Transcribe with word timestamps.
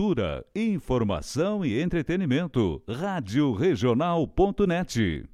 cultura, 0.00 0.42
informação 0.56 1.62
e 1.62 1.78
entretenimento. 1.78 2.82
Rádio 2.88 3.52
Regional.net. 3.52 5.28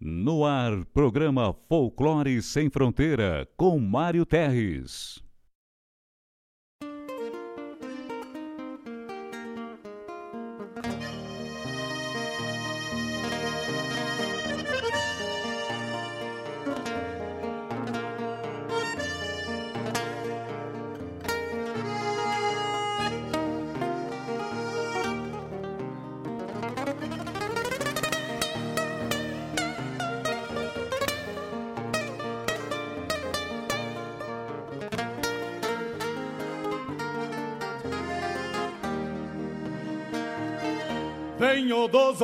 No 0.00 0.44
ar, 0.44 0.84
programa 0.86 1.54
Folclore 1.68 2.42
Sem 2.42 2.68
Fronteira, 2.68 3.48
com 3.56 3.78
Mário 3.78 4.26
Terres. 4.26 5.23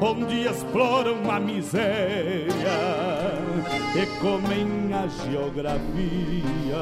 onde 0.00 0.46
exploram 0.46 1.30
a 1.30 1.40
miséria 1.40 2.46
e 3.94 4.06
comem 4.20 4.92
a 4.92 5.06
geografia. 5.06 6.76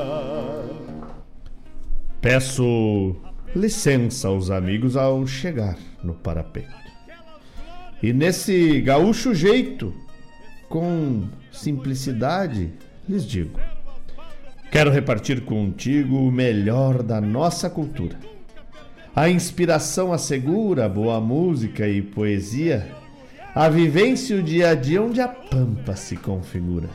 Peço 2.21 3.15
licença 3.55 4.29
aos 4.29 4.51
amigos 4.51 4.97
ao 4.97 5.27
chegar 5.27 5.79
no 6.03 6.15
parapeito. 6.15 6.85
E 8.03 8.13
nesse 8.13 8.81
gaúcho 8.81 9.35
jeito, 9.35 9.95
com 10.69 11.25
simplicidade, 11.53 12.73
lhes 13.09 13.25
digo: 13.27 13.61
quero 14.73 14.91
repartir 14.91 15.43
contigo 15.43 16.17
o 16.17 16.33
melhor 16.33 17.03
da 17.03 17.21
nossa 17.21 17.71
cultura. 17.71 18.19
A 19.15 19.29
inspiração 19.29 20.13
assegura 20.13 20.89
boa 20.89 21.21
música 21.21 21.87
e 21.87 22.03
poesia, 22.03 23.04
a 23.55 23.69
vivência 23.69 24.35
e 24.35 24.41
o 24.41 24.43
dia 24.43 24.71
a 24.71 24.75
dia 24.75 25.01
onde 25.01 25.21
a 25.21 25.29
pampa 25.29 25.95
se 25.95 26.17
configura. 26.17 26.89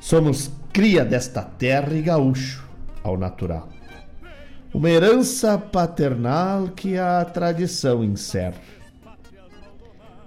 Somos 0.00 0.50
cria 0.72 1.04
desta 1.04 1.42
terra 1.42 1.94
e 1.94 2.02
gaúcho 2.02 2.68
ao 3.02 3.16
natural. 3.16 3.68
Uma 4.74 4.90
herança 4.90 5.56
paternal 5.56 6.68
que 6.68 6.98
a 6.98 7.24
tradição 7.24 8.04
encerra. 8.04 8.60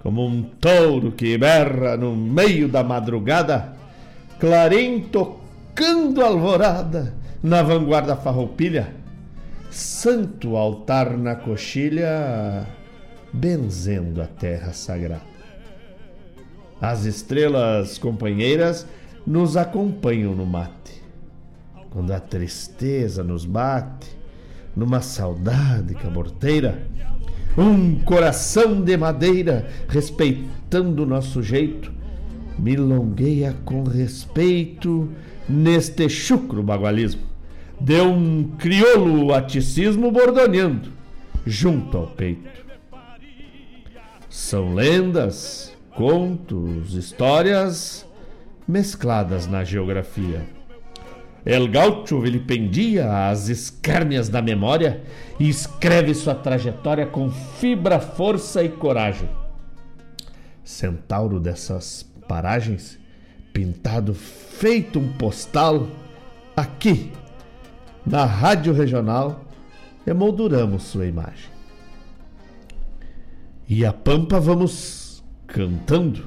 Como 0.02 0.26
um 0.26 0.42
touro 0.42 1.12
que 1.12 1.38
berra 1.38 1.96
no 1.96 2.16
meio 2.16 2.68
da 2.68 2.82
madrugada, 2.82 3.74
clarim 4.40 5.02
tocando 5.02 6.20
alvorada 6.20 7.14
na 7.40 7.62
vanguarda 7.62 8.16
farroupilha, 8.16 8.92
santo 9.70 10.56
altar 10.56 11.16
na 11.16 11.36
coxilha, 11.36 12.66
benzendo 13.32 14.20
a 14.20 14.26
terra 14.26 14.72
sagrada. 14.72 15.32
As 16.80 17.04
estrelas 17.04 17.96
companheiras 17.96 18.86
nos 19.26 19.56
acompanham 19.56 20.34
no 20.34 20.44
mate. 20.44 21.00
Quando 21.90 22.10
a 22.12 22.20
tristeza 22.20 23.22
nos 23.22 23.44
bate, 23.44 24.10
numa 24.74 25.00
saudade 25.00 25.94
caborteira, 25.94 26.86
um 27.56 27.96
coração 28.00 28.80
de 28.80 28.96
madeira, 28.96 29.68
respeitando 29.88 31.02
o 31.02 31.06
nosso 31.06 31.42
jeito, 31.42 31.92
milongueia 32.58 33.54
com 33.64 33.84
respeito 33.84 35.08
neste 35.48 36.08
chucro 36.08 36.62
bagualismo. 36.62 37.22
Deu 37.80 38.06
um 38.06 38.44
crioulo 38.58 39.34
aticismo 39.34 40.10
bordoneando 40.10 40.90
junto 41.46 41.96
ao 41.96 42.06
peito. 42.06 42.61
São 44.32 44.72
lendas, 44.72 45.76
contos, 45.94 46.94
histórias 46.94 48.06
mescladas 48.66 49.46
na 49.46 49.62
geografia. 49.62 50.48
El 51.44 51.68
Gaucho 51.68 52.18
vilipendia 52.18 53.28
as 53.28 53.50
escárnias 53.50 54.30
da 54.30 54.40
memória 54.40 55.02
e 55.38 55.50
escreve 55.50 56.14
sua 56.14 56.34
trajetória 56.34 57.04
com 57.04 57.30
fibra, 57.30 58.00
força 58.00 58.64
e 58.64 58.70
coragem. 58.70 59.28
Centauro 60.64 61.38
dessas 61.38 62.02
paragens, 62.26 62.98
pintado 63.52 64.14
feito 64.14 64.98
um 64.98 65.12
postal, 65.12 65.88
aqui, 66.56 67.12
na 68.06 68.24
Rádio 68.24 68.72
Regional, 68.72 69.44
emolduramos 70.06 70.84
sua 70.84 71.06
imagem. 71.06 71.51
E 73.68 73.84
a 73.84 73.92
pampa 73.92 74.38
vamos 74.40 75.22
cantando. 75.46 76.26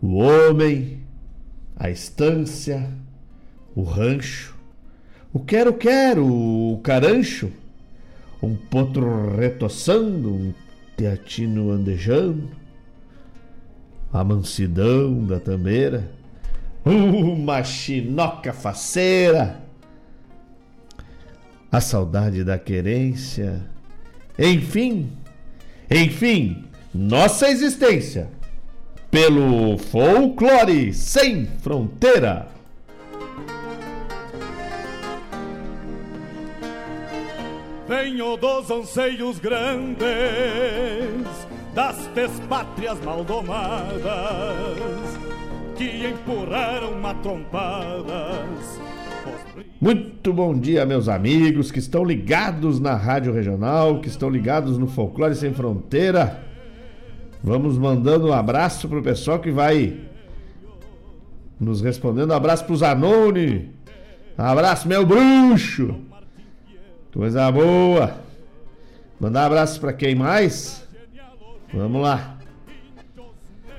O 0.00 0.14
homem, 0.14 1.00
a 1.76 1.90
estância, 1.90 2.90
o 3.74 3.82
rancho, 3.82 4.56
o 5.32 5.38
quero-quero, 5.38 6.26
o 6.26 6.80
carancho, 6.82 7.52
um 8.42 8.56
potro 8.56 9.36
retoçando, 9.36 10.32
um 10.32 10.54
teatino 10.96 11.70
andejando, 11.70 12.50
a 14.12 14.24
mansidão 14.24 15.24
da 15.24 15.38
tambeira, 15.38 16.10
uma 16.84 17.62
chinoca 17.62 18.52
faceira, 18.52 19.60
a 21.70 21.80
saudade 21.80 22.42
da 22.42 22.58
querência, 22.58 23.62
enfim, 24.38 25.12
enfim, 25.90 26.64
nossa 26.94 27.48
existência 27.48 28.30
pelo 29.10 29.76
folclore 29.76 30.94
sem 30.94 31.46
fronteira. 31.46 32.46
Venho 37.88 38.36
dos 38.36 38.70
anseios 38.70 39.40
grandes 39.40 40.06
das 41.74 42.08
pátrias 42.48 43.00
maldomadas 43.04 44.00
que 45.76 46.06
empurraram 46.06 46.94
matrompadas. 47.00 48.80
Muito 49.80 50.30
bom 50.30 50.52
dia, 50.58 50.84
meus 50.84 51.08
amigos 51.08 51.72
que 51.72 51.78
estão 51.78 52.04
ligados 52.04 52.78
na 52.78 52.94
Rádio 52.94 53.32
Regional, 53.32 53.98
que 54.02 54.08
estão 54.08 54.28
ligados 54.28 54.76
no 54.76 54.86
Folclore 54.86 55.34
Sem 55.34 55.54
Fronteira. 55.54 56.44
Vamos 57.42 57.78
mandando 57.78 58.26
um 58.26 58.32
abraço 58.34 58.86
pro 58.90 59.02
pessoal 59.02 59.38
que 59.38 59.50
vai 59.50 59.96
nos 61.58 61.80
respondendo. 61.80 62.30
Um 62.30 62.34
abraço 62.34 62.66
pro 62.66 62.76
Zanoni. 62.76 63.70
Um 64.38 64.42
abraço, 64.42 64.86
meu 64.86 65.06
bruxo. 65.06 65.94
Coisa 67.10 67.50
boa. 67.50 68.18
Mandar 69.18 69.44
um 69.44 69.46
abraço 69.46 69.80
para 69.80 69.94
quem 69.94 70.14
mais? 70.14 70.86
Vamos 71.72 72.02
lá. 72.02 72.36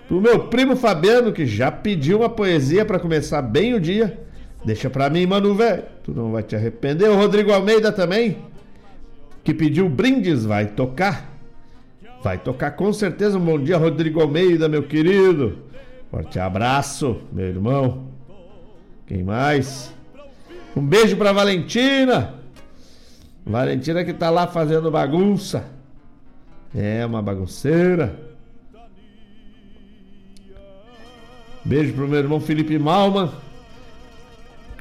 Pro 0.08 0.20
meu 0.20 0.48
primo 0.48 0.76
Fabiano, 0.76 1.32
que 1.32 1.46
já 1.46 1.72
pediu 1.72 2.22
uma 2.22 2.30
poesia 2.30 2.84
para 2.84 3.00
começar 3.00 3.44
bem 3.44 3.76
o 3.76 3.80
dia. 3.80 4.31
Deixa 4.64 4.90
pra 4.90 5.10
mim, 5.10 5.26
mano, 5.26 5.56
velho. 5.56 5.84
Tu 6.04 6.12
não 6.14 6.32
vai 6.32 6.44
te 6.44 6.56
arrepender. 6.56 7.10
O 7.10 7.16
Rodrigo 7.16 7.52
Almeida 7.52 7.92
também, 7.92 8.38
que 9.44 9.54
pediu 9.54 9.90
brindes, 9.90 10.46
vai 10.46 10.68
tocar. 10.68 11.32
Vai 12.24 12.38
tocar 12.38 12.72
com 12.72 12.94
certeza. 12.94 13.38
Um 13.38 13.46
bom 13.46 13.60
dia, 13.60 13.78
Rodrigo 13.78 14.22
Almeida, 14.22 14.70
meu 14.70 14.84
querido. 14.84 15.58
Forte 16.12 16.40
abraço, 16.40 17.22
meu 17.32 17.48
irmão. 17.48 18.08
Quem 19.08 19.24
mais? 19.24 19.94
Um 20.76 20.82
beijo 20.82 21.18
pra 21.18 21.34
Valentina. 21.34 22.36
Valentina 23.46 24.04
que 24.06 24.14
tá 24.14 24.30
lá 24.30 24.46
fazendo 24.46 24.92
bagunça. 24.92 25.66
É 26.76 27.06
uma 27.06 27.22
bagunceira. 27.22 28.16
Beijo 31.66 31.94
pro 31.94 32.08
meu 32.08 32.20
irmão 32.20 32.40
Felipe 32.40 32.78
Malman. 32.78 33.30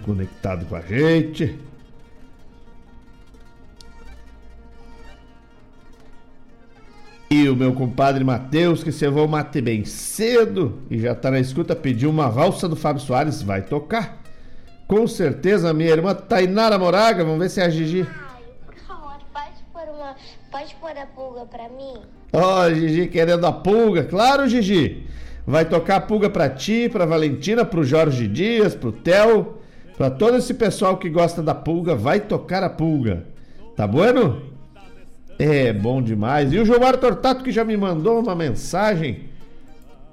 Conectado 0.05 0.67
com 0.67 0.77
a 0.77 0.81
gente. 0.81 1.59
E 7.31 7.49
o 7.49 7.55
meu 7.55 7.73
compadre 7.73 8.25
Matheus, 8.25 8.83
que 8.83 8.91
cevou 8.91 9.25
o 9.25 9.29
mate 9.29 9.61
bem 9.61 9.85
cedo 9.85 10.81
e 10.91 10.99
já 10.99 11.15
tá 11.15 11.31
na 11.31 11.39
escuta, 11.39 11.77
pediu 11.77 12.11
uma 12.11 12.29
valsa 12.29 12.69
do 12.69 12.75
Fábio 12.75 13.01
Soares, 13.01 13.41
vai 13.41 13.63
tocar. 13.63 14.21
Com 14.89 15.07
certeza, 15.07 15.73
minha 15.73 15.91
irmã 15.91 16.13
Tainara 16.13 16.77
Moraga, 16.77 17.23
vamos 17.23 17.39
ver 17.39 17.49
se 17.49 17.61
é 17.61 17.67
a 17.67 17.71
Gigi. 17.71 18.05
Pode 20.51 20.75
pôr 20.75 20.91
a 20.91 21.07
pulga 21.07 21.47
pra 21.47 21.69
mim? 21.69 22.03
Ó, 22.33 22.67
oh, 22.67 22.75
Gigi 22.75 23.07
querendo 23.07 23.47
a 23.47 23.53
pulga. 23.53 24.03
Claro, 24.03 24.49
Gigi. 24.49 25.07
Vai 25.47 25.65
tocar 25.65 25.97
a 25.97 26.01
pulga 26.01 26.29
pra 26.29 26.51
ti, 26.51 26.89
pra 26.89 27.07
Valentina, 27.07 27.65
pro 27.65 27.85
Jorge 27.85 28.27
Dias, 28.27 28.75
pro 28.75 28.91
Theo, 28.91 29.60
pra 30.01 30.09
todo 30.09 30.39
esse 30.39 30.55
pessoal 30.55 30.97
que 30.97 31.11
gosta 31.11 31.43
da 31.43 31.55
pulga. 31.55 31.95
Vai 31.95 32.21
tocar 32.21 32.63
a 32.63 32.71
pulga. 32.71 33.27
Tá 33.77 33.87
bueno? 33.87 34.41
É 35.39 35.75
bom 35.75 36.01
demais. 36.01 36.55
E 36.55 36.59
o 36.59 36.65
Gilmar 36.65 36.97
Tortato 36.97 37.45
que 37.45 37.53
já 37.53 37.67
me 37.67 37.77
mandou 37.77 38.19
uma 38.19 38.35
mensagem 38.35 39.29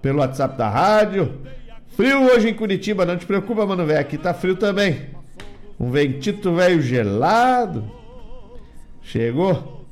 pelo 0.01 0.19
WhatsApp 0.19 0.57
da 0.57 0.67
rádio. 0.67 1.39
Frio 1.95 2.23
hoje 2.23 2.49
em 2.49 2.53
Curitiba, 2.53 3.05
não 3.05 3.15
te 3.15 3.25
preocupa, 3.25 3.65
mano, 3.65 3.85
velho. 3.85 4.01
Aqui 4.01 4.17
tá 4.17 4.33
frio 4.33 4.57
também. 4.57 5.05
Um 5.79 5.89
ventito 5.89 6.53
velho 6.53 6.81
gelado. 6.81 7.89
Chegou. 9.01 9.85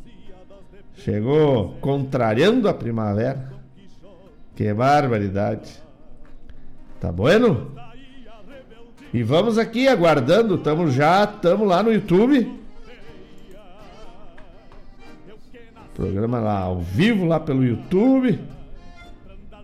Chegou 0.97 1.77
contrariando 1.80 2.68
a 2.68 2.74
primavera. 2.74 3.50
Que 4.57 4.74
barbaridade. 4.74 5.71
Tá 7.00 7.13
bueno? 7.13 7.75
E 9.15 9.23
vamos 9.23 9.57
aqui 9.57 9.88
aguardando, 9.88 10.56
estamos 10.56 10.94
já, 10.94 11.23
estamos 11.23 11.65
lá 11.65 11.81
no 11.81 11.89
YouTube. 11.89 12.51
Programa 15.94 16.38
lá 16.38 16.59
ao 16.59 16.81
vivo 16.81 17.23
lá 17.23 17.39
pelo 17.39 17.63
YouTube. 17.63 18.38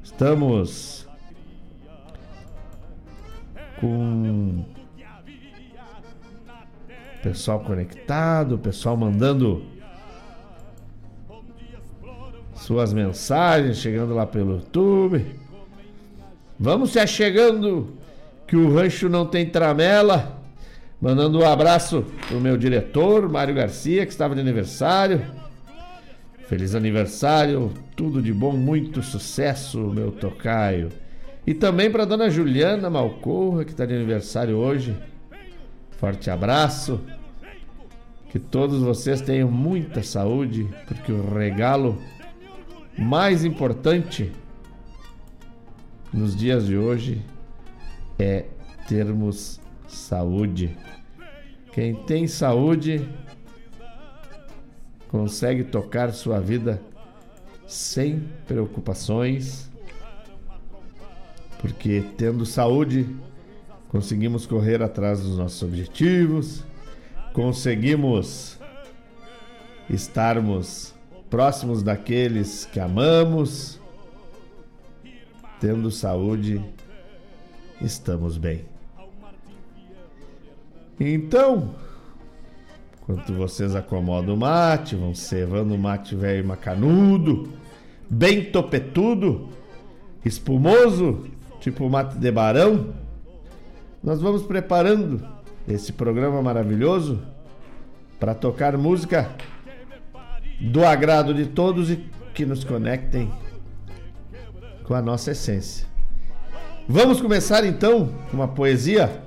Estamos 0.01 1.05
com 3.81 4.63
pessoal 7.21 7.59
conectado, 7.59 8.57
pessoal 8.57 8.95
mandando 8.95 9.65
suas 12.55 12.93
mensagens 12.93 13.79
chegando 13.79 14.15
lá 14.15 14.25
pelo 14.25 14.59
YouTube. 14.59 15.25
Vamos 16.57 16.91
se 16.91 16.99
achegando 16.99 17.99
que 18.51 18.57
o 18.57 18.75
rancho 18.75 19.07
não 19.07 19.25
tem 19.25 19.45
tramela. 19.45 20.41
Mandando 20.99 21.39
um 21.39 21.45
abraço 21.47 22.03
pro 22.27 22.41
meu 22.41 22.57
diretor, 22.57 23.29
Mário 23.29 23.55
Garcia, 23.55 24.05
que 24.05 24.11
estava 24.11 24.35
de 24.35 24.41
aniversário. 24.41 25.21
Feliz 26.49 26.75
aniversário, 26.75 27.71
tudo 27.95 28.21
de 28.21 28.33
bom, 28.33 28.51
muito 28.51 29.01
sucesso, 29.01 29.79
meu 29.79 30.11
tocaio. 30.11 30.89
E 31.47 31.53
também 31.53 31.89
para 31.89 32.03
dona 32.03 32.29
Juliana 32.29 32.89
Malcorra, 32.89 33.63
que 33.63 33.71
está 33.71 33.85
de 33.85 33.93
aniversário 33.93 34.57
hoje. 34.57 34.97
Forte 35.91 36.29
abraço. 36.29 36.99
Que 38.31 38.37
todos 38.37 38.81
vocês 38.81 39.21
tenham 39.21 39.49
muita 39.49 40.03
saúde, 40.03 40.67
porque 40.89 41.13
o 41.13 41.33
regalo 41.33 41.97
mais 42.97 43.45
importante 43.45 44.29
nos 46.13 46.35
dias 46.35 46.65
de 46.65 46.75
hoje 46.75 47.30
é 48.21 48.45
termos 48.87 49.59
saúde. 49.87 50.77
Quem 51.73 51.95
tem 51.95 52.27
saúde 52.27 53.07
consegue 55.07 55.63
tocar 55.63 56.11
sua 56.13 56.39
vida 56.39 56.81
sem 57.65 58.19
preocupações, 58.45 59.69
porque 61.59 62.03
tendo 62.17 62.45
saúde 62.45 63.07
conseguimos 63.89 64.45
correr 64.45 64.81
atrás 64.81 65.21
dos 65.21 65.37
nossos 65.37 65.63
objetivos, 65.63 66.63
conseguimos 67.33 68.59
estarmos 69.89 70.93
próximos 71.29 71.81
daqueles 71.81 72.65
que 72.65 72.79
amamos, 72.79 73.79
tendo 75.59 75.91
saúde, 75.91 76.63
estamos 77.81 78.37
bem. 78.37 78.65
Então, 80.99 81.73
enquanto 83.01 83.33
vocês 83.33 83.75
acomodam 83.75 84.35
o 84.35 84.37
mate, 84.37 84.95
vão 84.95 85.15
cevando 85.15 85.73
o 85.73 85.77
mate 85.77 86.15
velho 86.15 86.47
macanudo, 86.47 87.49
bem 88.09 88.51
topetudo, 88.51 89.49
espumoso, 90.23 91.27
tipo 91.59 91.89
mate 91.89 92.17
de 92.17 92.31
barão, 92.31 92.93
nós 94.03 94.21
vamos 94.21 94.43
preparando 94.43 95.27
desse 95.65 95.93
programa 95.93 96.41
maravilhoso 96.41 97.19
para 98.19 98.35
tocar 98.35 98.77
música 98.77 99.31
do 100.59 100.85
agrado 100.85 101.33
de 101.33 101.47
todos 101.47 101.89
e 101.89 102.05
que 102.33 102.45
nos 102.45 102.63
conectem 102.63 103.31
com 104.83 104.93
a 104.93 105.01
nossa 105.01 105.31
essência. 105.31 105.90
Vamos 106.87 107.21
começar 107.21 107.65
então 107.65 108.09
uma 108.33 108.47
poesia 108.47 109.21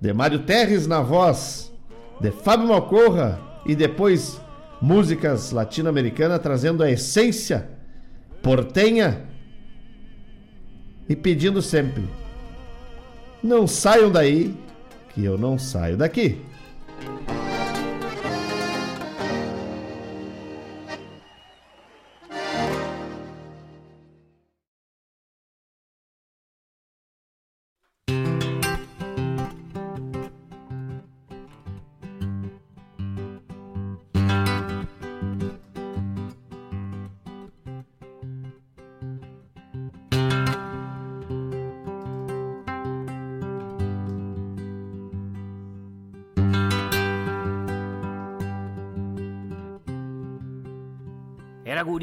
de 0.00 0.12
Mário 0.12 0.40
Terres 0.40 0.86
na 0.86 1.00
voz 1.00 1.72
de 2.20 2.30
Fábio 2.30 2.68
Malcorra 2.68 3.40
e 3.66 3.74
depois 3.74 4.40
músicas 4.80 5.52
latino-americanas 5.52 6.40
trazendo 6.40 6.82
a 6.82 6.90
essência 6.90 7.68
portenha 8.42 9.28
e 11.08 11.14
pedindo 11.14 11.60
sempre: 11.60 12.08
não 13.42 13.66
saiam 13.66 14.10
daí, 14.10 14.56
que 15.14 15.24
eu 15.24 15.36
não 15.36 15.58
saio 15.58 15.96
daqui. 15.96 16.40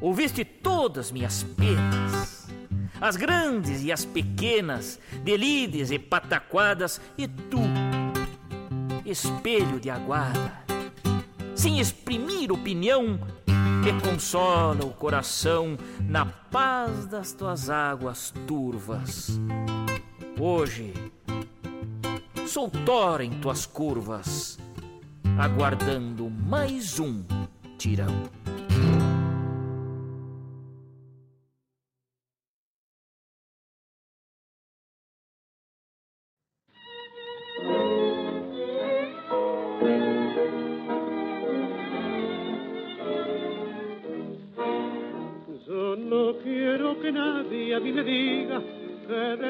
Ouviste 0.00 0.46
todas 0.46 1.12
minhas 1.12 1.42
penas, 1.42 2.48
as 2.98 3.16
grandes 3.16 3.82
e 3.82 3.92
as 3.92 4.02
pequenas, 4.02 4.98
delides 5.22 5.90
e 5.90 5.98
pataquadas, 5.98 6.98
e 7.18 7.28
tu, 7.28 7.60
espelho 9.04 9.78
de 9.78 9.90
aguarda, 9.90 10.52
sem 11.54 11.80
exprimir 11.80 12.50
opinião, 12.50 13.20
me 13.84 14.00
consola 14.00 14.86
o 14.86 14.90
coração 14.90 15.76
na 16.08 16.24
paz 16.24 17.04
das 17.04 17.32
tuas 17.32 17.68
águas 17.68 18.32
turvas. 18.46 19.38
Hoje, 20.38 20.94
sou 22.46 22.70
tora 22.70 23.22
em 23.22 23.32
tuas 23.32 23.66
curvas, 23.66 24.58
aguardando 25.38 26.30
mais 26.30 26.98
um 26.98 27.22
tirão. 27.76 28.22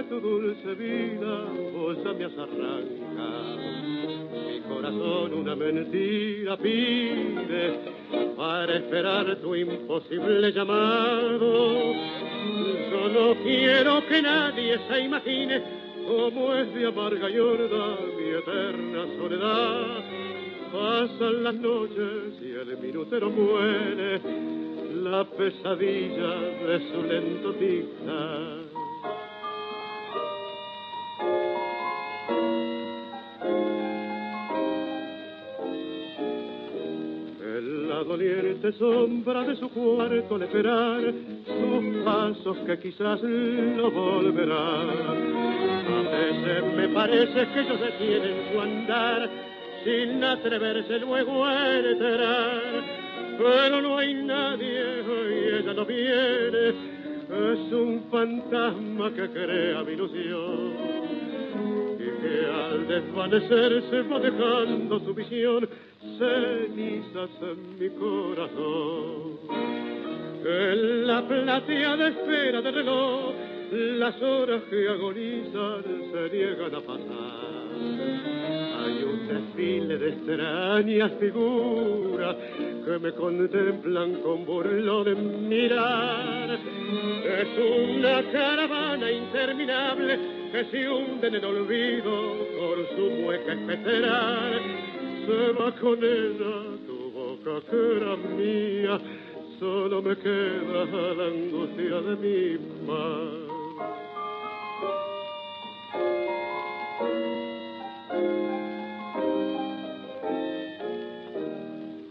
Tu 0.09 0.21
dulce 0.21 0.75
vida 0.75 1.45
vos 1.73 1.99
me 2.17 2.25
has 2.25 2.33
arrancado. 2.39 3.59
Mi 4.47 4.61
corazón 4.61 5.35
una 5.35 5.55
mentira 5.55 6.57
pide 6.57 7.81
para 8.37 8.77
esperar 8.77 9.37
tu 9.37 9.55
imposible 9.55 10.53
llamado. 10.53 11.93
Yo 12.91 13.09
no 13.09 13.35
quiero 13.43 14.07
que 14.07 14.23
nadie 14.23 14.79
se 14.89 15.01
imagine 15.01 15.63
cómo 16.07 16.55
es 16.55 16.75
de 16.75 16.87
amarga 16.87 17.29
y 17.29 17.39
mi 18.17 18.31
eterna 18.31 19.07
soledad. 19.19 20.05
Pasan 20.73 21.45
las 21.45 21.55
noches 21.57 22.41
y 22.41 22.53
el 22.53 22.79
minutero 22.79 23.29
muere 23.29 24.21
la 25.01 25.25
pesadilla 25.25 26.35
de 26.67 26.91
su 26.91 27.03
lento 27.03 27.53
dictar. 27.53 28.61
La 37.89 38.05
doliente 38.05 38.73
sombra 38.73 39.43
de 39.45 39.57
su 39.57 39.69
cuarto 39.71 40.35
al 40.35 40.43
esperar 40.43 41.15
sus 41.45 42.05
pasos 42.05 42.57
que 42.67 42.79
quizás 42.79 43.23
lo 43.23 43.91
volverán. 43.91 44.89
A 45.89 46.11
veces 46.11 46.75
me 46.77 46.89
parece 46.89 47.47
que 47.49 47.61
ellos 47.61 47.81
detienen 47.81 48.53
su 48.53 48.61
andar 48.61 49.31
sin 49.85 50.23
atreverse 50.25 50.99
luego 50.99 51.45
a 51.45 51.79
enterar 51.79 53.10
pero 53.41 53.81
no 53.81 53.97
hay 53.97 54.13
nadie 54.13 54.83
y 55.01 55.55
ella 55.57 55.73
no 55.73 55.87
viene, 55.87 56.69
es 56.69 57.73
un 57.73 58.05
fantasma 58.11 59.11
que 59.15 59.31
crea 59.31 59.83
mi 59.83 59.93
ilusión. 59.93 60.75
Y 61.99 62.21
que 62.21 62.47
al 62.47 62.87
desvanecerse 62.87 64.03
va 64.03 64.21
dejando 64.21 65.01
su 65.01 65.15
visión. 65.15 65.67
Cenizas 66.19 67.31
en 67.41 67.79
mi 67.79 67.89
corazón. 67.99 69.39
En 70.45 71.07
la 71.07 71.27
plateada 71.27 72.09
espera 72.09 72.61
del 72.61 72.75
reloj, 72.75 73.33
las 73.73 74.21
horas 74.21 74.63
que 74.69 74.89
agonizan 74.89 75.83
se 76.13 76.37
niegan 76.37 76.75
a 76.75 76.81
pasar. 76.81 77.61
Hay 78.83 79.03
un 79.05 79.29
desfile 79.29 79.99
de 79.99 80.09
extrañas 80.09 81.13
figuras 81.21 82.37
que 82.85 82.99
me 82.99 83.13
contemplan 83.13 84.15
con 84.23 84.45
burlón 84.45 85.09
en 85.09 85.49
mirar. 85.49 86.51
Es 86.51 87.49
una 87.59 88.23
caravana 88.33 89.11
interminable 89.11 90.19
que 90.51 90.65
se 90.65 90.89
hunde 90.89 91.29
en 91.29 91.35
el 91.37 91.45
olvido 91.45 92.39
por 92.59 92.89
su 92.97 93.11
mueca 93.23 93.53
espectral. 93.53 94.61
Se 95.27 95.53
va 95.53 95.73
con 95.77 95.99
ella 96.03 96.77
tu 96.87 97.11
boca 97.13 97.61
que 97.71 97.97
era 97.97 98.17
mía, 98.17 99.01
solo 99.61 100.03
me 100.03 100.17
queda 100.17 100.85
la 101.15 101.25
angustia 101.27 102.01
de 102.01 102.17
mi 102.17 102.59
mar. 102.87 103.50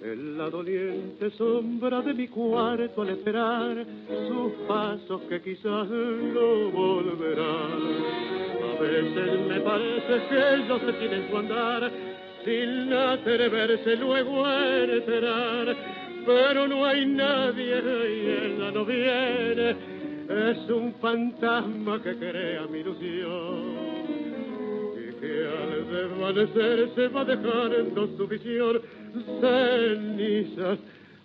En 0.01 0.37
la 0.37 0.49
doliente 0.49 1.29
sombra 1.31 2.01
de 2.01 2.13
mi 2.13 2.27
cuarto 2.27 3.01
al 3.01 3.09
esperar 3.09 3.85
sus 4.27 4.53
pasos 4.67 5.21
que 5.29 5.41
quizás 5.41 5.87
no 5.89 6.71
volverán. 6.71 7.79
A 8.63 8.81
veces 8.81 9.47
me 9.47 9.59
parece 9.59 10.27
que 10.29 10.55
ellos 10.55 10.81
se 10.85 10.93
tienen 10.93 11.29
su 11.29 11.37
andar 11.37 11.91
sin 12.43 12.93
atreverse 12.93 13.95
luego 13.97 14.45
a 14.45 14.83
enterar. 14.83 15.75
Pero 16.25 16.67
no 16.67 16.85
hay 16.85 17.05
nadie 17.05 17.75
y 17.75 18.55
ella 18.55 18.71
no 18.71 18.85
viene, 18.85 19.75
es 20.29 20.69
un 20.69 20.93
fantasma 21.01 22.01
que 22.03 22.15
crea 22.17 22.67
mi 22.67 22.79
ilusión 22.79 23.68
que 25.19 25.47
al 25.47 25.71
desvanecer 25.91 26.89
se 26.95 27.07
va 27.09 27.25
dejando 27.25 28.07
su 28.17 28.27
visión 28.27 28.81
cenizas 29.41 30.79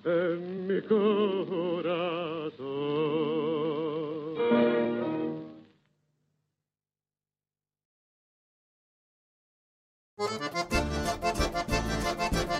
en 0.04 0.66
mi 0.66 0.80
corazón. 0.82 2.24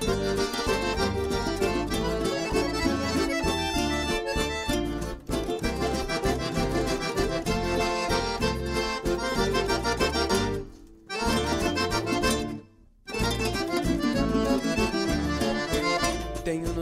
Tenho 0.04 0.43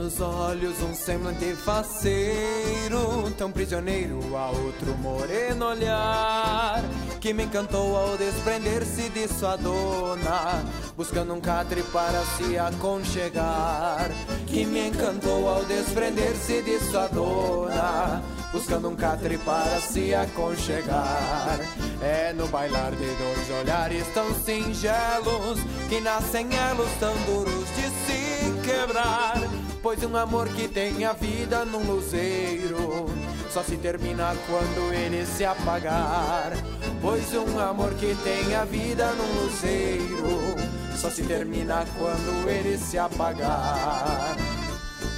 nos 0.03 0.19
olhos 0.19 0.81
um 0.81 0.93
semblante 0.93 1.55
faceiro, 1.55 3.31
tão 3.37 3.49
prisioneiro 3.49 4.35
a 4.35 4.49
outro 4.49 4.97
moreno 4.97 5.67
olhar, 5.67 6.83
que 7.21 7.33
me 7.33 7.43
encantou 7.43 7.95
ao 7.95 8.17
desprender-se 8.17 9.07
de 9.09 9.29
sua 9.29 9.55
dona, 9.55 10.61
buscando 10.97 11.33
um 11.33 11.39
catre 11.39 11.81
para 11.83 12.21
se 12.35 12.57
aconchegar. 12.57 14.11
Que 14.45 14.65
me 14.65 14.89
encantou 14.89 15.47
ao 15.47 15.63
desprender-se 15.63 16.61
de 16.61 16.79
sua 16.79 17.07
dona, 17.07 18.21
buscando 18.51 18.89
um 18.89 18.95
catre 18.97 19.37
para 19.37 19.79
se 19.79 20.13
aconchegar. 20.13 21.59
É 22.01 22.33
no 22.33 22.45
bailar 22.49 22.91
de 22.91 23.05
dois 23.05 23.61
olhares 23.61 24.05
tão 24.13 24.35
singelos 24.35 25.59
que 25.87 26.01
nascem 26.01 26.49
elos 26.53 26.89
tão 26.99 27.15
duros 27.25 27.67
de 27.75 27.89
se 28.05 28.61
quebrar. 28.69 29.62
Pois 29.83 30.01
um 30.01 30.15
amor 30.15 30.47
que 30.47 30.69
tem 30.69 31.03
a 31.03 31.11
vida 31.11 31.65
num 31.65 31.83
luzeiro 31.83 33.05
só 33.51 33.61
se 33.61 33.75
termina 33.75 34.33
quando 34.47 34.93
ele 34.93 35.25
se 35.25 35.43
apagar. 35.43 36.53
Pois 37.01 37.33
um 37.33 37.59
amor 37.59 37.93
que 37.95 38.15
tem 38.23 38.55
a 38.55 38.63
vida 38.63 39.11
num 39.11 39.43
luzeiro 39.43 40.55
só 40.95 41.09
se 41.09 41.23
termina 41.23 41.85
quando 41.97 42.49
ele 42.49 42.77
se 42.77 42.97
apagar. 42.97 44.37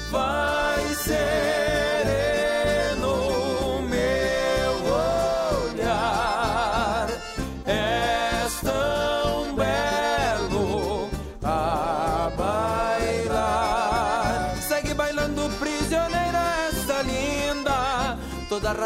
Vai 0.10 0.96
sereno 0.96 1.95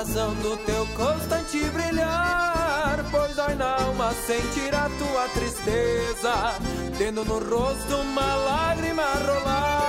razão 0.09 0.33
do 0.35 0.57
teu 0.65 0.87
constante 0.87 1.59
brilhar. 1.69 3.05
Pois 3.11 3.35
dói 3.35 3.53
na 3.53 3.75
alma 3.75 4.11
sentir 4.25 4.73
a 4.73 4.89
tua 4.97 5.27
tristeza, 5.29 6.55
tendo 6.97 7.23
no 7.23 7.37
rosto 7.37 7.95
uma 7.95 8.35
lágrima 8.35 9.03
rolar. 9.03 9.88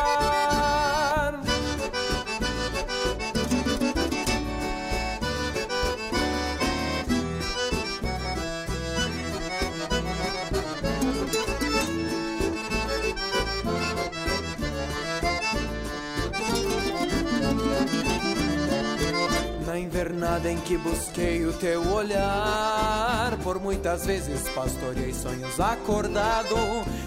Na 20.20 20.36
invernada 20.36 20.52
em 20.52 20.60
que 20.60 20.76
busquei 20.76 21.46
o 21.46 21.52
teu 21.54 21.80
olhar, 21.94 23.38
por 23.42 23.58
muitas 23.58 24.04
vezes 24.04 24.46
pastoreei 24.50 25.14
sonhos 25.14 25.58
acordado, 25.58 26.56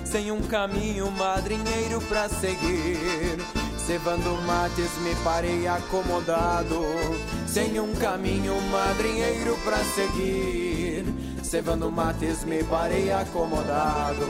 sem 0.04 0.32
um 0.32 0.41
caminho 0.41 1.12
madrinheiro 1.12 2.02
pra 2.10 2.28
seguir. 2.28 3.38
Cevando 3.78 4.30
mates 4.47 4.97
me 5.04 5.13
parei 5.23 5.67
acomodado, 5.67 6.82
sem 7.45 7.80
um 7.80 7.93
caminho 7.93 8.60
madrinheiro 8.71 9.60
pra 9.63 9.78
seguir. 9.78 11.06
Cevando 11.43 11.91
mates 11.91 12.43
me 12.43 12.63
parei 12.63 13.12
acomodado. 13.12 14.26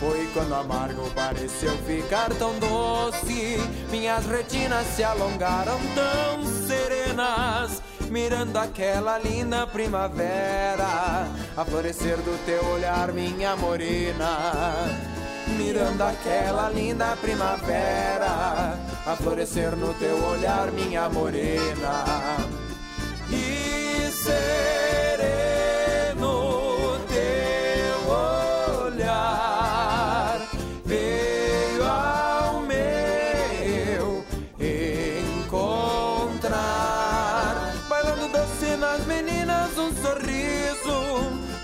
Foi 0.00 0.28
quando 0.34 0.54
amargo 0.56 1.08
pareceu 1.14 1.78
ficar 1.86 2.30
tão 2.34 2.58
doce. 2.58 3.56
Minhas 3.88 4.26
retinas 4.26 4.84
se 4.96 5.04
alongaram 5.04 5.78
tão 5.94 6.44
serenas. 6.66 7.80
Mirando 8.10 8.58
aquela 8.58 9.18
linda 9.18 9.68
primavera, 9.68 11.28
a 11.56 11.64
florescer 11.64 12.16
do 12.16 12.44
teu 12.44 12.60
olhar, 12.72 13.12
minha 13.12 13.54
morena. 13.54 14.74
Mirando 15.56 16.02
aquela 16.02 16.68
linda 16.70 17.16
primavera, 17.20 18.76
a 19.06 19.16
florescer 19.16 19.76
no 19.76 19.94
teu 19.94 20.16
olhar, 20.24 20.72
minha 20.72 21.08
morena. 21.08 22.04
E 23.30 24.10
sereno 24.10 24.89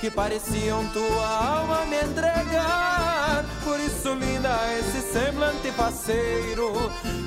que 0.01 0.11
pareciam 0.11 0.87
tua 0.89 1.27
alma 1.27 1.87
me 1.87 1.97
entregar. 1.97 3.45
Por 3.65 3.81
isso, 3.81 4.15
linda, 4.15 4.57
esse 4.79 5.01
semblante 5.13 5.71
faceiro, 5.73 6.73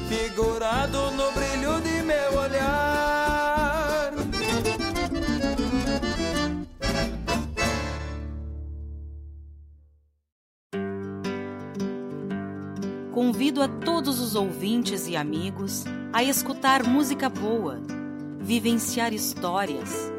figurado 0.07 1.11
no 1.11 1.31
brilho 1.31 1.81
de 1.81 2.01
meu 2.03 2.39
olhar. 2.39 4.11
Convido 13.11 13.61
a 13.61 13.67
todos 13.67 14.19
os 14.19 14.35
ouvintes 14.35 15.07
e 15.07 15.17
amigos 15.17 15.83
a 16.13 16.23
escutar 16.23 16.83
música 16.83 17.27
boa, 17.27 17.81
vivenciar 18.39 19.13
histórias 19.13 20.18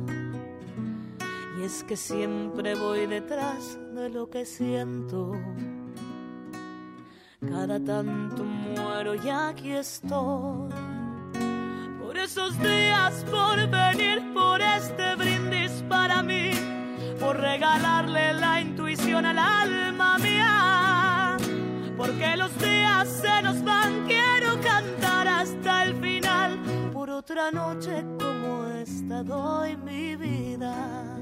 Es 1.63 1.83
que 1.83 1.95
siempre 1.95 2.73
voy 2.73 3.05
detrás 3.05 3.77
de 3.93 4.09
lo 4.09 4.27
que 4.27 4.45
siento. 4.47 5.31
Cada 7.39 7.79
tanto 7.79 8.43
muero 8.43 9.13
y 9.13 9.29
aquí 9.29 9.71
estoy. 9.73 10.71
Por 12.01 12.17
esos 12.17 12.57
días, 12.59 13.23
por 13.29 13.57
venir, 13.69 14.33
por 14.33 14.59
este 14.59 15.15
brindis 15.15 15.83
para 15.87 16.23
mí, 16.23 16.49
por 17.19 17.39
regalarle 17.39 18.33
la 18.33 18.59
intuición 18.59 19.23
al 19.27 19.37
alma 19.37 20.17
mía. 20.17 21.37
Porque 21.95 22.37
los 22.37 22.57
días 22.57 23.07
se 23.07 23.41
nos 23.43 23.63
van, 23.63 24.07
quiero 24.07 24.59
cantar 24.61 25.27
hasta 25.27 25.83
el 25.83 25.95
final. 26.01 26.59
Por 26.91 27.11
otra 27.11 27.51
noche 27.51 28.03
como 28.19 28.65
esta 28.67 29.21
doy 29.21 29.77
mi 29.77 30.15
vida. 30.15 31.21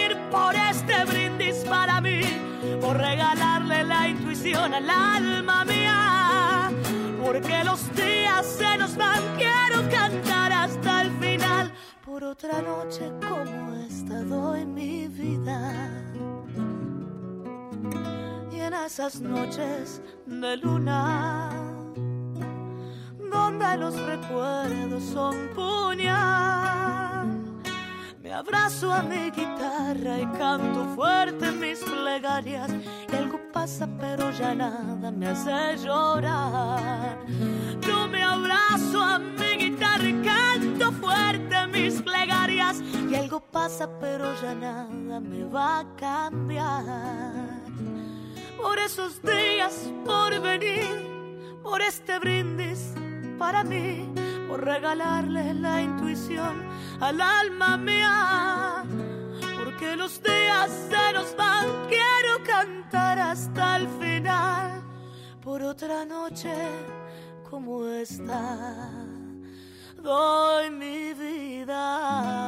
por 2.81 2.97
regalarle 2.97 3.83
la 3.83 4.07
intuición 4.07 4.73
al 4.73 4.89
alma 4.89 5.63
mía. 5.63 6.71
Porque 7.23 7.63
los 7.63 7.95
días 7.95 8.45
se 8.45 8.77
nos 8.77 8.97
van, 8.97 9.21
quiero 9.37 9.87
cantar 9.89 10.51
hasta 10.51 11.03
el 11.03 11.11
final. 11.19 11.71
Por 12.03 12.23
otra 12.23 12.61
noche 12.61 13.11
como 13.29 13.75
esta 13.87 14.23
doy 14.23 14.65
mi 14.65 15.07
vida. 15.07 15.89
Y 18.51 18.59
en 18.59 18.73
esas 18.73 19.21
noches 19.21 20.01
de 20.25 20.57
luna, 20.57 21.49
donde 23.31 23.77
los 23.77 23.95
recuerdos 24.01 25.03
son 25.03 25.35
puñal 25.55 27.10
abrazo 28.31 28.91
a 28.91 29.01
mi 29.01 29.29
guitarra 29.31 30.19
y 30.19 30.25
canto 30.37 30.85
fuerte 30.95 31.51
mis 31.51 31.79
plegarias. 31.79 32.71
Y 33.11 33.15
algo 33.15 33.39
pasa, 33.51 33.87
pero 33.99 34.31
ya 34.31 34.55
nada 34.55 35.11
me 35.11 35.27
hace 35.27 35.77
llorar. 35.83 37.17
Yo 37.81 38.07
me 38.07 38.23
abrazo 38.23 39.01
a 39.01 39.19
mi 39.19 39.57
guitarra 39.57 40.07
y 40.07 40.21
canto 40.21 40.91
fuerte 40.93 41.67
mis 41.67 42.01
plegarias. 42.01 42.81
Y 43.09 43.15
algo 43.15 43.39
pasa, 43.39 43.89
pero 43.99 44.25
ya 44.41 44.53
nada 44.55 45.19
me 45.19 45.43
va 45.45 45.79
a 45.79 45.95
cambiar. 45.95 47.61
Por 48.61 48.79
esos 48.79 49.21
días, 49.21 49.91
por 50.05 50.39
venir, 50.39 51.59
por 51.63 51.81
este 51.81 52.19
brindis 52.19 52.93
para 53.41 53.63
mí, 53.63 54.07
por 54.51 54.65
regalarle 54.65 55.53
la 55.53 55.81
intuición 55.81 56.67
al 56.99 57.21
alma 57.21 57.77
mía 57.77 58.83
que 59.79 59.95
los 59.95 60.21
días 60.21 60.69
se 60.89 61.13
nos 61.13 61.33
van, 61.37 61.67
quiero 61.87 62.43
cantar 62.45 63.17
hasta 63.17 63.77
el 63.77 63.87
final 63.87 64.83
por 65.41 65.61
otra 65.61 66.03
noche 66.03 66.53
como 67.49 67.87
esta. 67.87 68.89
Doy 70.03 70.69
mi 70.69 71.13
vida. 71.13 72.41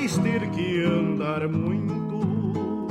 Vais 0.00 0.18
ter 0.18 0.48
que 0.50 0.84
andar 0.84 1.48
muito 1.48 2.86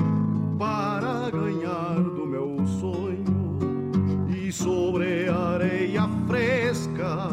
para 0.57 1.29
ganhar 1.31 1.95
do 1.95 2.25
meu 2.25 2.65
sonho. 2.65 4.27
E 4.27 4.51
sobre 4.51 5.29
a 5.29 5.37
areia 5.55 6.09
fresca 6.27 7.29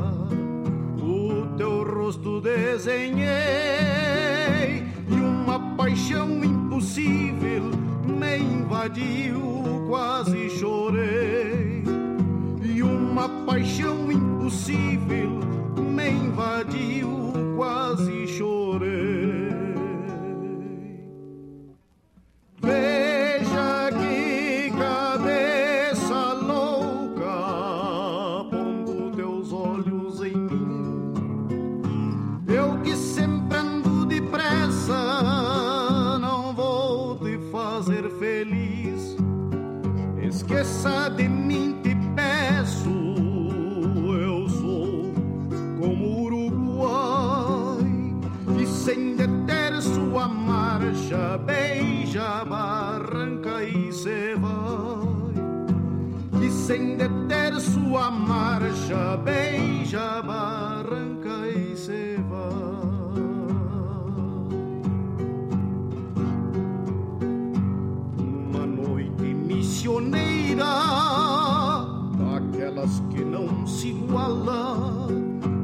o 0.99 1.47
teu 1.57 1.83
rosto 1.85 2.41
desenhei 2.41 3.25
e 5.09 5.15
uma 5.15 5.59
paixão 5.77 6.45
impossível 6.45 7.65
me 8.07 8.39
invadiu, 8.39 9.87
quase 9.89 10.51
chorei. 10.51 11.83
E 12.63 12.83
uma 12.83 13.29
paixão 13.47 14.13
impossível 14.13 15.41
me 15.97 16.11
invadiu, 16.11 17.33
quase 17.57 18.27
chorei. 18.27 18.65
Sem 56.66 56.96
deter 56.96 57.61
sua 57.61 58.11
marcha, 58.11 59.16
beija, 59.18 60.20
barranca 60.20 61.48
e 61.48 61.76
se 61.76 62.16
vai. 62.29 63.22
Uma 68.18 68.66
noite 68.66 69.22
missioneira 69.22 70.64
daquelas 72.18 73.00
que 73.11 73.24
não 73.24 73.64
se 73.64 73.90
iguala, 73.90 75.07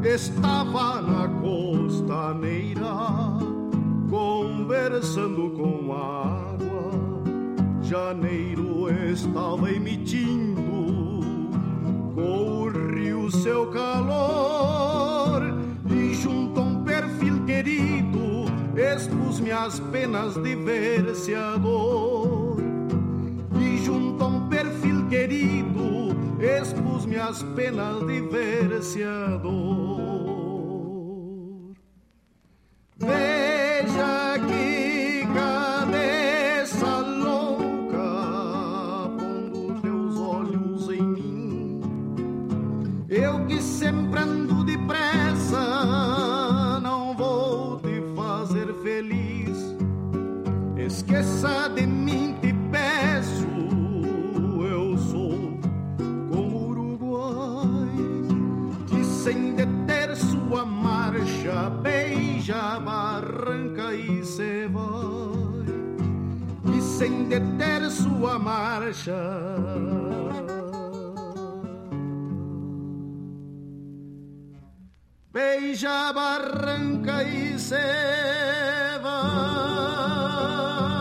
estava 0.04 1.02
na 1.02 1.26
costaneira, 1.40 2.94
conversando 4.08 5.50
com 5.50 5.92
a 5.94 6.52
água. 6.52 6.92
Janeiro 7.82 8.88
estava 9.10 9.68
emitindo 9.68 10.51
com 12.14 12.64
o 12.64 12.68
rio 12.68 13.30
seu 13.30 13.70
calor, 13.70 15.42
e 15.90 16.14
junto 16.14 16.60
a 16.60 16.62
um 16.62 16.84
perfil 16.84 17.44
querido, 17.44 18.44
expus 18.76 19.40
minhas 19.40 19.80
penas 19.80 20.34
de 20.34 20.54
verseador. 20.56 22.58
E 23.60 23.78
junto 23.84 24.24
a 24.24 24.26
um 24.26 24.48
perfil 24.48 25.06
querido, 25.08 26.16
expus 26.40 27.06
minhas 27.06 27.42
penas 27.54 28.04
de 28.06 28.20
verseador. 28.20 29.52
Veja 32.98 34.38
que 34.46 34.71
sem 67.02 67.24
deter 67.24 67.90
sua 67.90 68.38
marcha. 68.38 69.18
Beija, 75.32 76.12
barranca 76.12 77.24
e 77.24 77.58
se 77.58 77.74
vai. 79.02 80.91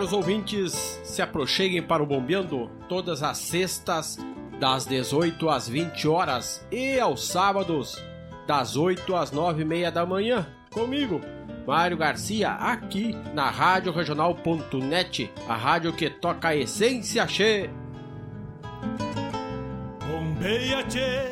Caros 0.00 0.14
ouvintes, 0.14 0.72
se 1.04 1.20
aproxeguem 1.20 1.82
para 1.82 2.02
o 2.02 2.06
Bombeando 2.06 2.70
todas 2.88 3.22
as 3.22 3.36
sextas, 3.36 4.16
das 4.58 4.86
18 4.86 5.50
às 5.50 5.68
20 5.68 6.08
horas 6.08 6.66
e 6.72 6.98
aos 6.98 7.26
sábados, 7.26 8.02
das 8.46 8.78
8 8.78 9.14
às 9.14 9.30
9 9.30 9.60
e 9.60 9.64
meia 9.66 9.92
da 9.92 10.06
manhã, 10.06 10.48
comigo, 10.70 11.20
Mário 11.66 11.98
Garcia, 11.98 12.52
aqui 12.52 13.14
na 13.34 13.50
Rádio 13.50 13.92
Regional.net, 13.92 15.30
a 15.46 15.54
rádio 15.54 15.92
que 15.92 16.08
toca 16.08 16.48
a 16.48 16.56
essência 16.56 17.26
che. 17.26 17.68
Bombeia, 20.08 20.82
che. 20.84 21.30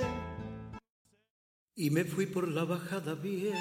Y 1.74 1.88
me 1.88 2.04
fui 2.04 2.26
por 2.26 2.46
la 2.46 2.64
bajada 2.64 3.14
vieja, 3.14 3.56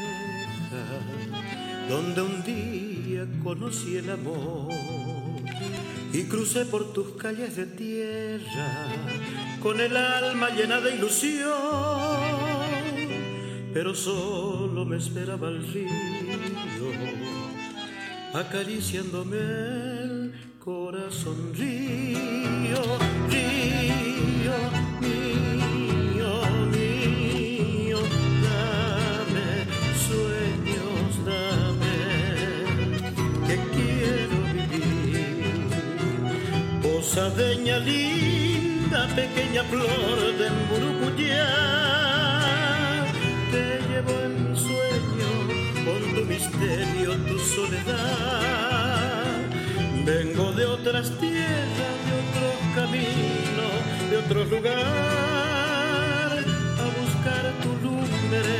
donde 1.87 2.21
un 2.21 2.43
día 2.43 3.25
conocí 3.41 3.95
el 3.95 4.09
amor. 4.09 4.96
Y 6.13 6.23
crucé 6.23 6.65
por 6.65 6.93
tus 6.93 7.13
calles 7.15 7.55
de 7.55 7.65
tierra, 7.65 8.87
con 9.61 9.79
el 9.79 9.95
alma 9.95 10.49
llena 10.49 10.79
de 10.81 10.95
ilusión. 10.95 11.47
Pero 13.73 13.93
solo 13.93 14.85
me 14.85 14.97
esperaba 14.97 15.49
el 15.49 15.61
río, 15.71 15.89
acariciándome 18.33 19.37
el 19.37 20.33
corazón. 20.63 21.53
Río, 21.53 22.17
río, 23.29 23.96
Posadeña 37.07 37.77
linda 37.79 39.07
pequeña 39.15 39.63
flor 39.63 40.19
de 40.39 40.49
Murucuyá. 40.67 41.47
Te 43.49 43.65
llevo 43.87 44.13
en 44.27 44.35
sueño 44.53 45.31
con 45.85 46.01
tu 46.15 46.21
misterio, 46.25 47.09
tu 47.29 47.39
soledad. 47.39 49.23
Vengo 50.05 50.51
de 50.51 50.65
otras 50.65 51.09
tierras, 51.21 51.97
de 52.07 52.13
otros 52.23 52.57
caminos, 52.75 53.77
de 54.09 54.15
otro 54.17 54.43
lugar, 54.43 54.75
a 56.83 56.87
buscar 56.99 57.43
tu 57.63 57.69
lumbre, 57.85 58.51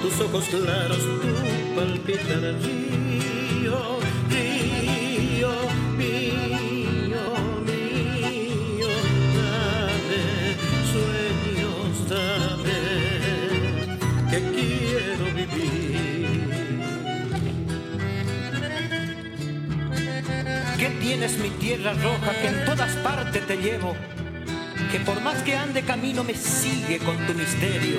tus 0.00 0.14
ojos 0.26 0.44
claros, 0.44 1.00
tu 1.00 1.74
palpitar 1.74 2.54
río 2.62 4.00
¿Qué 21.10 21.16
tienes 21.16 21.38
mi 21.38 21.50
tierra 21.50 21.92
roja 21.94 22.32
que 22.40 22.46
en 22.46 22.64
todas 22.64 22.92
partes 22.98 23.44
te 23.44 23.56
llevo? 23.56 23.96
Que 24.92 25.00
por 25.00 25.20
más 25.20 25.42
que 25.42 25.56
ande 25.56 25.82
camino 25.82 26.22
me 26.22 26.34
sigue 26.34 26.98
con 26.98 27.16
tu 27.26 27.34
misterio. 27.34 27.98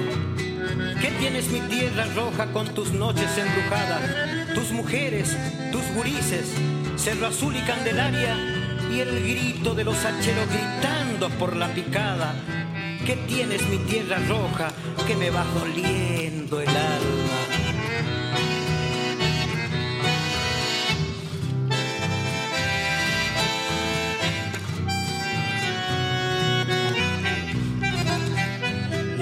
¿Qué 1.02 1.12
tienes 1.20 1.50
mi 1.50 1.60
tierra 1.60 2.06
roja 2.16 2.46
con 2.54 2.74
tus 2.74 2.94
noches 2.94 3.30
embrujadas? 3.38 4.54
Tus 4.56 4.72
mujeres, 4.72 5.36
tus 5.74 5.86
gurises, 5.94 6.54
Cerro 6.96 7.28
Azul 7.28 7.54
y 7.58 7.60
Candelaria 7.64 8.34
y 8.90 9.02
el 9.02 9.20
grito 9.20 9.76
de 9.76 9.84
los 9.84 10.06
hacheros 10.06 10.48
gritando 10.48 11.30
por 11.32 11.58
la 11.58 11.68
picada. 11.68 12.34
¿Qué 13.06 13.18
tienes 13.28 13.62
mi 13.68 13.80
tierra 13.80 14.20
roja 14.30 14.72
que 15.06 15.18
me 15.18 15.30
va 15.32 15.44
doliendo 15.60 16.62
el 16.62 16.70
alma? 16.70 17.21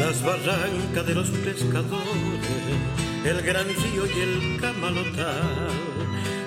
Las 0.10 0.24
barrancas 0.24 1.06
de 1.06 1.13
los 1.13 1.30
pescadores, 1.30 2.48
el 3.24 3.41
gran 3.43 3.67
río 3.67 4.08
y 4.08 4.19
el 4.19 4.60
camalotal, 4.60 5.69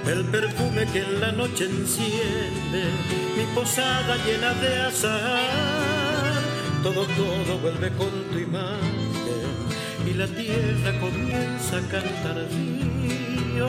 el 0.05 0.25
perfume 0.25 0.85
que 0.93 0.99
en 0.99 1.21
la 1.21 1.31
noche 1.31 1.67
enciende 1.67 2.83
mi 3.37 3.45
posada 3.55 4.17
llena 4.27 4.53
de 4.55 4.81
azar. 4.81 6.43
Todo, 6.83 7.05
todo 7.05 7.59
vuelve 7.59 7.91
con 7.91 8.11
tu 8.33 8.39
imagen 8.39 9.13
y 10.11 10.15
la 10.15 10.27
tierra 10.27 10.99
comienza 10.99 11.77
a 11.77 11.83
cantar 11.83 12.49
río, 12.51 13.69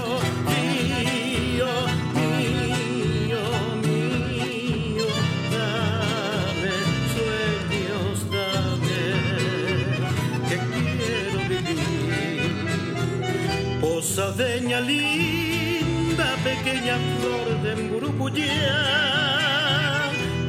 Posadeña 14.15 14.79
linda, 14.79 16.35
pequeña 16.43 16.99
flor 17.17 17.47
de 17.63 17.75
Mburupuyá, 17.81 18.45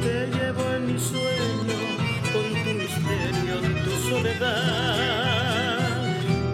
te 0.03 0.27
llevo 0.27 0.63
en 0.75 0.93
mi 0.93 0.99
sueño 0.99 1.79
con 2.31 2.47
tu 2.63 2.71
misterio, 2.81 3.55
tu 3.83 3.91
soledad. 4.07 5.79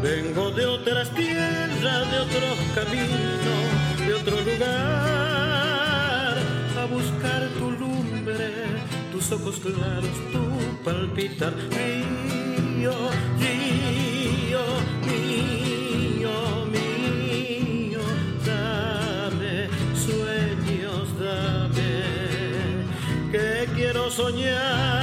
Vengo 0.02 0.52
de 0.52 0.65
otras 0.65 1.13
tierras, 1.13 2.12
de 2.12 2.17
otros 2.28 2.58
caminos, 2.76 3.65
de 4.08 4.13
otro 4.13 4.39
lugar, 4.50 6.38
a 6.80 6.86
buscar 6.86 7.41
tu 7.60 7.71
lumbre, 7.71 8.52
tus 9.12 9.30
ojos 9.34 9.60
claros, 9.60 10.17
tu 10.32 10.43
palpitar. 10.86 11.54
Río, 11.71 12.95
río, 13.38 14.11
soñar. 24.22 25.01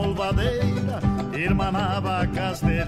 Polvadeira 0.00 0.98
Irmanava 1.34 2.26
castelhano 2.34 2.79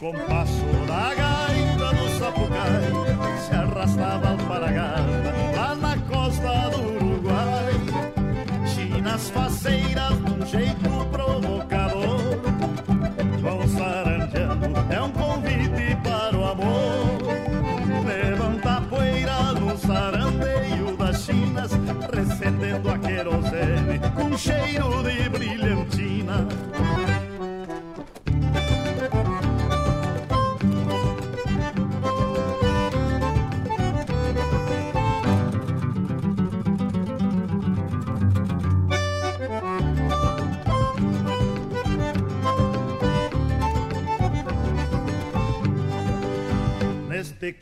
Neste 0.00 0.18
compasso 0.18 0.64
da 0.86 1.14
gaita 1.14 1.94
do 1.94 2.18
Sapucai 2.18 3.38
Se 3.46 3.54
arrastava 3.54 4.29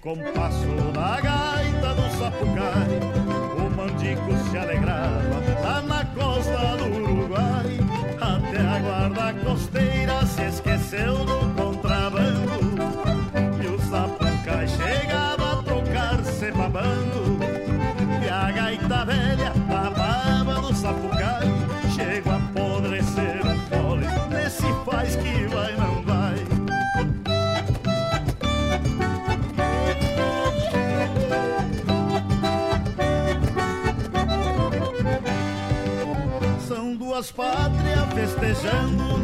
compasso 0.08 0.90
da 0.94 1.20
gaita 1.20 1.94
do 1.94 2.10
sapucai, 2.16 3.17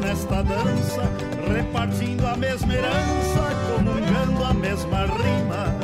nesta 0.00 0.42
dança, 0.42 1.02
repartindo 1.52 2.26
a 2.26 2.36
mesma 2.36 2.72
herança, 2.72 3.50
comungando 3.74 4.44
a 4.44 4.54
mesma 4.54 5.06
rima. 5.06 5.74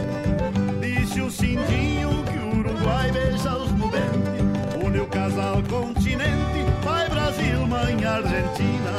Disse 0.81 1.21
o 1.21 1.31
Cindinho 1.31 2.23
que 2.25 2.39
o 2.39 2.59
Uruguai 2.61 3.11
beija 3.11 3.57
os 3.57 3.73
no 3.73 3.91
dente, 3.91 4.85
une 4.85 5.01
o 5.01 5.07
casal 5.07 5.61
continente, 5.69 6.65
pai 6.85 7.09
Brasil, 7.09 7.67
mãe 7.67 8.05
Argentina. 8.05 8.90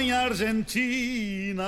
Mãe 0.00 0.12
Argentina. 0.12 1.64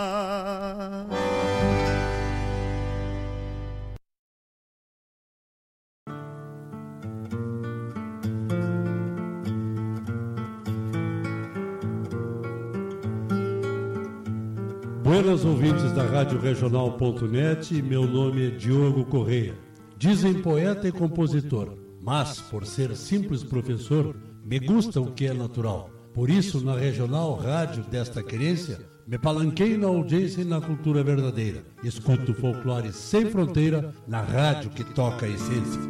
Buenas 15.05 15.45
ouvintes 15.45 15.93
da 15.93 16.05
Rádio 16.05 16.41
Regional.net, 16.41 17.83
meu 17.83 18.07
nome 18.07 18.47
é 18.47 18.51
Diogo 18.51 19.05
Correia. 19.05 19.55
Dizem 19.99 20.41
poeta 20.41 20.89
e 20.89 20.93
compositor, 20.93 21.77
mas 22.01 22.41
por 22.41 22.65
ser 22.65 22.97
simples 22.97 23.45
professor, 23.45 24.17
me 24.43 24.59
gusta 24.59 25.03
o 25.03 25.13
que 25.13 25.27
é 25.27 25.35
natural. 25.35 25.92
Por 26.15 26.29
isso, 26.29 26.61
na 26.61 26.77
regional 26.77 27.35
rádio 27.35 27.83
desta 27.85 28.23
querência, 28.23 28.79
me 29.07 29.19
palanquei 29.19 29.79
na 29.79 29.87
audiência 29.87 30.43
e 30.43 30.45
na 30.45 30.61
cultura 30.61 31.03
verdadeira. 31.03 31.65
Escuto 31.83 32.35
folclore 32.35 32.93
sem 32.93 33.27
fronteira 33.31 33.95
na 34.07 34.21
rádio 34.21 34.71
que 34.71 34.85
toca 34.85 35.25
a 35.25 35.29
essência. 35.29 35.81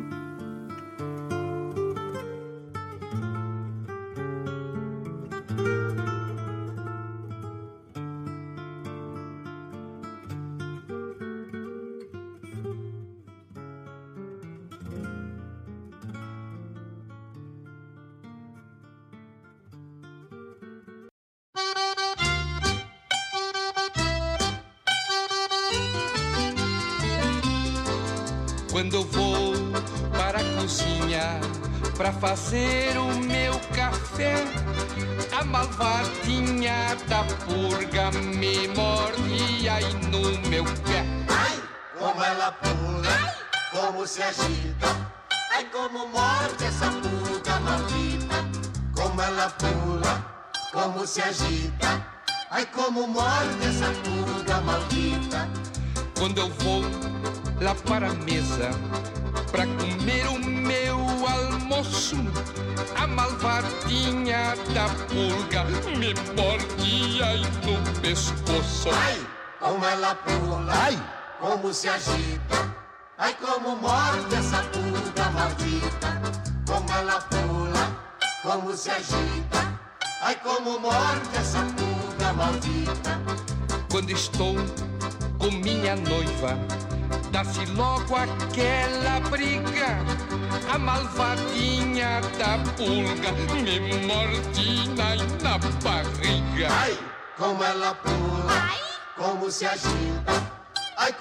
Se 71.82 71.88
agita. 71.88 72.76
Ai, 73.18 73.34
como 73.40 73.74
morde 73.74 74.36
essa 74.36 74.62
pulga 74.70 75.30
maldita. 75.32 76.22
Como 76.64 76.92
ela 76.92 77.20
pula, 77.22 77.84
como 78.44 78.72
se 78.76 78.88
agita. 78.88 79.80
Ai, 80.22 80.36
como 80.44 80.78
morde 80.78 81.36
essa 81.36 81.58
pulga 81.76 82.32
maldita. 82.34 83.20
Quando 83.90 84.10
estou 84.10 84.54
com 85.40 85.50
minha 85.50 85.96
noiva, 85.96 86.56
dá-se 87.32 87.66
logo 87.72 88.14
aquela 88.14 89.18
briga. 89.28 89.98
A 90.72 90.78
malvadinha 90.78 92.20
da 92.38 92.58
pulga 92.76 93.32
me 93.60 94.06
morde 94.06 94.88
aí 95.02 95.26
na 95.42 95.58
barriga. 95.82 96.68
Ai, 96.70 96.96
como 97.36 97.64
ela 97.64 97.92
pula, 97.96 98.70
como 99.16 99.50
se 99.50 99.66
agita. 99.66 100.51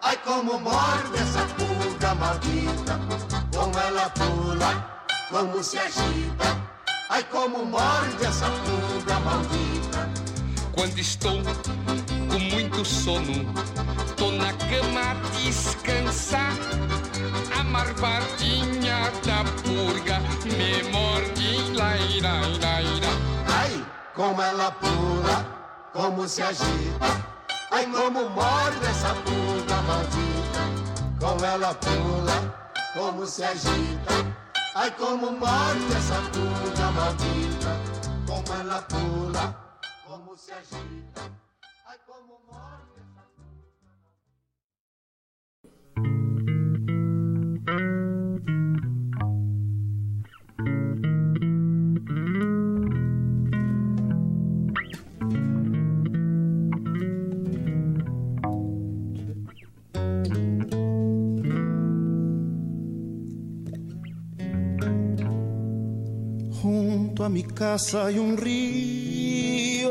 Ai, 0.00 0.16
como 0.18 0.60
morde 0.60 1.18
essa 1.18 1.44
pulga 1.56 2.14
maldita. 2.14 3.00
Como 3.54 3.78
ela 3.80 4.08
pula, 4.10 5.04
como 5.28 5.62
se 5.62 5.76
agita. 5.78 6.56
Ai, 7.10 7.24
como 7.24 7.64
morde 7.64 8.24
essa 8.24 8.46
pulga 8.46 9.18
maldita. 9.20 10.08
Quando 10.72 10.98
estou 11.00 11.42
com 12.30 12.38
muito 12.38 12.84
sono, 12.84 13.44
tô 14.16 14.30
na 14.30 14.52
cama 14.52 15.00
a 15.10 15.14
descansar. 15.36 16.52
A 17.58 17.64
marvadinha 17.64 19.10
da 19.26 19.42
purga 19.62 20.20
me 20.44 20.90
morde, 20.92 21.72
laira, 21.74 22.34
laira. 22.62 23.08
Ai, 23.48 23.84
como 24.14 24.40
ela 24.40 24.70
pula, 24.70 25.44
como 25.92 26.28
se 26.28 26.42
agita. 26.42 27.37
Ai, 27.70 27.86
como 27.86 28.30
morde 28.30 28.86
essa 28.90 29.14
pulga 29.24 29.82
maldita. 29.82 30.62
Como 31.20 31.44
ela 31.44 31.74
pula, 31.74 32.72
como 32.94 33.26
se 33.26 33.44
agita. 33.44 34.14
Ai, 34.74 34.90
como 34.92 35.32
morde 35.32 35.92
essa 35.96 36.20
pulga 36.32 36.90
maldita. 36.92 37.76
Como 38.26 38.60
ela 38.60 38.80
pula, 38.82 39.54
como 40.06 40.36
se 40.36 40.52
agita. 40.52 41.47
Junto 67.18 67.26
a 67.26 67.30
mi 67.30 67.42
casa 67.42 68.06
hay 68.06 68.16
un 68.16 68.36
río 68.36 69.90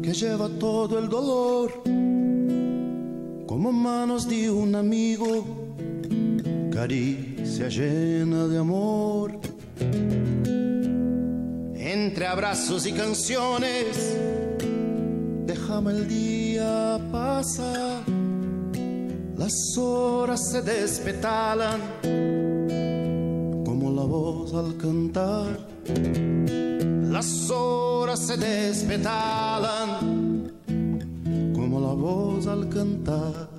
que 0.00 0.12
lleva 0.12 0.48
todo 0.48 1.00
el 1.00 1.08
dolor 1.08 1.82
como 3.44 3.72
manos 3.72 4.28
de 4.28 4.52
un 4.52 4.76
amigo, 4.76 5.44
caricia 6.72 7.68
llena 7.68 8.46
de 8.46 8.58
amor. 8.58 9.40
Entre 11.74 12.24
abrazos 12.24 12.86
y 12.86 12.92
canciones, 12.92 14.16
déjame 15.44 15.90
el 15.90 16.06
día 16.06 17.00
pasar. 17.10 18.04
Las 19.36 19.76
horas 19.76 20.52
se 20.52 20.62
despetalan 20.62 22.33
al 24.56 24.76
cantar. 24.76 25.58
Las 27.10 27.50
horas 27.50 28.20
se 28.20 28.36
despetalan 28.36 29.92
como 31.54 31.80
la 31.80 31.92
voz 31.94 32.46
al 32.46 32.68
cantar. 32.68 33.53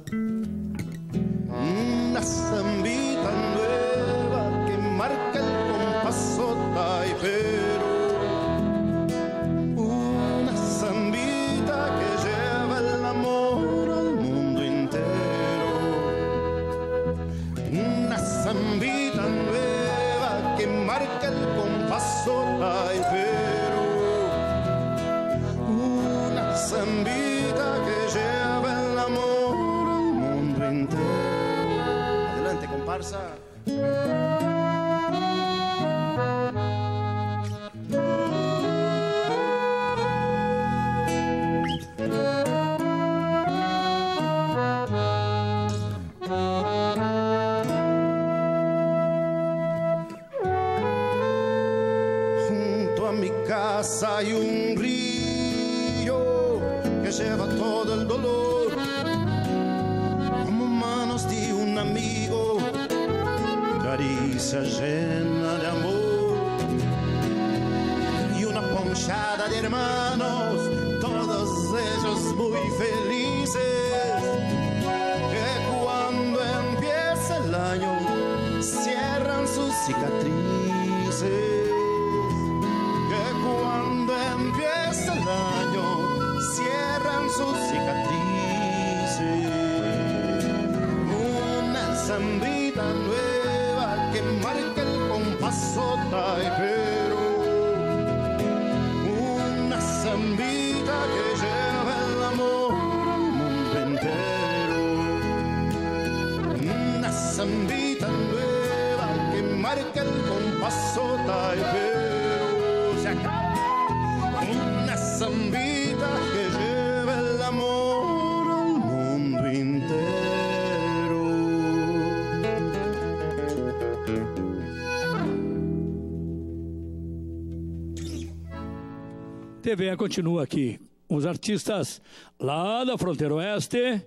TV 129.65 129.97
continua 129.97 130.43
aqui. 130.43 130.79
Os 131.09 131.25
artistas 131.25 131.99
lá 132.39 132.83
da 132.83 132.99
fronteira 132.99 133.33
oeste, 133.33 133.99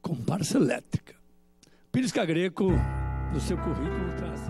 comparsa 0.00 0.56
elétrica. 0.56 1.14
Pires 1.92 2.10
Cagreco, 2.10 2.72
no 3.30 3.38
seu 3.38 3.58
currículo, 3.58 4.16
traz. 4.16 4.40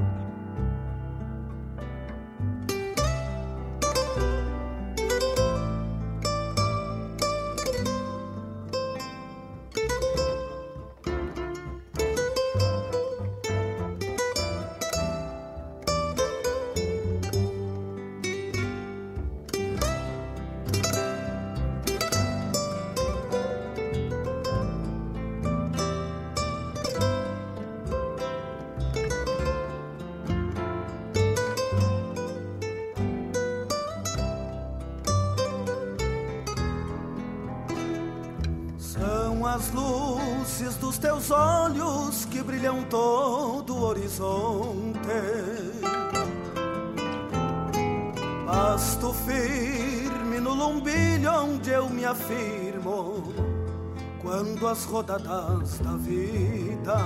Rodadas 54.91 55.78
da 55.78 55.93
vida, 55.93 56.97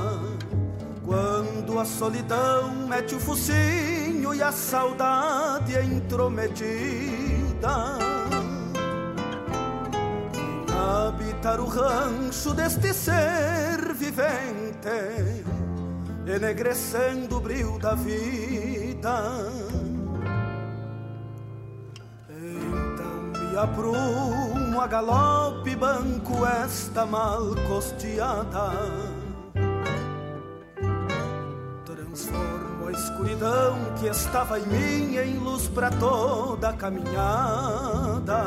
quando 1.05 1.79
a 1.79 1.85
solidão 1.85 2.75
mete 2.89 3.15
o 3.15 3.21
focinho 3.21 4.35
e 4.35 4.43
a 4.43 4.51
saudade 4.51 5.77
é 5.77 5.85
intrometida 5.85 7.15
habitar 11.09 11.61
o 11.61 11.67
rancho 11.67 12.55
deste 12.55 12.93
ser 12.93 13.93
vivente, 13.95 15.45
enegrecendo 16.27 17.37
o 17.37 17.41
brilho 17.41 17.79
da 17.79 17.95
vida. 17.95 19.21
Então 22.29 23.51
me 23.51 23.57
aprumo 23.59 24.64
a 24.85 24.87
galope, 24.87 25.75
banco 25.75 26.45
esta 26.45 27.07
mal 27.07 27.55
costeada. 27.67 28.71
Transformo 31.87 32.89
a 32.89 32.93
escuridão 32.93 33.79
que 33.99 34.09
estava 34.09 34.61
em 34.61 34.67
mim 34.67 35.17
em 35.17 35.39
luz 35.39 35.69
para 35.69 35.89
toda 35.91 36.69
a 36.69 36.73
caminhada. 36.75 38.45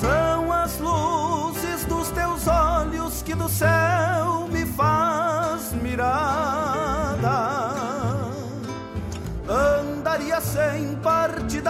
São 0.00 0.52
as 0.52 0.78
luzes 0.78 1.84
dos 1.86 2.10
teus 2.10 2.46
olhos 2.46 3.22
que 3.22 3.34
do 3.34 3.48
céu 3.48 4.46
me 4.52 4.64
faz 4.66 5.72
mirada. 5.82 7.24
Andaria 9.48 10.40
sem 10.40 10.94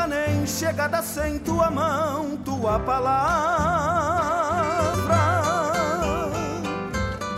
nem 0.06 0.46
chegada 0.46 1.00
sem 1.02 1.38
tua 1.38 1.70
mão, 1.70 2.36
tua 2.44 2.78
palavra. 2.80 3.14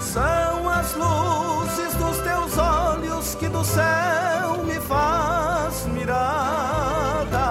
São 0.01 0.69
as 0.71 0.95
luzes 0.95 1.95
dos 1.95 2.19
teus 2.19 2.59
olhos 2.59 2.87
do 3.57 3.65
céu 3.65 4.65
me 4.65 4.79
faz 4.81 5.87
mirada. 5.87 7.47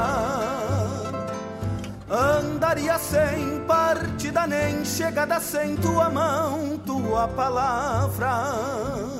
Andaria 2.09 2.97
sem 2.99 3.59
partida 3.67 4.45
nem 4.45 4.85
chegada 4.85 5.39
sem 5.39 5.75
tua 5.77 6.09
mão, 6.09 6.77
tua 6.85 7.27
palavra. 7.27 9.14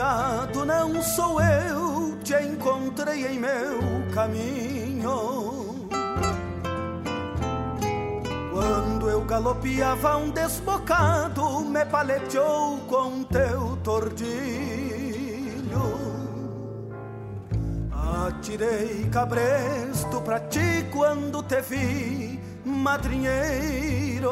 Não 0.00 1.02
sou 1.02 1.38
eu, 1.42 2.16
te 2.24 2.34
encontrei 2.34 3.26
em 3.26 3.38
meu 3.38 3.80
caminho. 4.14 5.88
Quando 8.50 9.10
eu 9.10 9.20
galopeava 9.26 10.16
um 10.16 10.30
desbocado, 10.30 11.60
me 11.60 11.84
paleteou 11.84 12.78
com 12.88 13.24
teu 13.24 13.76
tordilho. 13.84 14.30
Atirei 18.26 19.06
cabresto 19.10 20.22
pra 20.22 20.40
ti 20.40 20.86
quando 20.90 21.42
te 21.42 21.60
vi, 21.60 22.40
madrinheiro. 22.64 24.30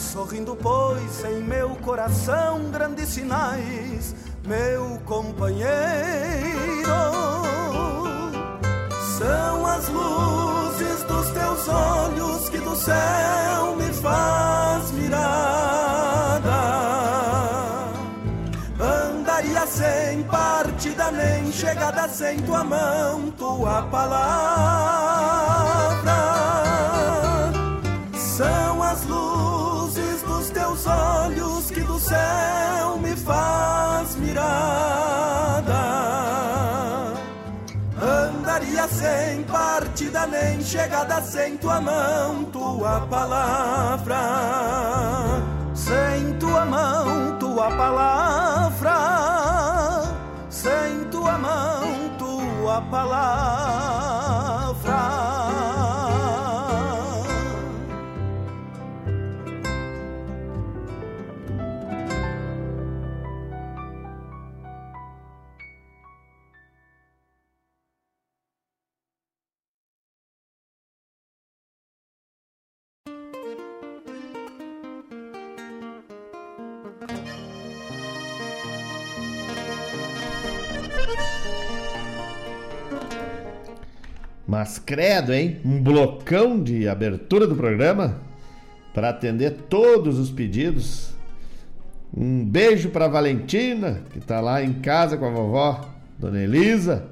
Sorrindo, 0.00 0.56
pois 0.56 1.24
em 1.24 1.42
meu 1.42 1.70
coração 1.76 2.70
grandes 2.70 3.10
sinais, 3.10 4.14
meu 4.44 4.98
companheiro. 5.04 5.68
São 9.18 9.66
as 9.66 9.88
luzes 9.88 11.02
dos 11.04 11.30
teus 11.30 11.68
olhos 11.68 12.48
que 12.48 12.58
do 12.58 12.74
céu 12.74 13.76
me 13.76 13.92
faz 13.92 14.90
mirada. 14.92 15.20
Andaria 18.80 19.66
sem 19.66 20.22
partida 20.24 21.10
nem 21.10 21.52
chegada 21.52 22.08
sem 22.08 22.38
tua 22.38 22.64
mão, 22.64 23.30
tua 23.32 23.82
palavra. 23.82 25.59
Faz 33.20 34.16
mirada. 34.16 34.50
Andaria 38.00 38.88
sem 38.88 39.42
partida 39.44 40.26
nem 40.26 40.60
chegada 40.62 41.20
sem 41.22 41.56
tua 41.58 41.80
mão, 41.80 42.44
tua 42.44 43.00
palavra. 43.08 44.16
Sem 45.74 46.34
tua 46.38 46.64
mão, 46.64 47.38
tua 47.38 47.70
palavra. 47.70 48.96
Sem 50.48 51.04
tua 51.10 51.38
mão, 51.38 52.10
tua 52.18 52.80
palavra. 52.82 53.70
Mas 84.50 84.80
credo, 84.80 85.32
hein? 85.32 85.60
Um 85.64 85.80
blocão 85.80 86.60
de 86.60 86.88
abertura 86.88 87.46
do 87.46 87.54
programa 87.54 88.16
para 88.92 89.10
atender 89.10 89.52
todos 89.68 90.18
os 90.18 90.28
pedidos. 90.28 91.12
Um 92.12 92.44
beijo 92.44 92.90
para 92.90 93.06
Valentina, 93.06 94.02
que 94.12 94.18
tá 94.18 94.40
lá 94.40 94.60
em 94.60 94.72
casa 94.72 95.16
com 95.16 95.24
a 95.24 95.30
vovó, 95.30 95.88
Dona 96.18 96.42
Elisa. 96.42 97.04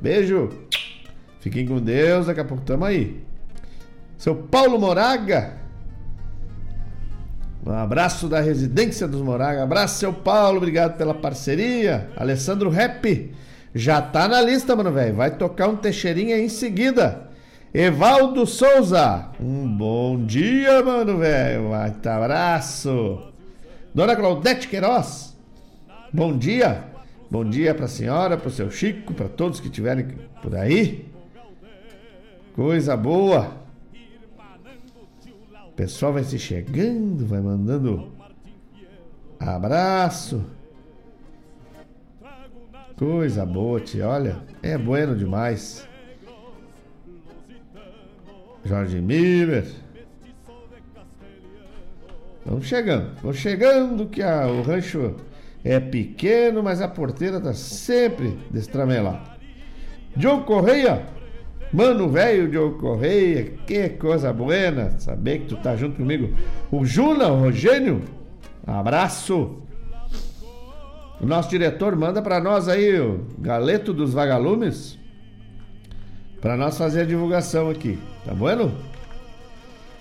Beijo. 0.00 0.48
Fiquem 1.38 1.68
com 1.68 1.78
Deus, 1.78 2.26
daqui 2.26 2.40
a 2.40 2.44
pouco 2.44 2.64
tamo 2.64 2.84
aí. 2.84 3.22
Seu 4.18 4.34
Paulo 4.34 4.76
Moraga. 4.76 5.58
Um 7.64 7.70
abraço 7.70 8.26
da 8.26 8.40
residência 8.40 9.06
dos 9.06 9.22
Moraga. 9.22 9.62
Abraço, 9.62 10.00
seu 10.00 10.12
Paulo. 10.12 10.56
Obrigado 10.56 10.96
pela 10.96 11.14
parceria. 11.14 12.10
Alessandro 12.16 12.68
Rep. 12.70 13.32
Já 13.74 14.02
tá 14.02 14.28
na 14.28 14.40
lista, 14.40 14.76
mano, 14.76 14.92
velho. 14.92 15.14
Vai 15.14 15.36
tocar 15.36 15.68
um 15.68 15.76
Teixeirinha 15.76 16.38
em 16.38 16.48
seguida. 16.48 17.28
Evaldo 17.72 18.46
Souza. 18.46 19.30
Um 19.40 19.66
bom 19.66 20.24
dia, 20.24 20.82
mano, 20.82 21.18
velho. 21.18 21.68
Um 21.68 21.74
abraço. 21.74 23.32
Dona 23.94 24.14
Claudete 24.14 24.68
Queiroz. 24.68 25.34
Bom 26.12 26.36
dia. 26.36 26.84
Bom 27.30 27.44
dia 27.44 27.74
pra 27.74 27.88
senhora, 27.88 28.36
pro 28.36 28.50
seu 28.50 28.70
Chico, 28.70 29.14
para 29.14 29.26
todos 29.26 29.58
que 29.58 29.68
estiverem 29.68 30.08
por 30.42 30.54
aí. 30.54 31.10
Coisa 32.54 32.94
boa. 32.94 33.56
O 35.68 35.72
pessoal 35.74 36.12
vai 36.12 36.24
se 36.24 36.38
chegando, 36.38 37.26
vai 37.26 37.40
mandando 37.40 38.12
abraço. 39.40 40.44
Coisa 43.02 43.44
boa, 43.44 43.80
tia. 43.80 44.06
Olha, 44.06 44.36
é 44.62 44.78
bueno 44.78 45.16
demais. 45.16 45.88
Jorge 48.64 49.00
Miller. 49.00 49.66
Vamos 52.46 52.64
chegando. 52.64 53.10
Vamos 53.20 53.38
chegando 53.38 54.06
que 54.06 54.22
a, 54.22 54.46
o 54.46 54.62
rancho 54.62 55.16
é 55.64 55.80
pequeno, 55.80 56.62
mas 56.62 56.80
a 56.80 56.86
porteira 56.86 57.40
tá 57.40 57.52
sempre 57.52 58.38
destramelada. 58.52 59.32
Diogo 60.16 60.44
Correia. 60.44 61.04
Mano 61.72 62.08
velho 62.08 62.48
Diogo 62.48 62.78
Correia. 62.78 63.54
Que 63.66 63.88
coisa 63.88 64.32
buena 64.32 64.96
saber 65.00 65.40
que 65.40 65.46
tu 65.46 65.56
tá 65.56 65.74
junto 65.74 65.96
comigo. 65.96 66.36
O 66.70 66.84
Juna, 66.84 67.32
o 67.32 67.40
Rogênio. 67.40 68.00
Abraço. 68.64 69.61
O 71.22 71.26
nosso 71.26 71.48
diretor 71.48 71.94
manda 71.94 72.20
para 72.20 72.40
nós 72.40 72.68
aí 72.68 72.98
o 72.98 73.24
galeto 73.38 73.94
dos 73.94 74.12
vagalumes 74.12 74.98
para 76.40 76.56
nós 76.56 76.76
fazer 76.76 77.02
a 77.02 77.04
divulgação 77.04 77.70
aqui, 77.70 77.96
tá 78.24 78.34
bueno? 78.34 78.74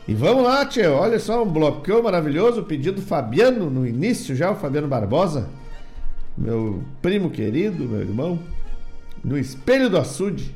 E 0.08 0.16
vamos 0.16 0.44
lá, 0.44 0.66
tia, 0.66 0.92
olha 0.92 1.20
só 1.20 1.44
um 1.44 1.48
blocão 1.48 2.02
maravilhoso, 2.02 2.64
pedido 2.64 3.04
Fabiano 3.04 3.70
no 3.70 3.86
início 3.86 4.36
já, 4.36 4.50
o 4.50 4.56
Fabiano 4.56 4.88
Barbosa, 4.88 5.48
meu 6.36 6.84
primo 7.04 7.30
querido, 7.30 7.88
meu 7.88 8.02
irmão, 8.02 8.40
no 9.24 9.38
Espelho 9.38 9.92
do 9.92 10.00
Açude. 10.00 10.56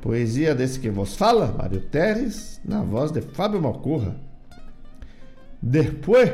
Poesia 0.00 0.54
desse 0.54 0.80
que 0.80 0.88
vos 0.88 1.14
fala, 1.14 1.54
Mário 1.58 1.80
Terres, 1.80 2.58
na 2.64 2.82
voz 2.82 3.12
de 3.12 3.20
Fábio 3.20 3.60
Malcorra. 3.60 4.16
Depois 5.60 6.32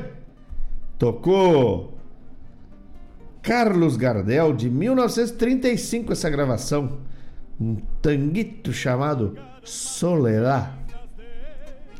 tocou 0.96 1.99
Carlos 3.42 3.96
Gardel, 3.96 4.52
de 4.52 4.68
1935, 4.68 6.12
essa 6.12 6.28
gravação. 6.28 6.98
Um 7.60 7.76
tanguito 8.00 8.72
chamado 8.72 9.36
Soledad. 9.64 10.72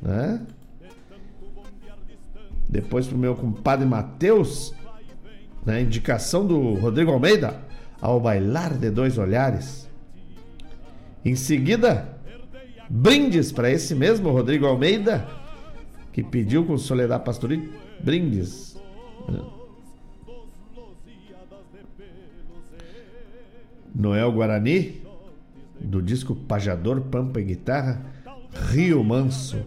Né? 0.01 0.41
Depois 2.69 3.07
pro 3.07 3.19
meu 3.19 3.35
compadre 3.35 3.87
Matheus, 3.87 4.75
na 5.65 5.75
né? 5.75 5.83
indicação 5.83 6.47
do 6.47 6.75
Rodrigo 6.75 7.11
Almeida, 7.11 7.61
ao 8.01 8.21
bailar 8.21 8.75
de 8.75 8.91
dois 8.91 9.19
olhares. 9.19 9.89
Em 11.25 11.35
seguida, 11.35 12.17
brindes 12.89 13.53
para 13.53 13.71
esse 13.71 13.95
mesmo 13.95 14.31
Rodrigo 14.31 14.67
Almeida, 14.67 15.27
que 16.13 16.23
pediu 16.23 16.65
com 16.65 16.79
Soledad 16.79 17.23
Pastoril 17.23 17.73
brindes. 18.03 18.77
Noel 23.95 24.33
Guarani, 24.33 25.03
do 25.81 26.01
disco 26.03 26.35
Pajador, 26.35 27.01
Pampa 27.03 27.41
e 27.41 27.45
Guitarra, 27.45 28.01
Rio 28.71 29.03
Manso. 29.03 29.65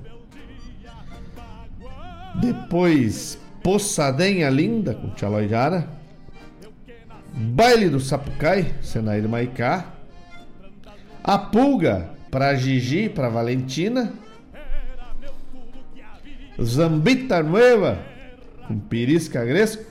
Depois, 2.36 3.40
Poçadenha 3.62 4.50
Linda, 4.50 4.94
com 4.94 5.10
Tchaloi 5.12 5.48
Jara. 5.48 5.88
Baile 7.34 7.90
do 7.90 8.00
Sapucai, 8.00 8.74
Senaíra 8.82 9.28
Maicá. 9.28 9.94
A 11.24 11.38
Pulga, 11.38 12.12
para 12.30 12.56
Gigi, 12.56 13.10
para 13.10 13.30
Valentina. 13.30 14.14
Zambita 16.62 17.42
Nueva, 17.42 18.00
com 18.68 18.78
Pirisca 18.80 19.44
Gresco, 19.44 19.84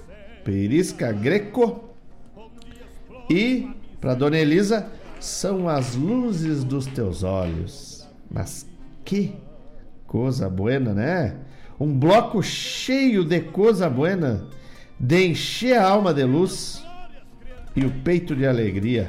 Pirisca 0.44 1.12
Greco. 1.12 1.88
E, 3.30 3.70
para 4.02 4.14
Dona 4.14 4.36
Elisa, 4.36 4.88
são 5.20 5.68
as 5.68 5.94
luzes 5.94 6.64
dos 6.64 6.86
teus 6.86 7.22
olhos. 7.22 8.04
Mas 8.28 8.66
que 9.04 9.36
coisa 10.08 10.50
buena, 10.50 10.92
né? 10.92 11.36
Um 11.78 11.96
bloco 11.96 12.42
cheio 12.42 13.24
de 13.24 13.40
coisa 13.40 13.88
buena, 13.88 14.44
de 14.98 15.28
encher 15.28 15.78
a 15.78 15.88
alma 15.88 16.12
de 16.12 16.24
luz 16.24 16.84
e 17.76 17.84
o 17.84 17.90
peito 18.02 18.34
de 18.34 18.44
alegria. 18.44 19.08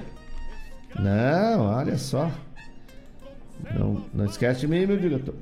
Não, 0.98 1.66
olha 1.66 1.98
só. 1.98 2.32
Não, 3.74 4.06
não 4.14 4.26
esquece 4.26 4.62
de 4.62 4.68
mim, 4.68 4.86
meu 4.86 4.98
diretor. 4.98 5.34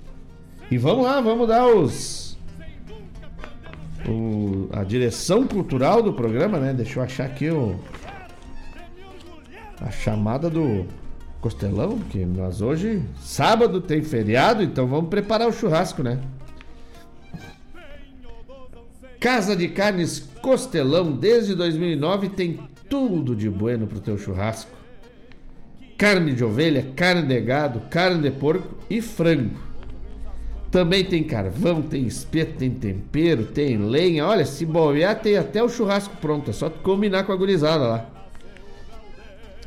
E 0.69 0.77
vamos 0.77 1.03
lá, 1.03 1.19
vamos 1.19 1.45
dar 1.49 1.67
os. 1.67 2.37
O, 4.07 4.69
a 4.71 4.83
direção 4.85 5.45
cultural 5.45 6.01
do 6.01 6.13
programa, 6.13 6.57
né? 6.57 6.73
Deixa 6.73 6.99
eu 6.99 7.03
achar 7.03 7.25
aqui 7.25 7.49
o. 7.49 7.77
A 9.81 9.89
chamada 9.89 10.49
do 10.49 10.85
Costelão, 11.41 11.97
que 11.97 12.23
nós 12.23 12.61
hoje, 12.61 13.01
sábado, 13.19 13.81
tem 13.81 14.03
feriado, 14.03 14.61
então 14.61 14.85
vamos 14.85 15.09
preparar 15.09 15.47
o 15.47 15.51
churrasco, 15.51 16.03
né? 16.03 16.19
Casa 19.19 19.55
de 19.55 19.67
Carnes 19.67 20.19
Costelão, 20.41 21.11
desde 21.11 21.55
2009, 21.55 22.29
tem 22.29 22.59
tudo 22.87 23.35
de 23.35 23.49
bueno 23.49 23.87
pro 23.87 23.99
teu 23.99 24.17
churrasco. 24.17 24.71
Carne 25.97 26.33
de 26.33 26.43
ovelha, 26.43 26.91
carne 26.95 27.27
de 27.27 27.41
gado, 27.41 27.81
carne 27.89 28.21
de 28.21 28.31
porco 28.31 28.75
e 28.89 29.01
frango. 29.01 29.59
Também 30.69 31.03
tem 31.03 31.23
carvão, 31.23 31.81
tem 31.81 32.05
espeto, 32.05 32.57
tem 32.57 32.69
tempero, 32.71 33.45
tem 33.45 33.77
lenha. 33.77 34.25
Olha, 34.25 34.45
se 34.45 34.65
bobear, 34.65 35.19
tem 35.19 35.37
até 35.37 35.61
o 35.61 35.69
churrasco 35.69 36.15
pronto. 36.21 36.49
É 36.49 36.53
só 36.53 36.69
combinar 36.69 37.23
com 37.23 37.31
a 37.31 37.35
gurizada 37.35 37.87
lá. 37.87 38.20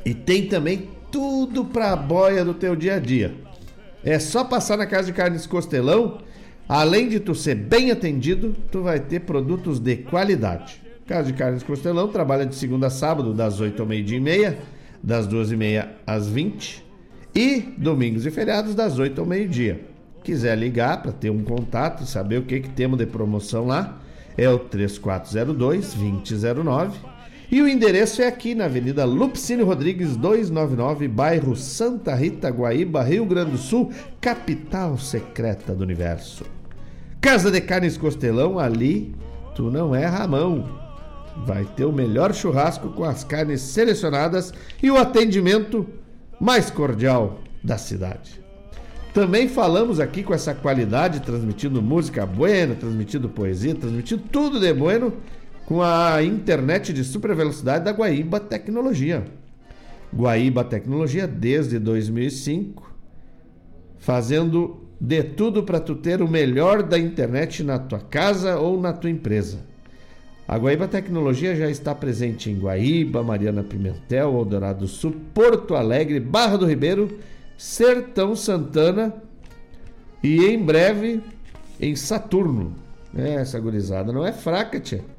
E 0.04 0.12
tem 0.14 0.46
também 0.46 0.88
tudo 1.10 1.64
pra 1.64 1.96
boia 1.96 2.44
do 2.44 2.54
teu 2.54 2.76
dia 2.76 2.96
a 2.96 2.98
dia. 2.98 3.34
É 4.02 4.18
só 4.18 4.44
passar 4.44 4.76
na 4.76 4.86
Casa 4.86 5.06
de 5.06 5.12
Carnes 5.12 5.46
Costelão 5.46 6.18
Além 6.68 7.08
de 7.08 7.20
tu 7.20 7.34
ser 7.34 7.54
bem 7.54 7.90
atendido, 7.90 8.54
tu 8.70 8.82
vai 8.82 8.98
ter 8.98 9.20
produtos 9.20 9.78
de 9.78 9.96
qualidade. 9.96 10.80
Casa 11.06 11.30
de 11.30 11.34
Carnes 11.34 11.62
Costelão 11.62 12.08
trabalha 12.08 12.46
de 12.46 12.54
segunda 12.54 12.86
a 12.86 12.90
sábado, 12.90 13.34
das 13.34 13.60
8 13.60 13.82
ao 13.82 13.86
meio-dia 13.86 14.16
e 14.16 14.20
meia, 14.20 14.58
das 15.02 15.26
2 15.26 15.52
e 15.52 15.56
meia 15.56 15.90
às 16.06 16.26
20 16.26 16.82
e 17.34 17.60
domingos 17.76 18.24
e 18.24 18.30
feriados, 18.30 18.74
das 18.74 18.98
8 18.98 19.20
ao 19.20 19.26
meio-dia. 19.26 19.82
Quiser 20.22 20.56
ligar 20.56 21.02
para 21.02 21.12
ter 21.12 21.28
um 21.28 21.44
contato 21.44 22.02
e 22.02 22.06
saber 22.06 22.38
o 22.38 22.44
que, 22.44 22.60
que 22.60 22.70
temos 22.70 22.96
de 22.98 23.04
promoção 23.04 23.66
lá, 23.66 24.00
é 24.38 24.48
o 24.48 24.58
3402 24.58 25.92
2009 25.92 26.98
e 27.54 27.62
o 27.62 27.68
endereço 27.68 28.20
é 28.20 28.26
aqui 28.26 28.52
na 28.52 28.64
Avenida 28.64 29.04
Lupicínio 29.04 29.64
Rodrigues 29.64 30.16
299, 30.16 31.06
bairro 31.06 31.54
Santa 31.54 32.12
Rita, 32.12 32.48
Guaíba, 32.48 33.00
Rio 33.04 33.24
Grande 33.24 33.52
do 33.52 33.58
Sul, 33.58 33.92
capital 34.20 34.98
secreta 34.98 35.72
do 35.72 35.84
universo. 35.84 36.44
Casa 37.20 37.52
de 37.52 37.60
Carnes 37.60 37.96
Costelão, 37.96 38.58
ali 38.58 39.14
tu 39.54 39.70
não 39.70 39.94
erra 39.94 40.24
a 40.24 40.26
mão. 40.26 40.68
Vai 41.46 41.64
ter 41.64 41.84
o 41.84 41.92
melhor 41.92 42.34
churrasco 42.34 42.88
com 42.88 43.04
as 43.04 43.22
carnes 43.22 43.60
selecionadas 43.60 44.52
e 44.82 44.90
o 44.90 44.96
atendimento 44.96 45.86
mais 46.40 46.70
cordial 46.70 47.38
da 47.62 47.78
cidade. 47.78 48.42
Também 49.12 49.46
falamos 49.46 50.00
aqui 50.00 50.24
com 50.24 50.34
essa 50.34 50.56
qualidade, 50.56 51.20
transmitindo 51.20 51.80
música 51.80 52.26
buena, 52.26 52.74
transmitindo 52.74 53.28
poesia, 53.28 53.76
transmitindo 53.76 54.24
tudo 54.28 54.58
de 54.58 54.74
bueno 54.74 55.12
com 55.66 55.82
a 55.82 56.22
internet 56.22 56.92
de 56.92 57.02
super 57.04 57.34
velocidade 57.34 57.84
da 57.84 57.92
Guaíba 57.92 58.38
Tecnologia. 58.38 59.24
Guaíba 60.14 60.62
Tecnologia 60.62 61.26
desde 61.26 61.78
2005, 61.78 62.92
fazendo 63.98 64.84
de 65.00 65.22
tudo 65.22 65.62
para 65.62 65.80
tu 65.80 65.94
ter 65.94 66.22
o 66.22 66.28
melhor 66.28 66.82
da 66.82 66.98
internet 66.98 67.62
na 67.62 67.78
tua 67.78 67.98
casa 67.98 68.58
ou 68.58 68.80
na 68.80 68.92
tua 68.92 69.10
empresa. 69.10 69.58
A 70.46 70.58
Guaíba 70.58 70.86
Tecnologia 70.86 71.56
já 71.56 71.70
está 71.70 71.94
presente 71.94 72.50
em 72.50 72.58
Guaíba, 72.58 73.22
Mariana 73.22 73.64
Pimentel, 73.64 74.36
Eldorado 74.38 74.80
do 74.80 74.88
Sul, 74.88 75.16
Porto 75.32 75.74
Alegre, 75.74 76.20
Barra 76.20 76.58
do 76.58 76.66
Ribeiro, 76.66 77.18
Sertão 77.56 78.36
Santana 78.36 79.14
e 80.22 80.44
em 80.44 80.62
breve 80.62 81.22
em 81.80 81.96
Saturno. 81.96 82.74
É, 83.16 83.34
essa 83.34 83.58
gurizada 83.58 84.12
não 84.12 84.24
é 84.24 84.32
fraca, 84.32 84.78
tia. 84.78 85.13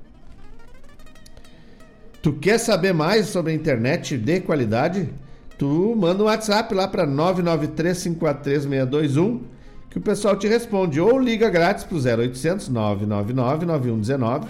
Tu 2.25 2.33
quer 2.33 2.57
saber 2.57 2.91
mais 2.91 3.27
sobre 3.27 3.51
a 3.51 3.55
internet 3.55 4.17
de 4.17 4.39
qualidade? 4.39 5.13
Tu 5.59 5.95
manda 5.95 6.23
um 6.23 6.25
WhatsApp 6.25 6.73
lá 6.73 6.87
para 6.87 7.05
993-543-621 7.05 9.41
que 9.91 9.99
o 9.99 10.01
pessoal 10.01 10.35
te 10.35 10.47
responde. 10.47 10.99
Ou 10.99 11.19
liga 11.19 11.51
grátis 11.51 11.83
pro 11.83 11.97
0800 11.97 12.69
999 12.69 13.67
9119. 13.67 14.47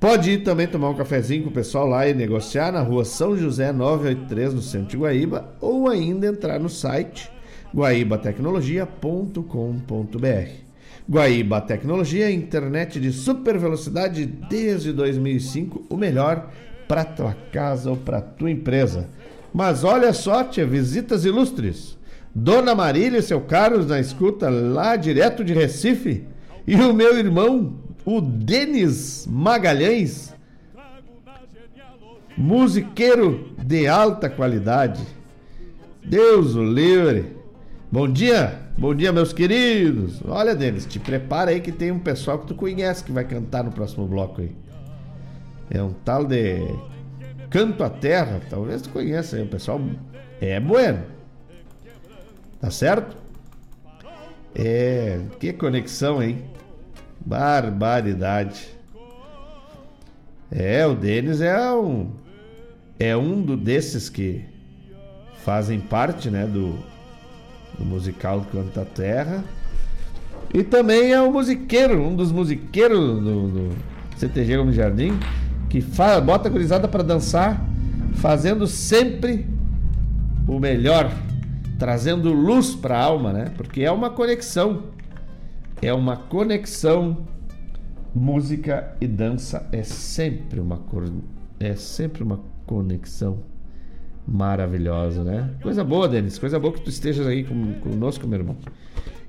Pode 0.00 0.30
ir 0.30 0.42
também 0.42 0.66
tomar 0.66 0.88
um 0.88 0.96
cafezinho 0.96 1.42
com 1.42 1.50
o 1.50 1.52
pessoal 1.52 1.86
lá 1.86 2.08
e 2.08 2.14
negociar 2.14 2.72
na 2.72 2.80
rua 2.80 3.04
São 3.04 3.36
José 3.36 3.70
983, 3.70 4.54
no 4.54 4.62
centro 4.62 4.88
de 4.88 4.96
Guaíba, 4.96 5.54
ou 5.60 5.86
ainda 5.86 6.28
entrar 6.28 6.58
no 6.58 6.70
site 6.70 7.30
guaibatecnologia.com.br. 7.76 10.61
Guaíba 11.08 11.60
Tecnologia, 11.60 12.30
internet 12.30 13.00
de 13.00 13.12
super 13.12 13.58
velocidade 13.58 14.24
desde 14.24 14.92
2005, 14.92 15.86
o 15.88 15.96
melhor 15.96 16.50
para 16.86 17.04
tua 17.04 17.36
casa 17.52 17.90
ou 17.90 17.96
para 17.96 18.20
tua 18.20 18.50
empresa. 18.50 19.08
Mas 19.52 19.84
olha 19.84 20.12
só, 20.12 20.44
tia, 20.44 20.66
visitas 20.66 21.24
ilustres. 21.24 21.98
Dona 22.34 22.74
Marília 22.74 23.18
e 23.18 23.22
seu 23.22 23.40
Carlos 23.40 23.86
na 23.86 24.00
escuta 24.00 24.48
lá 24.48 24.96
direto 24.96 25.44
de 25.44 25.52
Recife. 25.52 26.24
E 26.66 26.76
o 26.76 26.94
meu 26.94 27.18
irmão, 27.18 27.74
o 28.04 28.20
Denis 28.20 29.26
Magalhães, 29.28 30.34
musiqueiro 32.36 33.54
de 33.58 33.86
alta 33.86 34.30
qualidade. 34.30 35.02
Deus 36.04 36.54
o 36.54 36.64
livre. 36.64 37.36
Bom 37.90 38.08
dia, 38.08 38.61
bom 38.76 38.94
dia, 38.94 39.12
meus 39.12 39.32
queridos. 39.32 40.20
Olha, 40.26 40.54
Denis, 40.54 40.86
te 40.86 40.98
prepara 40.98 41.50
aí 41.50 41.60
que 41.60 41.72
tem 41.72 41.90
um 41.90 41.98
pessoal 41.98 42.38
que 42.38 42.46
tu 42.46 42.54
conhece 42.54 43.04
que 43.04 43.12
vai 43.12 43.24
cantar 43.24 43.64
no 43.64 43.72
próximo 43.72 44.06
bloco 44.06 44.40
aí. 44.40 44.54
É 45.70 45.82
um 45.82 45.92
tal 45.92 46.24
de 46.26 46.66
Canto 47.50 47.82
à 47.84 47.90
Terra, 47.90 48.40
talvez 48.48 48.82
tu 48.82 48.90
conheça 48.90 49.36
aí, 49.36 49.42
o 49.42 49.48
pessoal 49.48 49.80
é 50.40 50.58
bueno. 50.60 51.02
Tá 52.60 52.70
certo? 52.70 53.16
É, 54.54 55.20
que 55.40 55.52
conexão, 55.52 56.22
hein? 56.22 56.44
Barbaridade. 57.24 58.68
É, 60.50 60.86
o 60.86 60.94
Denis 60.94 61.40
é 61.40 61.72
um 61.72 62.10
é 62.98 63.16
um 63.16 63.42
do 63.42 63.56
desses 63.56 64.08
que 64.08 64.44
fazem 65.44 65.80
parte, 65.80 66.30
né, 66.30 66.46
do 66.46 66.78
do 67.78 67.84
musical 67.84 68.46
Canta 68.50 68.84
Terra. 68.84 69.44
E 70.52 70.62
também 70.62 71.12
é 71.12 71.22
um 71.22 71.32
musiqueiro, 71.32 72.02
um 72.02 72.14
dos 72.14 72.30
musiqueiros 72.30 72.98
do, 72.98 73.48
do 73.48 73.76
CTG 74.16 74.56
Gomes 74.56 74.74
Jardim, 74.74 75.18
que 75.68 75.82
bota 76.24 76.48
a 76.48 76.50
gurizada 76.50 76.86
para 76.86 77.02
dançar, 77.02 77.64
fazendo 78.14 78.66
sempre 78.66 79.46
o 80.46 80.58
melhor, 80.58 81.10
trazendo 81.78 82.32
luz 82.32 82.74
para 82.74 82.98
a 82.98 83.02
alma, 83.02 83.32
né? 83.32 83.52
Porque 83.56 83.82
é 83.82 83.90
uma 83.90 84.10
conexão. 84.10 84.84
É 85.80 85.92
uma 85.92 86.16
conexão. 86.16 87.26
Música 88.14 88.94
e 89.00 89.06
dança 89.06 89.66
é 89.72 89.82
sempre 89.82 90.60
uma 90.60 90.78
é 91.58 91.74
sempre 91.74 92.22
uma 92.22 92.40
conexão 92.66 93.38
maravilhosa, 94.26 95.24
né? 95.24 95.50
Coisa 95.62 95.82
boa, 95.82 96.08
Denis. 96.08 96.38
Coisa 96.38 96.58
boa 96.58 96.72
que 96.72 96.80
tu 96.80 96.90
estejas 96.90 97.26
aí 97.26 97.44
com, 97.44 97.74
conosco, 97.80 98.26
meu 98.26 98.38
irmão. 98.38 98.56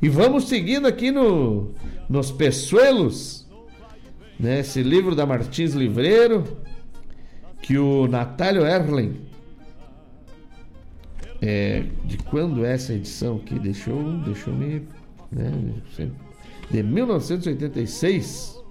E 0.02 0.10
vamos 0.10 0.48
seguindo 0.48 0.88
aqui 0.88 1.12
no, 1.12 1.72
nos 2.10 2.32
Peçuelos, 2.32 3.48
né? 4.40 4.60
Esse 4.60 4.84
livro 4.84 5.16
da 5.16 5.26
Martins 5.26 5.74
Livreiro, 5.74 6.44
que 7.62 7.78
o 7.78 8.08
Natálio 8.08 8.66
Erlen. 8.66 9.22
É, 11.42 11.84
de 12.06 12.18
quando 12.18 12.66
é 12.66 12.74
essa 12.74 12.94
edição 12.94 13.36
aqui? 13.38 13.60
Deixou, 13.60 14.02
deixou 14.20 14.54
me. 14.54 14.88
Né? 15.32 15.52
De 16.72 16.82
1986. 16.82 18.64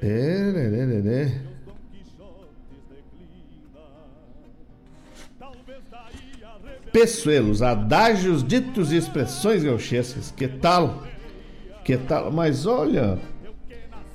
É, 0.00 0.52
né, 0.52 0.68
né, 0.68 0.86
né, 0.86 1.00
né. 1.00 1.51
Peçoelos, 6.92 7.62
adágios, 7.62 8.46
ditos 8.46 8.92
e 8.92 8.96
expressões 8.96 9.64
gauchescas. 9.64 10.30
Que 10.36 10.46
tal? 10.46 11.02
Que 11.84 11.96
tal? 11.96 12.30
Mas 12.30 12.66
olha, 12.66 13.18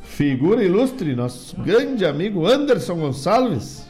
figura 0.02 0.64
ilustre, 0.64 1.16
nosso 1.16 1.60
grande 1.62 2.06
amigo 2.06 2.46
Anderson 2.46 2.96
Gonçalves. 2.96 3.88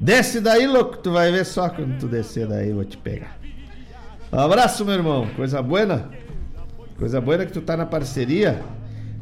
Desce 0.00 0.40
daí, 0.40 0.66
louco, 0.66 0.96
tu 0.98 1.10
vai 1.10 1.30
ver 1.30 1.44
só 1.44 1.68
quando 1.68 1.98
tu 1.98 2.06
descer 2.06 2.46
daí, 2.46 2.70
eu 2.70 2.76
vou 2.76 2.84
te 2.84 2.96
pegar. 2.96 3.36
Um 4.32 4.38
abraço, 4.38 4.84
meu 4.84 4.94
irmão. 4.94 5.26
Coisa 5.34 5.60
boa. 5.60 6.08
Coisa 6.98 7.20
boa 7.20 7.44
que 7.44 7.52
tu 7.52 7.60
tá 7.60 7.76
na 7.76 7.86
parceria. 7.86 8.62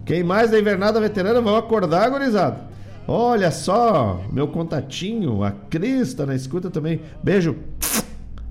Quem 0.04 0.22
mais 0.22 0.50
da 0.50 0.58
invernada 0.58 1.00
veterana 1.00 1.40
vão 1.40 1.56
acordar, 1.56 2.10
gurizada. 2.10 2.75
Olha 3.08 3.50
só, 3.50 4.24
meu 4.32 4.48
contatinho, 4.48 5.44
a 5.44 5.52
Cris 5.52 6.12
tá 6.14 6.26
na 6.26 6.34
escuta 6.34 6.70
também. 6.70 7.00
Beijo. 7.22 7.56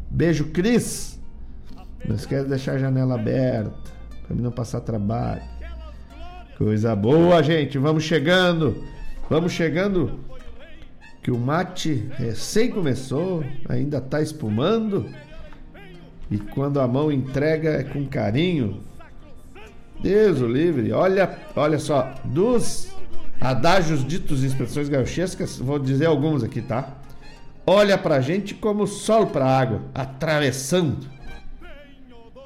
Beijo, 0.10 0.46
Cris. 0.46 1.20
Não 2.08 2.16
esquece 2.16 2.44
de 2.44 2.50
deixar 2.50 2.74
a 2.74 2.78
janela 2.78 3.16
aberta 3.16 3.96
para 4.26 4.36
mim 4.36 4.42
não 4.42 4.52
passar 4.52 4.82
trabalho. 4.82 5.42
Coisa 6.58 6.96
boa, 6.96 7.42
gente. 7.44 7.78
Vamos 7.78 8.04
chegando. 8.04 8.84
Vamos 9.30 9.52
chegando. 9.52 10.20
Que 11.22 11.32
o 11.32 11.38
mate 11.38 12.08
recém 12.18 12.70
começou, 12.70 13.44
ainda 13.68 14.00
tá 14.00 14.22
espumando. 14.22 15.10
E 16.30 16.38
quando 16.38 16.80
a 16.80 16.88
mão 16.88 17.12
entrega 17.12 17.70
é 17.72 17.84
com 17.84 18.06
carinho. 18.06 18.82
Deus 20.02 20.42
o 20.42 20.48
livre. 20.48 20.92
Olha, 20.92 21.38
olha 21.56 21.80
só, 21.80 22.14
dos 22.26 22.95
adágios 23.40 24.06
ditos 24.06 24.44
e 24.44 24.48
expressões 24.48 24.90
gauchescas, 24.90 25.58
vou 25.58 25.80
dizer 25.80 26.06
alguns 26.06 26.44
aqui, 26.44 26.62
tá? 26.62 26.98
Olha 27.68 27.98
pra 27.98 28.22
gente 28.22 28.54
como 28.54 28.84
o 28.84 28.88
sol 28.88 29.28
pra 29.28 29.46
água, 29.46 29.82
atravessando. 29.94 31.08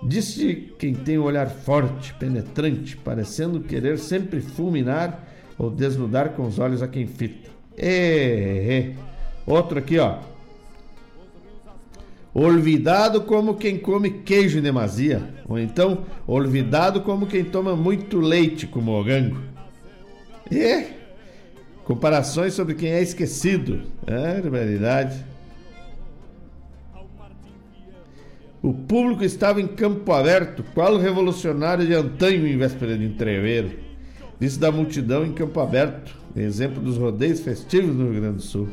Disse 0.01 0.73
quem 0.79 0.93
tem 0.93 1.19
um 1.19 1.23
olhar 1.23 1.49
forte, 1.49 2.13
penetrante, 2.13 2.95
parecendo 2.95 3.59
querer 3.59 3.97
sempre 3.97 4.39
fulminar 4.39 5.27
ou 5.57 5.69
desnudar 5.69 6.29
com 6.29 6.47
os 6.47 6.57
olhos 6.57 6.81
a 6.81 6.87
quem 6.87 7.05
fita. 7.05 7.49
É, 7.77 8.95
é. 8.95 8.95
Outro 9.45 9.79
aqui, 9.79 9.99
ó. 9.99 10.19
Olvidado 12.33 13.21
como 13.21 13.55
quem 13.55 13.77
come 13.77 14.09
queijo 14.09 14.59
em 14.59 14.61
demasia. 14.61 15.21
Ou 15.47 15.59
então, 15.59 16.05
olvidado 16.25 17.01
como 17.01 17.27
quem 17.27 17.43
toma 17.43 17.75
muito 17.75 18.19
leite 18.19 18.67
com 18.67 18.79
mogango. 18.79 19.41
É. 20.51 20.85
Comparações 21.83 22.53
sobre 22.53 22.75
quem 22.75 22.89
é 22.89 23.01
esquecido. 23.01 23.81
É, 24.05 24.41
verdade. 24.41 25.25
O 28.61 28.73
público 28.73 29.23
estava 29.23 29.61
em 29.61 29.67
campo 29.67 30.11
aberto, 30.11 30.63
qual 30.73 30.97
revolucionário 30.97 31.87
de 31.87 31.93
antanho 31.93 32.45
em 32.45 32.57
véspera 32.57 32.97
de 32.97 33.05
entreveiro. 33.05 33.71
Disse 34.39 34.59
da 34.59 34.71
multidão 34.71 35.25
em 35.25 35.33
campo 35.33 35.59
aberto, 35.59 36.15
exemplo 36.35 36.81
dos 36.81 36.97
rodeios 36.97 37.39
festivos 37.39 37.95
no 37.95 38.11
Rio 38.11 38.21
Grande 38.21 38.37
do 38.37 38.41
Sul. 38.41 38.69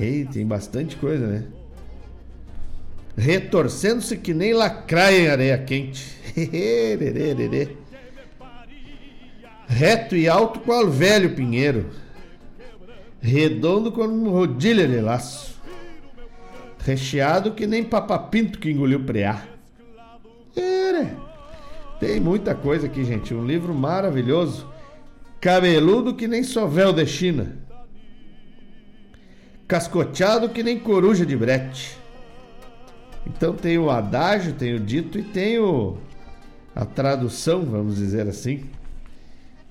Ei, 0.00 0.24
tem 0.24 0.46
bastante 0.46 0.96
coisa, 0.96 1.26
né? 1.26 1.44
Retorcendo-se 3.16 4.16
que 4.16 4.32
nem 4.32 4.54
lacraia 4.54 5.20
em 5.20 5.28
areia 5.28 5.58
quente. 5.58 6.16
Reto 9.68 10.16
e 10.16 10.28
alto 10.28 10.60
qual 10.60 10.88
velho 10.88 11.34
pinheiro 11.34 11.86
redondo 13.20 13.90
como 13.90 14.30
rodilha 14.30 14.86
de 14.86 15.00
laço, 15.00 15.60
recheado 16.78 17.52
que 17.52 17.66
nem 17.66 17.84
papapinto 17.84 18.58
que 18.58 18.70
engoliu 18.70 19.04
preá. 19.04 19.42
Era. 20.56 21.16
Tem 22.00 22.20
muita 22.20 22.54
coisa 22.54 22.86
aqui, 22.86 23.04
gente. 23.04 23.34
Um 23.34 23.44
livro 23.44 23.74
maravilhoso. 23.74 24.68
Cabeludo 25.40 26.14
que 26.14 26.26
nem 26.26 26.42
sovel 26.42 26.92
de 26.92 27.06
China. 27.06 27.58
Cascoteado 29.66 30.48
que 30.48 30.62
nem 30.62 30.78
coruja 30.78 31.26
de 31.26 31.36
brete. 31.36 31.98
Então 33.26 33.52
tem 33.52 33.78
o 33.78 33.90
adágio, 33.90 34.54
tem 34.54 34.74
o 34.74 34.80
dito 34.80 35.18
e 35.18 35.22
tem 35.22 35.58
o, 35.58 35.98
a 36.74 36.84
tradução, 36.84 37.64
vamos 37.64 37.96
dizer 37.96 38.26
assim. 38.26 38.64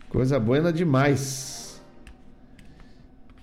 Coisa 0.10 0.40
boa 0.40 0.72
demais. 0.72 1.82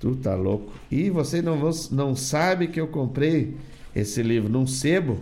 Tu 0.01 0.17
tá 0.17 0.35
louco. 0.35 0.73
E 0.91 1.11
você 1.11 1.41
não, 1.41 1.71
não 1.91 2.15
sabe 2.15 2.69
que 2.69 2.81
eu 2.81 2.89
comprei 2.89 3.57
esse 3.95 4.23
livro 4.23 4.51
num 4.51 4.67
sebo 4.67 5.19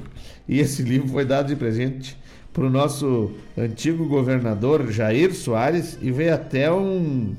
e 0.48 0.58
esse 0.58 0.82
livro 0.84 1.08
foi 1.08 1.24
dado 1.24 1.48
de 1.48 1.56
presente 1.56 2.16
para 2.52 2.64
o 2.64 2.70
nosso 2.70 3.32
antigo 3.56 4.06
governador 4.06 4.90
Jair 4.90 5.34
Soares 5.34 5.98
e 6.02 6.10
veio 6.10 6.34
até 6.34 6.70
um 6.70 7.34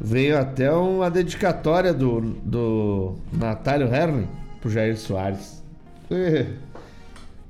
veio 0.00 0.38
até 0.38 0.70
uma 0.72 1.10
dedicatória 1.10 1.92
do, 1.94 2.20
do 2.20 3.14
Natálio 3.32 3.86
Herling 3.92 4.28
pro 4.60 4.70
Jair 4.70 4.98
Soares. 4.98 5.62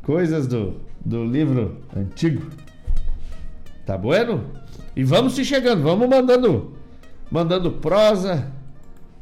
Coisas 0.03 0.47
do, 0.47 0.81
do 1.05 1.25
livro 1.25 1.79
antigo. 1.97 2.49
Tá 3.85 3.99
bueno? 3.99 4.45
E 4.97 5.03
vamos 5.03 5.35
se 5.35 5.45
chegando, 5.45 5.83
vamos 5.83 6.09
mandando 6.09 6.75
mandando 7.31 7.73
prosa, 7.73 8.53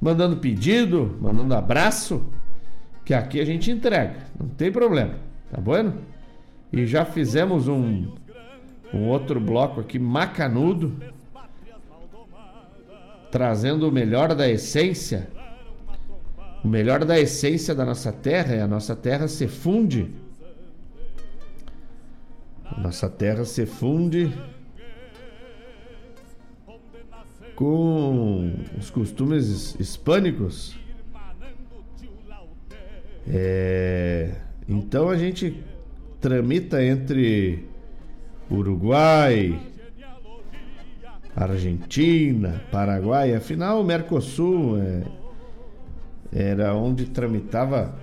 mandando 0.00 0.36
pedido, 0.36 1.16
mandando 1.20 1.54
abraço, 1.54 2.22
que 3.04 3.14
aqui 3.14 3.40
a 3.40 3.44
gente 3.44 3.70
entrega, 3.70 4.26
não 4.38 4.48
tem 4.48 4.70
problema, 4.70 5.14
tá 5.50 5.60
bom? 5.60 5.94
E 6.72 6.86
já 6.86 7.04
fizemos 7.06 7.68
um, 7.68 8.12
um 8.92 9.08
outro 9.08 9.40
bloco 9.40 9.80
aqui 9.80 9.98
macanudo, 9.98 10.94
trazendo 13.30 13.88
o 13.88 13.92
melhor 13.92 14.34
da 14.34 14.46
essência, 14.48 15.30
o 16.62 16.68
melhor 16.68 17.04
da 17.04 17.18
essência 17.18 17.74
da 17.74 17.86
nossa 17.86 18.12
terra, 18.12 18.56
e 18.56 18.60
a 18.60 18.66
nossa 18.66 18.94
terra 18.94 19.26
se 19.26 19.48
funde. 19.48 20.10
A 22.64 22.80
nossa 22.80 23.08
terra 23.08 23.44
se 23.44 23.66
funde 23.66 24.32
com 27.54 28.54
os 28.78 28.90
costumes 28.90 29.74
hispânicos. 29.78 30.76
É, 33.28 34.34
então 34.68 35.08
a 35.08 35.16
gente 35.16 35.62
tramita 36.20 36.84
entre 36.84 37.68
Uruguai, 38.50 39.60
Argentina, 41.34 42.62
Paraguai, 42.70 43.34
afinal 43.34 43.80
o 43.80 43.84
Mercosul 43.84 44.78
é, 44.78 45.04
era 46.32 46.74
onde 46.74 47.06
tramitava 47.06 47.98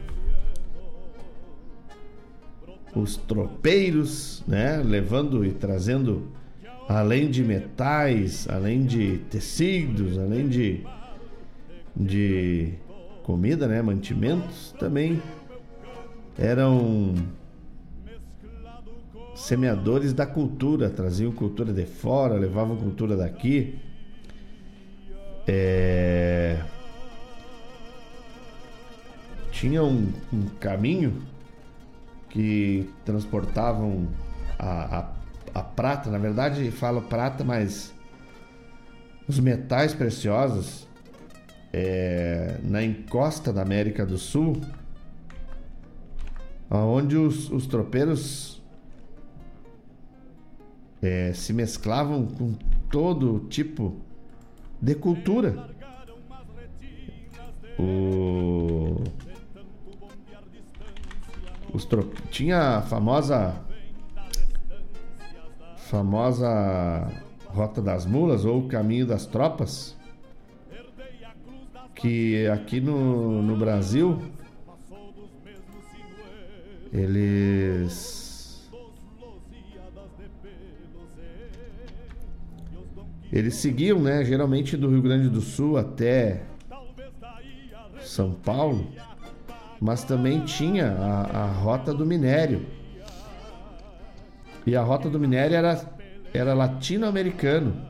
os 2.95 3.18
tropeiros, 3.18 4.43
né, 4.47 4.82
levando 4.84 5.45
e 5.45 5.52
trazendo 5.52 6.28
além 6.90 7.30
de 7.30 7.44
metais, 7.44 8.48
além 8.50 8.84
de 8.84 9.20
tecidos, 9.30 10.18
além 10.18 10.50
de, 10.50 10.84
de 11.96 12.74
comida, 13.22 13.68
né, 13.68 13.80
mantimentos, 13.80 14.74
também 14.80 15.22
eram 16.36 17.14
semeadores 19.36 20.14
da 20.14 20.26
cultura, 20.26 20.90
traziam 20.90 21.32
cultura 21.32 21.72
de 21.72 21.86
fora, 21.86 22.34
levavam 22.34 22.76
cultura 22.76 23.16
daqui. 23.16 23.78
É... 25.48 26.60
Tinha 29.52 29.84
um, 29.84 30.12
um 30.34 30.46
caminho 30.60 31.22
que 32.30 32.90
transportavam 33.06 34.08
a, 34.58 35.00
a 35.00 35.20
a 35.54 35.62
prata, 35.62 36.10
na 36.10 36.18
verdade 36.18 36.70
falo 36.72 37.02
prata, 37.02 37.43
mas 37.43 37.93
os 39.28 39.39
metais 39.39 39.93
preciosos 39.93 40.88
é, 41.72 42.60
na 42.64 42.84
encosta 42.84 43.54
da 43.54 43.62
América 43.62 44.06
do 44.06 44.18
Sul, 44.18 44.60
onde 46.70 47.16
os, 47.16 47.50
os 47.52 47.68
tropeiros 47.68 48.62
é, 51.02 51.32
se 51.34 51.54
mesclavam 51.54 52.26
com 52.26 52.54
todo 52.91 53.47
tipo 53.50 53.97
de 54.82 54.95
cultura. 54.95 55.70
O, 57.78 59.02
os 61.74 61.86
tro, 61.86 62.12
tinha 62.30 62.78
a 62.78 62.82
famosa 62.82 63.68
famosa 65.90 67.12
Rota 67.48 67.82
das 67.82 68.06
Mulas 68.06 68.46
ou 68.46 68.68
Caminho 68.68 69.08
das 69.08 69.26
Tropas, 69.26 69.98
que 71.96 72.48
aqui 72.48 72.80
no, 72.80 73.42
no 73.42 73.58
Brasil 73.58 74.22
eles 76.94 78.70
eles 83.34 83.56
seguiam, 83.56 84.00
né, 84.00 84.24
geralmente 84.24 84.78
do 84.78 84.90
Rio 84.90 85.02
Grande 85.02 85.28
do 85.28 85.42
Sul 85.42 85.76
até 85.76 86.44
São 88.02 88.32
Paulo, 88.32 88.88
mas 89.82 90.04
também 90.04 90.42
tinha 90.46 90.92
a, 90.92 91.46
a 91.46 91.46
rota 91.48 91.92
do 91.96 92.06
minério. 92.06 92.78
E 94.66 94.76
a 94.76 94.82
rota 94.82 95.10
do 95.10 95.20
minério 95.20 95.55
era, 95.55 95.82
era 96.34 96.53
latino-americano. 96.53 97.88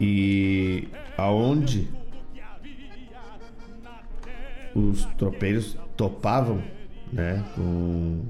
E 0.00 0.88
aonde 1.16 1.88
os 4.74 5.04
tropeiros 5.16 5.76
topavam, 5.96 6.62
né, 7.12 7.44
com 7.54 8.22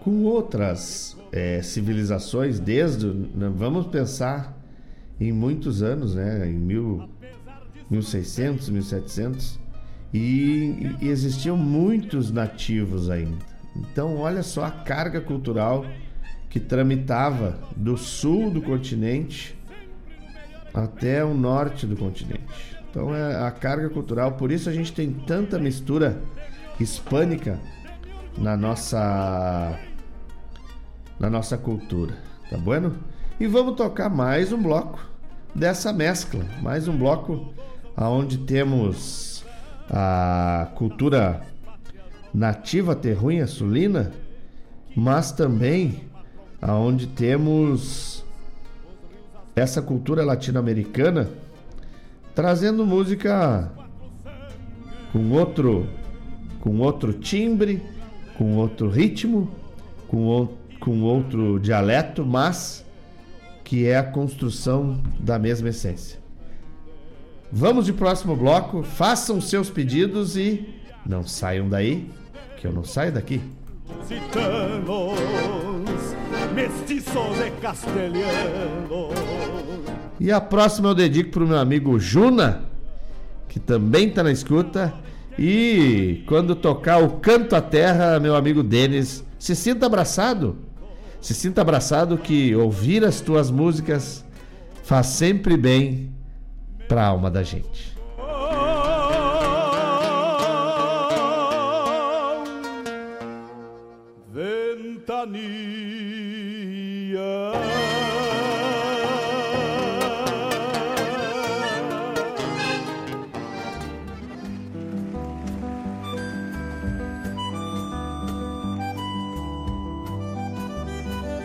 com 0.00 0.24
outras 0.24 1.16
é, 1.32 1.62
civilizações 1.62 2.60
desde 2.60 3.06
né, 3.06 3.50
vamos 3.54 3.86
pensar 3.86 4.54
em 5.18 5.32
muitos 5.32 5.82
anos, 5.82 6.14
né, 6.14 6.46
em 6.46 6.52
mil, 6.52 7.08
1600, 7.90 8.68
1700 8.68 9.63
e, 10.14 10.96
e 11.00 11.08
existiam 11.08 11.56
muitos 11.56 12.30
nativos 12.30 13.10
ainda. 13.10 13.44
Então, 13.76 14.16
olha 14.16 14.44
só 14.44 14.64
a 14.64 14.70
carga 14.70 15.20
cultural 15.20 15.84
que 16.48 16.60
tramitava 16.60 17.58
do 17.76 17.96
sul 17.96 18.48
do 18.48 18.62
continente 18.62 19.58
até 20.72 21.24
o 21.24 21.34
norte 21.34 21.84
do 21.84 21.96
continente. 21.96 22.74
Então 22.94 23.12
é 23.12 23.44
a 23.44 23.50
carga 23.50 23.90
cultural, 23.90 24.32
por 24.32 24.52
isso 24.52 24.70
a 24.70 24.72
gente 24.72 24.92
tem 24.92 25.10
tanta 25.12 25.58
mistura 25.58 26.22
hispânica 26.78 27.58
na 28.38 28.56
nossa 28.56 29.76
na 31.18 31.28
nossa 31.28 31.58
cultura, 31.58 32.16
tá 32.48 32.56
bueno? 32.56 32.96
E 33.40 33.48
vamos 33.48 33.74
tocar 33.74 34.08
mais 34.08 34.52
um 34.52 34.62
bloco 34.62 35.04
dessa 35.52 35.92
mescla, 35.92 36.44
mais 36.62 36.86
um 36.86 36.96
bloco 36.96 37.52
aonde 37.96 38.38
temos 38.38 39.33
a 39.90 40.68
cultura 40.74 41.42
nativa 42.32 42.94
terruinha 42.94 43.46
sulina, 43.46 44.12
mas 44.96 45.32
também 45.32 46.02
aonde 46.60 47.06
temos 47.06 48.24
essa 49.54 49.80
cultura 49.80 50.24
latino-americana 50.24 51.28
trazendo 52.34 52.84
música 52.84 53.70
com 55.12 55.30
outro 55.30 55.86
com 56.64 56.78
outro 56.78 57.12
timbre, 57.12 57.82
com 58.38 58.56
outro 58.56 58.88
ritmo, 58.88 59.54
com, 60.08 60.48
com 60.80 61.02
outro 61.02 61.60
dialeto, 61.60 62.24
mas 62.24 62.82
que 63.62 63.86
é 63.86 63.98
a 63.98 64.02
construção 64.02 64.98
da 65.20 65.38
mesma 65.38 65.68
essência. 65.68 66.23
Vamos 67.52 67.86
de 67.86 67.92
próximo 67.92 68.34
bloco, 68.34 68.82
façam 68.82 69.40
seus 69.40 69.70
pedidos 69.70 70.36
e 70.36 70.68
não 71.06 71.22
saiam 71.22 71.68
daí, 71.68 72.10
que 72.56 72.66
eu 72.66 72.72
não 72.72 72.84
saio 72.84 73.12
daqui. 73.12 73.40
E 80.20 80.32
a 80.32 80.40
próxima 80.40 80.88
eu 80.88 80.94
dedico 80.94 81.30
para 81.30 81.44
o 81.44 81.46
meu 81.46 81.58
amigo 81.58 81.98
Juna, 81.98 82.64
que 83.48 83.60
também 83.60 84.08
está 84.08 84.22
na 84.22 84.32
escuta. 84.32 84.94
E 85.38 86.22
quando 86.26 86.54
tocar 86.54 86.98
o 87.02 87.18
Canto 87.18 87.56
à 87.56 87.60
Terra, 87.60 88.20
meu 88.20 88.36
amigo 88.36 88.62
Denis, 88.62 89.24
se 89.38 89.54
sinta 89.54 89.86
abraçado. 89.86 90.56
Se 91.20 91.34
sinta 91.34 91.60
abraçado 91.60 92.18
que 92.18 92.54
ouvir 92.54 93.04
as 93.04 93.20
tuas 93.20 93.50
músicas 93.50 94.24
faz 94.82 95.06
sempre 95.06 95.56
bem 95.56 96.12
para 96.88 97.02
a 97.02 97.08
alma 97.08 97.30
da 97.30 97.42
gente. 97.42 97.94
Ventania. 104.34 105.64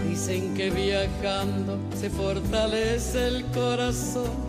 Dicen 0.07 0.53
que 0.55 0.69
viajando 0.69 1.77
se 1.95 2.09
fortalece 2.09 3.27
el 3.27 3.45
corazón, 3.53 4.48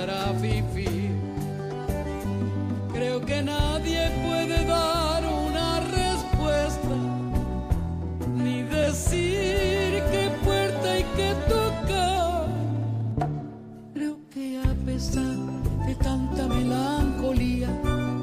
para 0.00 0.32
vivir. 0.32 1.10
Creo 2.92 3.20
que 3.20 3.42
nadie 3.42 4.10
puede 4.26 4.64
dar 4.64 5.22
una 5.26 5.80
respuesta, 5.80 6.96
ni 8.34 8.62
decir 8.62 10.02
qué 10.12 10.24
puerta 10.44 10.92
hay 10.92 11.04
que 11.18 11.30
tocar. 11.54 12.46
Creo 13.94 14.16
que 14.32 14.58
a 14.58 14.74
pesar 14.86 15.36
de 15.86 15.94
tanta 15.96 16.48
melancolía, 16.48 17.68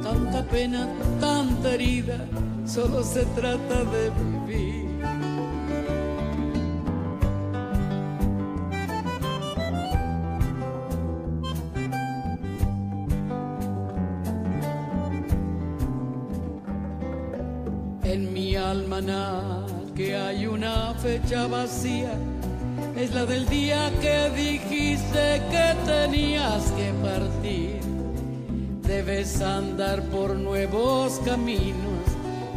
tanta 0.01 0.43
pena, 0.45 0.87
tanta 1.19 1.75
herida, 1.75 2.19
solo 2.65 3.03
se 3.03 3.23
trata 3.37 3.83
de 3.93 4.03
vivir. 4.19 4.86
Que 19.95 20.15
hay 20.15 20.47
una 20.47 20.95
fecha 20.95 21.45
vacía 21.45 22.09
es 22.95 23.13
la 23.13 23.27
del 23.27 23.47
día 23.47 23.91
que 24.01 24.31
dijiste 24.31 25.39
que 25.51 25.75
tenías 25.85 26.63
que 26.71 26.91
partir. 27.03 27.79
Debes 28.81 29.39
andar 29.39 30.01
por 30.05 30.35
nuevos 30.35 31.21
caminos 31.23 32.07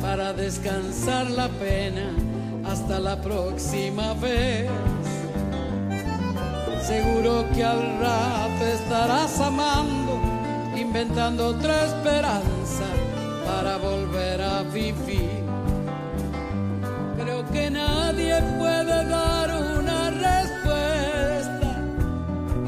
para 0.00 0.32
descansar 0.32 1.30
la 1.30 1.48
pena 1.48 2.10
hasta 2.64 2.98
la 3.00 3.20
próxima 3.20 4.14
vez. 4.14 4.70
Seguro 6.86 7.44
que 7.54 7.62
al 7.62 7.98
rato 8.00 8.64
estarás 8.64 9.38
amando, 9.40 10.18
inventando 10.74 11.48
otra 11.48 11.84
esperanza 11.84 12.86
para 13.44 13.76
volver 13.76 14.40
a 14.40 14.62
vivir. 14.62 15.39
Que 17.52 17.68
nadie 17.68 18.40
puede 18.58 19.04
dar 19.06 19.50
una 19.50 20.10
respuesta 20.10 21.82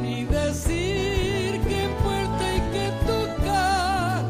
ni 0.01 0.24
decir 0.24 1.61
qué 1.68 1.89
puerta 2.03 2.45
hay 2.45 2.61
que 2.74 2.91
tocar. 3.07 4.24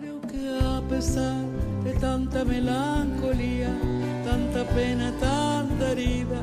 Creo 0.00 0.20
que 0.22 0.58
a 0.64 0.80
pesar 0.88 1.44
de 1.84 1.92
tanta 1.94 2.44
melancolía, 2.44 3.70
tanta 4.24 4.64
pena, 4.74 5.12
tanta 5.20 5.90
herida, 5.92 6.40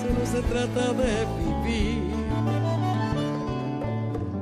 solo 0.00 0.24
se 0.24 0.40
trata 0.48 0.92
de 0.94 1.26
vivir. 1.38 2.14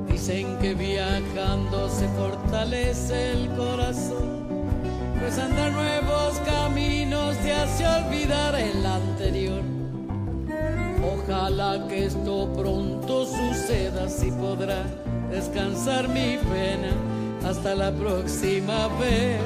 Dicen 0.07 0.57
que 0.59 0.73
viajando 0.73 1.89
se 1.89 2.07
fortalece 2.09 3.31
el 3.31 3.49
corazón, 3.57 4.42
pues 5.23 5.37
nuevos 5.73 6.39
caminos 6.45 7.37
te 7.37 7.53
hace 7.53 7.87
olvidar 7.87 8.55
el 8.55 8.85
anterior. 8.85 9.61
Ojalá 11.15 11.87
que 11.87 12.05
esto 12.05 12.51
pronto 12.53 13.25
suceda, 13.25 14.09
si 14.09 14.31
podrá 14.31 14.83
descansar 15.29 16.09
mi 16.09 16.37
pena 16.37 16.93
hasta 17.47 17.73
la 17.73 17.91
próxima 17.91 18.87
vez. 18.99 19.39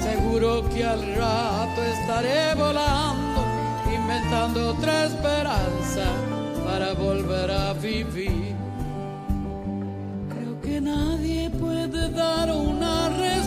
Seguro 0.00 0.66
que 0.70 0.84
al 0.84 1.14
rato 1.14 1.82
estaré 1.82 2.54
volando, 2.54 3.42
inventando 3.94 4.70
otra 4.70 5.04
esperanza 5.04 6.06
para 6.64 6.94
volver 6.94 7.50
a 7.50 7.74
vivir. 7.74 8.54
Creo 10.30 10.60
que 10.62 10.80
nadie 10.80 11.50
puede 11.50 12.10
dar 12.10 12.50
una 12.50 13.08
respuesta, 13.10 13.37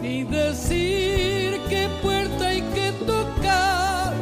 ni 0.00 0.24
decir 0.24 1.60
qué 1.68 1.88
puerta 2.02 2.46
hay 2.46 2.62
que 2.74 2.92
tocar. 3.06 4.12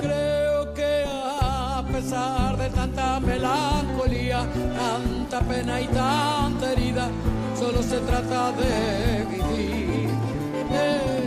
Creo 0.00 0.74
que 0.74 1.04
a 1.06 1.84
pesar 1.90 2.56
de 2.56 2.68
tanta 2.70 3.20
melancolía, 3.20 4.46
tanta 4.76 5.40
pena 5.40 5.80
y 5.80 5.86
tanta 5.86 6.72
herida, 6.72 7.08
solo 7.58 7.82
se 7.82 7.98
trata 8.00 8.52
de 8.52 9.24
vivir. 9.30 10.10
Eh, 10.72 11.20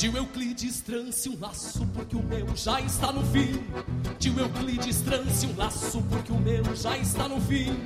Tio 0.00 0.16
Euclides 0.16 0.80
trance 0.80 1.28
um 1.28 1.38
laço 1.38 1.86
porque 1.88 2.16
o 2.16 2.22
meu 2.22 2.56
já 2.56 2.80
está 2.80 3.12
no 3.12 3.22
fim. 3.22 3.62
Tio 4.18 4.40
Euclides 4.40 5.02
trance 5.02 5.46
um 5.46 5.54
laço 5.54 6.02
porque 6.08 6.32
o 6.32 6.38
meu 6.38 6.64
já 6.74 6.96
está 6.96 7.28
no 7.28 7.38
fim. 7.38 7.78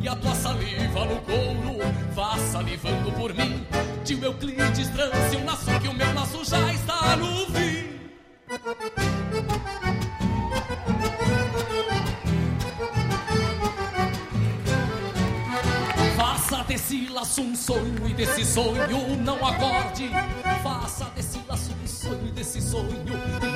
E 0.00 0.08
a 0.08 0.16
tua 0.16 0.34
saliva 0.34 1.04
no 1.04 1.20
couro 1.20 1.78
vá 2.14 2.38
salivando 2.38 3.12
por 3.12 3.34
mim. 3.34 3.66
Tio 4.02 4.24
Euclides 4.24 4.88
trance 4.88 5.36
um 5.36 5.44
laço 5.44 5.78
que 5.78 5.88
o 5.88 5.92
meu 5.92 6.14
laço 6.14 6.42
já 6.42 6.72
está 6.72 7.16
no 7.18 7.46
fim. 7.48 8.00
Faça 16.16 16.64
desse 16.64 17.08
laço 17.08 17.42
um 17.42 17.54
sonho 17.54 18.08
e 18.08 18.14
desse 18.14 18.42
sonho 18.46 19.18
não 19.18 19.36
acorde. 19.46 20.10
Faça 20.62 21.04
desse 21.14 21.31
desse 22.42 22.60
sonho 22.60 23.04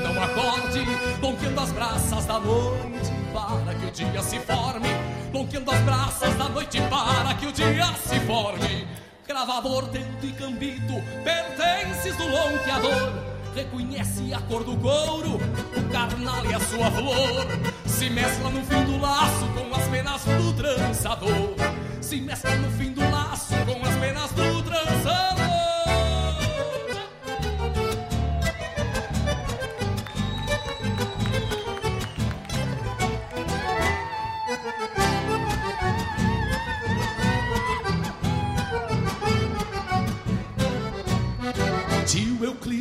não 0.05 0.23
acorde. 0.23 0.81
Lonqueando 1.21 1.61
as 1.61 1.73
braças 1.73 2.25
da 2.25 2.39
noite 2.39 3.11
para 3.35 3.75
que 3.75 3.87
o 3.87 3.91
dia 3.91 4.23
se 4.23 4.39
forme. 4.39 4.89
Lonqueando 5.35 5.71
as 5.73 5.81
braças 5.81 6.35
da 6.37 6.49
noite 6.49 6.81
para 6.83 7.35
que 7.35 7.47
o 7.47 7.53
dia 7.53 7.87
se 8.07 8.21
forme. 8.21 8.87
Gravador, 9.27 9.89
tento 9.89 10.25
e 10.25 10.33
cambito, 10.33 10.95
pertences 11.25 12.17
do 12.17 12.29
lonqueador. 12.29 13.13
Reconhece 13.57 14.33
a 14.33 14.41
cor 14.43 14.63
do 14.63 14.77
couro, 14.77 15.41
o 15.77 15.93
carnal 15.93 16.45
e 16.45 16.55
a 16.55 16.61
sua 16.61 16.89
flor. 16.93 17.47
Se 17.87 18.09
mescla 18.09 18.51
no 18.51 18.63
fim 18.65 18.85
do 18.85 19.01
laço 19.01 19.47
com 19.49 19.75
as 19.75 19.89
penas 19.89 20.25
do 20.25 20.53
trançador. 20.53 21.55
Se 22.01 22.21
mescla 22.21 22.55
no 22.55 22.71
fim 22.71 22.93
do 22.93 23.01
laço 23.11 23.53
com 23.67 23.85
as 23.85 23.97
penas 23.97 24.31
do 24.31 24.56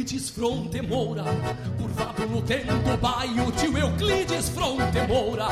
Euclides 0.05 0.29
Fronte 0.29 0.81
Moura, 0.83 1.23
curvado 1.79 2.27
no 2.27 2.39
tento 2.43 2.97
baio. 3.01 3.51
Tio 3.53 3.75
Euclides 3.75 4.49
Fronte 4.49 5.01
Moura, 5.07 5.47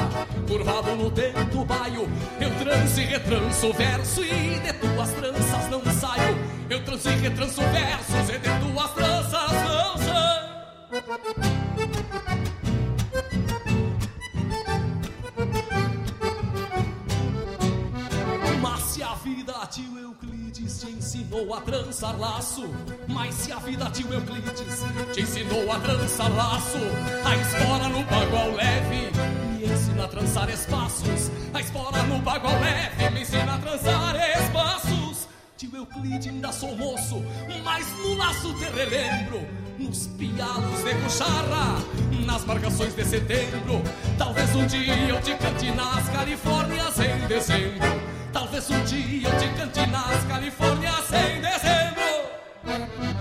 curvado 0.48 0.96
no 0.96 1.10
tento 1.10 1.66
baio. 1.66 2.08
Eu 2.40 2.52
transo 2.60 3.02
e 3.02 3.06
retranso 3.06 3.74
verso 3.74 4.24
e 4.24 4.60
de 4.60 4.74
tuas 4.74 5.12
tranças 5.14 5.70
não 5.72 5.84
saio. 6.00 6.38
Eu 6.70 6.86
transo 6.86 7.10
e 7.10 7.16
retranso 7.16 7.62
versos 7.62 8.30
e 8.30 8.38
de 8.38 8.50
tuas 8.60 8.92
tranças 8.92 9.52
não 9.54 9.98
saio. 9.98 10.54
Mas 18.62 18.82
se 18.82 19.02
a 19.02 19.16
vida, 19.16 19.54
tio 19.72 19.98
Euclides, 19.98 20.23
te 20.84 20.92
ensinou 20.92 21.54
a 21.54 21.62
trançar 21.62 22.20
laço. 22.20 22.70
Mas 23.08 23.34
se 23.36 23.52
a 23.52 23.60
vida, 23.60 23.90
tio 23.92 24.12
Euclides, 24.14 24.84
te 25.14 25.22
ensinou 25.22 25.72
a 25.72 25.80
trançar 25.80 26.30
laço. 26.36 26.78
A 27.24 27.36
espora 27.38 27.88
no 27.90 28.04
bagual 28.04 28.52
leve 28.52 29.12
me 29.58 29.66
ensina 29.66 30.04
a 30.04 30.08
trançar 30.08 30.50
espaços. 30.50 31.32
A 31.54 31.62
espora 31.62 32.04
no 32.04 32.20
bagual 32.20 32.60
leve 32.60 33.10
me 33.12 33.22
ensina 33.22 33.56
a 33.56 33.58
trançar 33.60 34.16
espaços. 34.16 35.28
Tio 35.58 35.76
Euclides, 35.76 36.28
ainda 36.28 36.52
sou 36.52 36.76
moço, 36.76 37.24
mas 37.64 37.88
no 38.00 38.16
laço 38.16 38.54
te 38.56 38.66
relembro. 38.66 39.48
Nos 39.80 40.08
pialos 40.08 40.84
de 40.84 40.96
cucharra, 40.96 41.82
nas 42.26 42.44
marcações 42.46 42.94
de 42.94 43.06
setembro. 43.06 43.82
Talvez 44.18 44.54
um 44.56 44.66
dia 44.68 44.96
eu 45.10 45.22
te 45.22 45.34
cante 45.36 45.72
nas 45.72 46.10
Califórnias 46.10 47.00
em 47.00 47.28
dezembro. 47.28 48.13
Talvez 48.34 48.68
um 48.72 48.84
dia 48.86 49.30
eu 49.30 49.38
te 49.38 49.48
cante 49.56 49.86
nas 49.92 50.24
Califórnias 50.26 51.14
em 51.14 51.40
dezembro. 51.40 53.13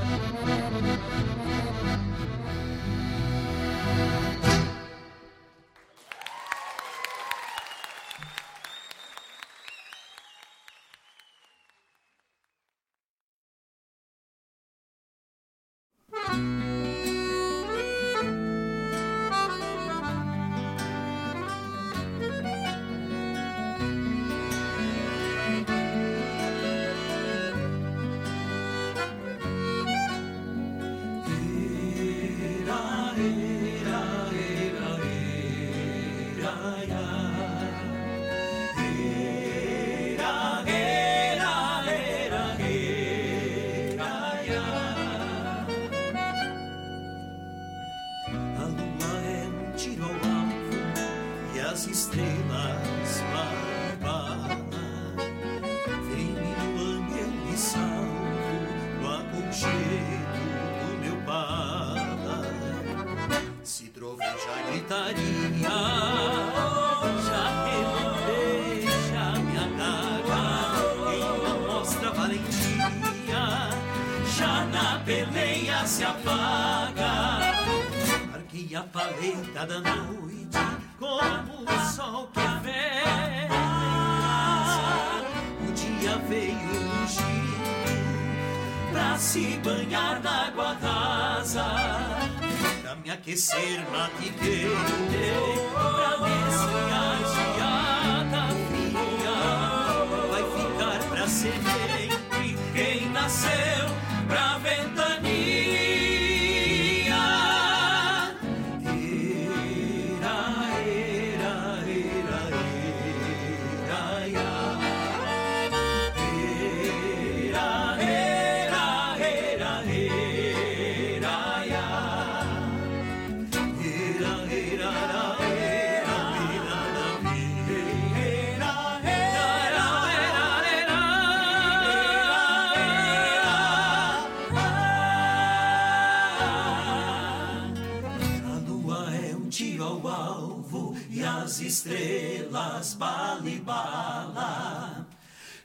Estrelas 141.72 142.92
bala 142.94 143.40
bala. 143.64 145.06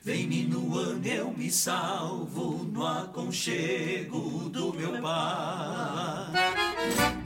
Vem 0.02 0.26
minuando, 0.26 1.06
eu 1.06 1.30
me 1.32 1.50
salvo 1.50 2.64
no 2.64 2.86
aconchego 2.86 4.48
do 4.48 4.72
meu 4.72 5.02
pai. 5.02 6.32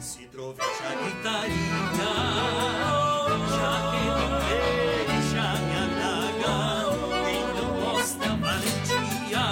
Se 0.00 0.26
troveja 0.26 0.88
a 0.90 0.94
gritaria, 0.96 1.54
já 3.54 3.74
que 3.92 4.02
não 4.18 4.30
deixa 5.06 5.46
me 5.62 5.74
adaga, 5.84 6.56
não 7.54 7.70
mostra 7.80 8.34
valentia, 8.34 9.46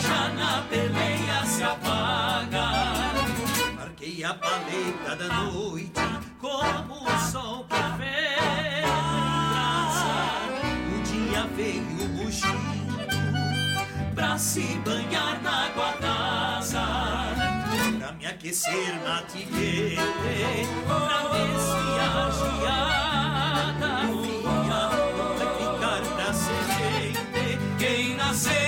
já 0.00 0.28
na 0.30 0.62
peleia 0.70 1.44
se 1.44 1.62
apaga. 1.62 2.66
Marquei 3.76 4.24
a 4.24 4.32
paleta 4.32 5.16
da 5.16 5.28
noite 5.42 6.00
como 6.40 6.94
o 6.94 7.30
sol 7.30 7.64
pra 14.18 14.36
se 14.36 14.80
banhar 14.84 15.40
na 15.42 15.66
água 15.66 15.92
Pra 17.98 18.12
me 18.12 18.26
aquecer 18.26 19.00
matiguei 19.04 19.96
Pra 20.86 21.20
desviar 21.34 22.32
geada 22.32 23.90
fria 24.08 24.82
Vai 25.38 25.48
ficar 25.56 26.02
pra 26.16 26.32
semente 26.34 27.58
Quem 27.78 28.16
nasceu 28.16 28.67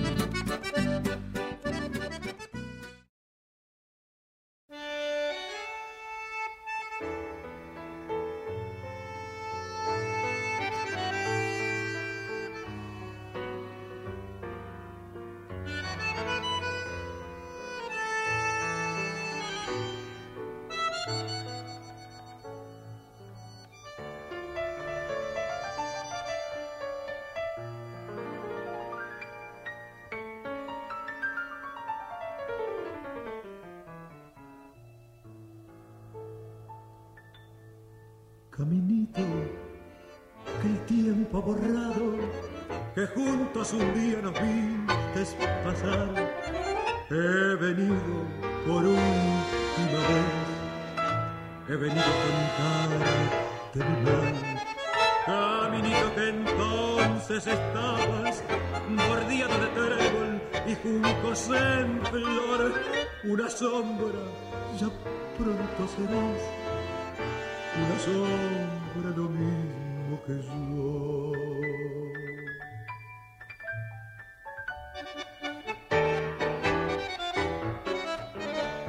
asombra 68.01 69.09
lo 69.15 69.29
mismo 69.29 70.15
que 70.25 70.33
yo. 70.41 71.31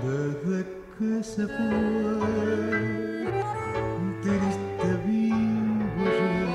Desde 0.02 0.59
que 0.98 1.12
se 1.22 1.44
fue, 1.47 2.22
triste 4.22 4.90
vivo 5.06 6.05
yo, 6.40 6.55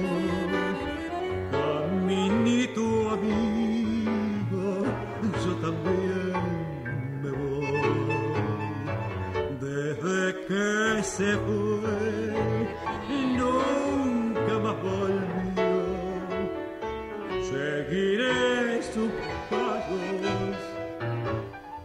caminito 1.51 2.85
amigo, 3.11 4.65
yo 5.45 5.51
también 5.65 6.34
me 7.21 7.29
voy. 7.31 7.77
Desde 9.61 10.19
que 10.47 10.76
se 11.07 11.35
fue, 11.38 12.35
nunca 13.39 14.59
más 14.59 14.75
volvió. 14.84 15.69
Seguiré 17.49 18.84
sus 18.84 19.11
pasos, 19.49 20.57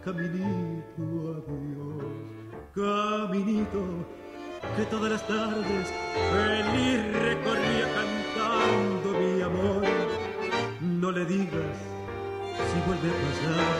caminito 0.03 1.05
adiós, 1.37 2.03
caminito 2.75 3.81
que 4.75 4.83
todas 4.85 5.11
las 5.13 5.25
tardes 5.25 5.85
feliz 6.31 6.99
recorría 7.27 7.87
cantando 7.97 9.07
mi 9.19 9.41
amor. 9.41 9.83
No 10.81 11.11
le 11.11 11.25
digas 11.25 11.77
si 12.69 12.77
vuelve 12.85 13.09
a 13.09 13.17
pasar 13.23 13.79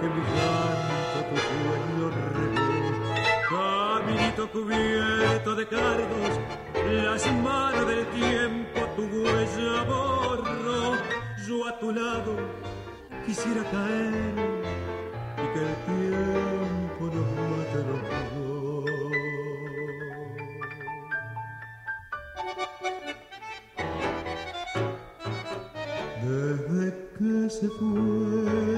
que 0.00 0.06
mi 0.14 0.22
llanto 0.34 1.18
tu 1.28 1.36
sueño 1.48 2.06
regó. 2.34 2.71
Cubierto 4.34 5.54
de 5.54 5.68
cargos, 5.68 6.40
las 6.90 7.32
manos 7.42 7.86
del 7.86 8.06
tiempo 8.08 8.80
tu 8.96 9.02
huella 9.02 9.84
borro. 9.84 10.96
Yo 11.46 11.68
a 11.68 11.78
tu 11.78 11.92
lado 11.92 12.36
quisiera 13.24 13.62
caer 13.70 14.34
y 15.38 15.46
que 15.52 15.60
el 15.60 15.76
tiempo 15.86 17.02
nos 17.14 17.28
mate 17.38 17.78
los 17.88 18.02
dos. 18.34 18.84
Desde 26.24 26.86
que 27.18 27.50
se 27.50 27.68
fue, 27.68 28.71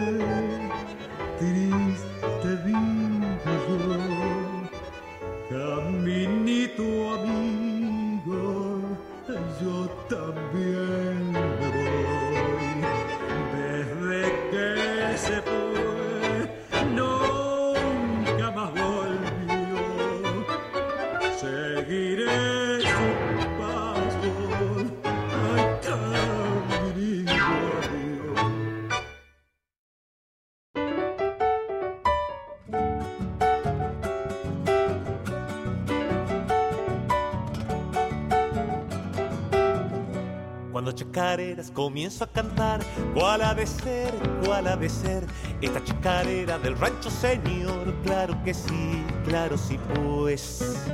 comienzo 41.71 42.25
a 42.25 42.27
cantar, 42.27 42.81
¿cuál 43.15 43.43
ha 43.43 43.55
de 43.55 43.67
ser? 43.67 44.13
¿Cuál 44.45 44.67
ha 44.67 44.77
de 44.77 44.89
ser? 44.89 45.27
Esta 45.61 45.83
chacarera 45.83 46.59
del 46.59 46.77
rancho 46.79 47.11
señor, 47.11 47.95
claro 48.05 48.37
que 48.45 48.55
sí, 48.55 49.05
claro 49.25 49.57
sí 49.57 49.79
pues. 49.95 50.91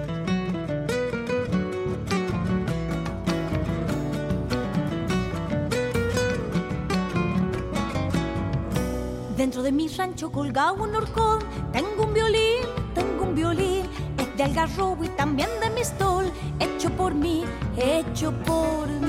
Dentro 9.36 9.62
de 9.62 9.72
mi 9.72 9.88
rancho 9.88 10.30
colgado 10.30 10.74
un 10.74 10.94
horcón, 10.94 11.38
tengo 11.72 12.04
un 12.04 12.12
violín, 12.12 12.60
tengo 12.94 13.24
un 13.24 13.34
violín, 13.34 13.82
es 14.18 14.36
de 14.36 14.44
algarrobo 14.44 15.02
y 15.02 15.08
también 15.08 15.48
de 15.62 15.70
mistol, 15.70 16.30
hecho 16.58 16.90
por 16.90 17.14
mí, 17.14 17.44
hecho 17.78 18.32
por 18.44 18.86
mí. 18.86 18.99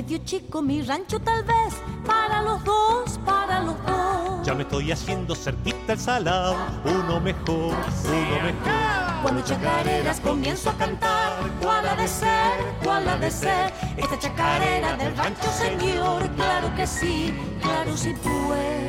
Medio 0.00 0.18
chico 0.24 0.62
mi 0.62 0.80
rancho 0.80 1.20
tal 1.20 1.42
vez, 1.44 1.74
para 2.06 2.40
los 2.40 2.64
dos, 2.64 3.18
para 3.18 3.60
los 3.60 3.76
dos. 3.84 4.46
Ya 4.46 4.54
me 4.54 4.62
estoy 4.62 4.90
haciendo 4.90 5.34
cerquita 5.34 5.92
el 5.92 5.98
salado, 5.98 6.56
uno 6.84 7.20
mejor, 7.20 7.74
uno 8.06 8.36
mejor. 8.42 9.22
Cuando 9.22 9.42
chacareras 9.42 10.18
comienzo 10.20 10.70
a 10.70 10.72
cantar, 10.78 11.32
¿cuál 11.60 11.86
ha 11.86 11.96
de 11.96 12.08
ser? 12.08 12.52
¿Cuál 12.82 13.08
ha 13.08 13.18
de 13.18 13.30
ser? 13.30 13.74
Esta 13.98 14.18
chacarera 14.18 14.96
del 14.96 15.14
rancho 15.14 15.50
señor, 15.52 16.26
claro 16.30 16.74
que 16.74 16.86
sí, 16.86 17.34
claro 17.60 17.94
sí 17.94 18.14
pues. 18.22 18.79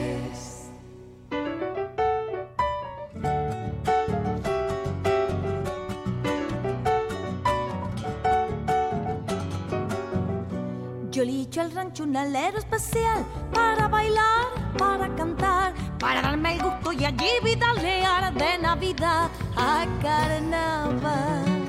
Un 12.00 12.16
alero 12.16 12.58
especial 12.58 13.26
para 13.54 13.88
bailar, 13.88 14.48
para 14.78 15.14
cantar, 15.16 15.74
para 16.00 16.22
darme 16.22 16.54
el 16.54 16.64
gusto 16.64 16.94
y 16.94 17.04
allí 17.04 17.30
vidalear 17.44 18.34
de 18.34 18.58
Navidad 18.60 19.30
a 19.58 19.86
carnaval. 20.02 21.62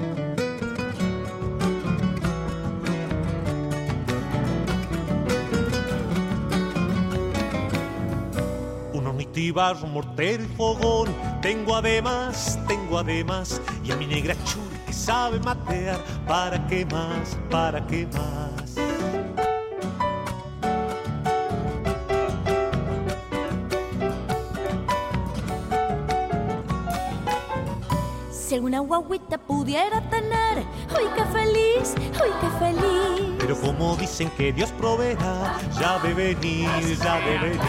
Un 9.82 9.92
mortero 9.92 10.44
y 10.44 10.46
fogón. 10.56 11.08
Tengo 11.40 11.74
además, 11.74 12.58
tengo 12.68 12.98
además. 12.98 13.60
Y 13.82 13.90
a 13.90 13.96
mi 13.96 14.06
negra 14.06 14.34
churi 14.44 14.76
que 14.86 14.92
sabe 14.92 15.40
matear. 15.40 15.98
¿Para 16.28 16.64
qué 16.68 16.86
más? 16.86 17.36
¿Para 17.50 17.84
qué 17.86 18.06
más? 18.12 18.51
Si 28.52 28.56
alguna 28.56 28.80
guaguita 28.80 29.38
pudiera 29.38 30.02
tener, 30.10 30.58
¡ay 30.58 31.06
qué 31.16 31.24
feliz! 31.32 31.94
¡ay 32.22 32.30
qué 32.38 32.50
feliz! 32.58 33.36
Pero 33.38 33.58
como 33.58 33.96
dicen 33.96 34.28
que 34.36 34.52
Dios 34.52 34.70
proveerá, 34.72 35.56
ya 35.80 35.98
de 36.00 36.12
venir, 36.12 36.98
ya 37.02 37.18
de 37.20 37.38
venir. 37.38 37.60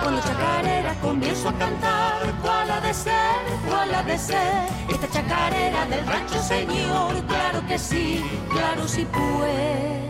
Cuando 0.00 0.22
chacarera 0.22 0.94
comienzo 1.02 1.48
a 1.48 1.52
cantar, 1.54 2.32
¿cuál 2.42 2.70
ha 2.70 2.80
de 2.80 2.94
ser? 2.94 3.40
¿cuál 3.68 3.92
ha 3.92 4.04
de 4.04 4.16
ser? 4.16 4.68
Esta 4.88 5.10
chacarera 5.10 5.86
del 5.86 6.06
rancho 6.06 6.40
señor, 6.40 7.12
claro 7.26 7.66
que 7.66 7.76
sí, 7.76 8.24
claro 8.52 8.86
sí 8.86 9.04
pues. 9.10 10.09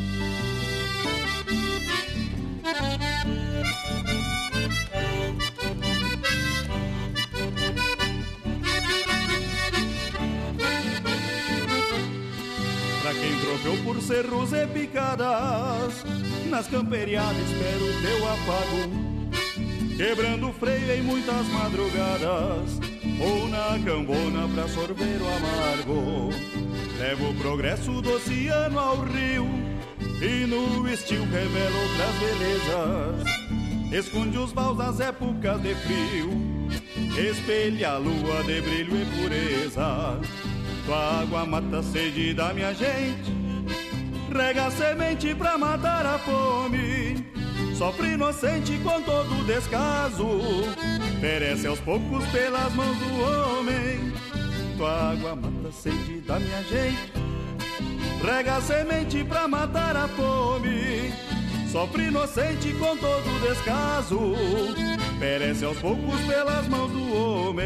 Tropeou 13.61 13.77
por 13.83 14.01
cerros 14.01 14.53
e 14.53 14.65
picadas, 14.67 16.03
nas 16.49 16.67
camperiadas 16.67 17.37
espero 17.37 17.85
teu 18.01 18.27
afago, 18.27 18.89
quebrando 19.95 20.51
freio 20.53 20.91
em 20.91 21.03
muitas 21.03 21.47
madrugadas, 21.47 22.79
ou 23.19 23.47
na 23.49 23.79
cambona 23.85 24.47
pra 24.53 24.67
sorver 24.67 25.21
o 25.21 25.27
amargo. 25.27 26.29
Levo 26.99 27.29
o 27.29 27.35
progresso 27.35 28.01
do 28.01 28.13
oceano 28.13 28.79
ao 28.79 29.01
rio, 29.03 29.47
e 29.99 30.45
no 30.47 30.87
estilo 30.89 31.25
revela 31.25 31.77
outras 31.77 32.15
belezas. 32.19 33.31
Esconde 33.91 34.37
os 34.39 34.51
baús 34.51 34.77
nas 34.77 34.99
épocas 34.99 35.61
de 35.61 35.75
frio, 35.75 36.31
espelha 37.29 37.91
a 37.91 37.97
lua 37.97 38.43
de 38.43 38.61
brilho 38.61 39.01
e 39.01 39.05
pureza. 39.05 40.19
Tua 40.85 41.21
água 41.21 41.45
mata 41.45 41.77
a 41.77 41.83
sede 41.83 42.33
da 42.33 42.53
minha 42.53 42.73
gente, 42.73 43.40
rega 44.31 44.67
a 44.67 44.71
semente 44.71 45.35
pra 45.35 45.57
matar 45.57 46.05
a 46.05 46.17
fome. 46.19 47.25
Sofre 47.75 48.13
inocente 48.13 48.77
com 48.83 49.01
todo 49.01 49.45
descaso, 49.45 50.27
perece 51.19 51.67
aos 51.67 51.79
poucos 51.79 52.25
pelas 52.27 52.73
mãos 52.73 52.95
do 52.97 53.59
homem. 53.59 54.13
Tua 54.77 55.11
água 55.11 55.35
mata 55.35 55.67
a 55.67 55.71
sede 55.71 56.21
da 56.21 56.39
minha 56.39 56.63
gente, 56.63 57.11
rega 58.23 58.57
a 58.57 58.61
semente 58.61 59.23
pra 59.23 59.47
matar 59.47 59.95
a 59.95 60.07
fome. 60.07 61.11
Sofre 61.71 62.03
inocente 62.07 62.73
com 62.73 62.97
todo 62.97 63.47
descaso, 63.47 64.35
perece 65.19 65.65
aos 65.65 65.77
poucos 65.77 66.19
pelas 66.21 66.67
mãos 66.67 66.91
do 66.91 67.15
homem. 67.15 67.65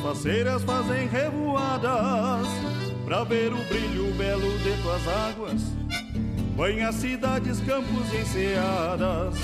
Faceiras 0.00 0.62
fazem 0.62 1.06
revoadas 1.08 2.46
Pra 3.04 3.24
ver 3.24 3.52
o 3.52 3.64
brilho 3.64 4.12
belo 4.14 4.58
de 4.58 4.82
tuas 4.82 5.08
águas. 5.08 5.62
Banha 6.56 6.92
cidades, 6.92 7.60
campos 7.60 8.12
e 8.12 8.18
enseadas 8.18 9.34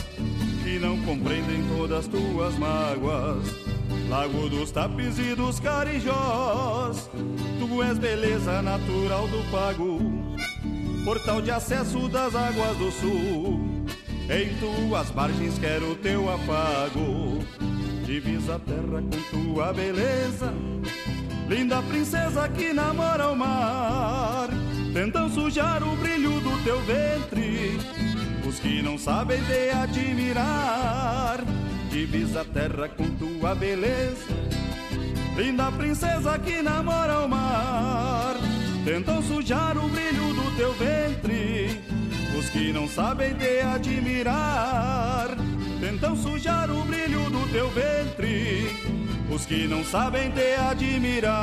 Que 0.63 0.79
não 0.79 0.99
compreendem 1.03 1.65
todas 1.77 2.07
tuas 2.09 2.57
mágoas. 2.59 3.45
Lago 4.09 4.49
dos 4.49 4.71
tapes 4.71 5.19
e 5.19 5.35
dos 5.35 5.59
carijós 5.59 7.11
Tu 7.59 7.83
és 7.83 7.99
beleza 7.99 8.63
natural 8.63 9.27
do 9.29 9.51
pago 9.51 9.99
Portal 11.05 11.41
de 11.41 11.53
acesso 11.53 12.09
das 12.09 12.35
águas 12.35 12.77
do 12.79 12.91
sul. 12.91 13.87
Em 14.29 14.53
tuas 14.59 15.13
margens 15.13 15.57
quero 15.57 15.95
teu 15.95 16.29
afago 16.29 17.45
Divisa 18.07 18.55
a 18.55 18.59
terra 18.61 19.03
com 19.03 19.53
tua 19.53 19.73
beleza. 19.73 20.55
Linda 21.49 21.83
princesa 21.83 22.49
que 22.49 22.73
namora 22.73 23.29
o 23.31 23.37
mar 23.37 24.49
Tentam 24.93 25.29
sujar 25.29 25.83
o 25.83 25.97
brilho 25.97 26.41
do 26.41 26.63
teu 26.63 26.81
ventre. 26.83 27.79
Os 28.49 28.61
que 28.61 28.81
não 28.81 28.97
sabem 28.97 29.43
te 29.43 29.71
admirar 29.71 31.41
Divisa 31.91 32.43
a 32.43 32.45
terra 32.45 32.89
com 32.89 33.11
tua 33.17 33.57
beleza. 33.57 34.33
Linda 35.37 35.73
princesa 35.73 36.39
que 36.39 36.63
namora 36.63 37.21
o 37.23 37.29
mar 37.29 38.37
Tentam 38.85 39.21
sujar 39.21 39.77
o 39.77 39.89
brilho 39.89 40.33
do 40.33 40.57
teu 40.57 40.73
ventre. 40.75 41.81
Os 42.39 42.49
que 42.51 42.73
não 42.73 42.87
sabem 42.87 43.35
te 43.35 43.63
admirar 43.63 45.37
Tentam 45.81 46.17
sujar 46.17 46.71
o 46.71 46.83
brilho 46.85 47.29
do 47.31 47.47
teu 47.53 47.69
ventre 47.71 48.71
Os 49.31 49.45
que 49.45 49.67
não 49.67 49.85
sabem 49.85 50.31
te 50.31 50.55
admirar 50.55 51.35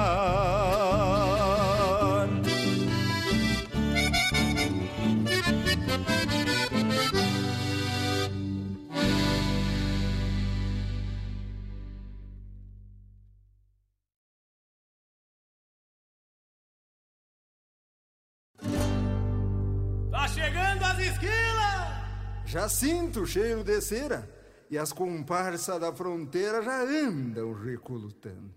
Já 22.53 22.69
sinto 22.69 23.21
o 23.21 23.25
cheiro 23.25 23.63
de 23.63 23.81
cera 23.81 24.29
e 24.69 24.77
as 24.77 24.93
comparsas 24.93 25.79
da 25.79 25.91
fronteira 25.91 26.61
já 26.61 26.83
andam 26.83 27.51
recolutando. 27.51 28.53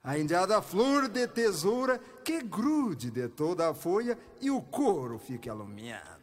A 0.00 0.16
indiada 0.16 0.62
flor 0.62 1.08
de 1.08 1.26
tesoura 1.26 1.98
que 2.24 2.40
grude 2.40 3.10
de 3.10 3.26
toda 3.26 3.68
a 3.68 3.74
folha 3.74 4.16
e 4.40 4.48
o 4.48 4.62
couro 4.62 5.18
fique 5.18 5.50
alumiado. 5.50 6.22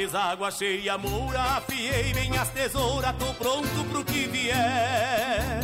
Deságua 0.00 0.50
cheia 0.50 0.96
moura, 0.96 1.42
afiei 1.58 2.14
bem 2.14 2.34
as 2.38 2.48
tesouras, 2.48 3.14
tô 3.18 3.34
pronto 3.34 3.84
pro 3.90 4.02
que 4.02 4.26
vier. 4.28 5.60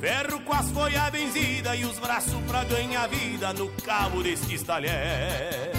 Ferro 0.00 0.40
com 0.40 0.52
as 0.52 0.68
folhas 0.70 1.10
benzidas 1.10 1.78
e 1.78 1.84
os 1.84 1.98
braços 2.00 2.42
pra 2.48 2.64
ganhar 2.64 3.06
vida 3.08 3.52
no 3.52 3.68
cabo 3.82 4.24
destes 4.24 4.62
talher. 4.64 5.70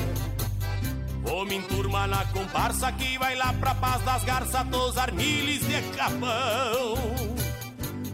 Vou 1.22 1.45
me 1.45 1.56
enturmar 1.56 2.07
na 2.07 2.23
comparsa 2.27 2.94
que 2.94 3.18
vai 3.18 3.36
lá 3.36 3.53
pra 3.53 3.76
paz 3.76 4.02
das 4.03 4.23
garças, 4.23 4.65
dos 4.68 4.98
armiles 4.98 5.60
de 5.68 5.81
capão. 5.98 6.95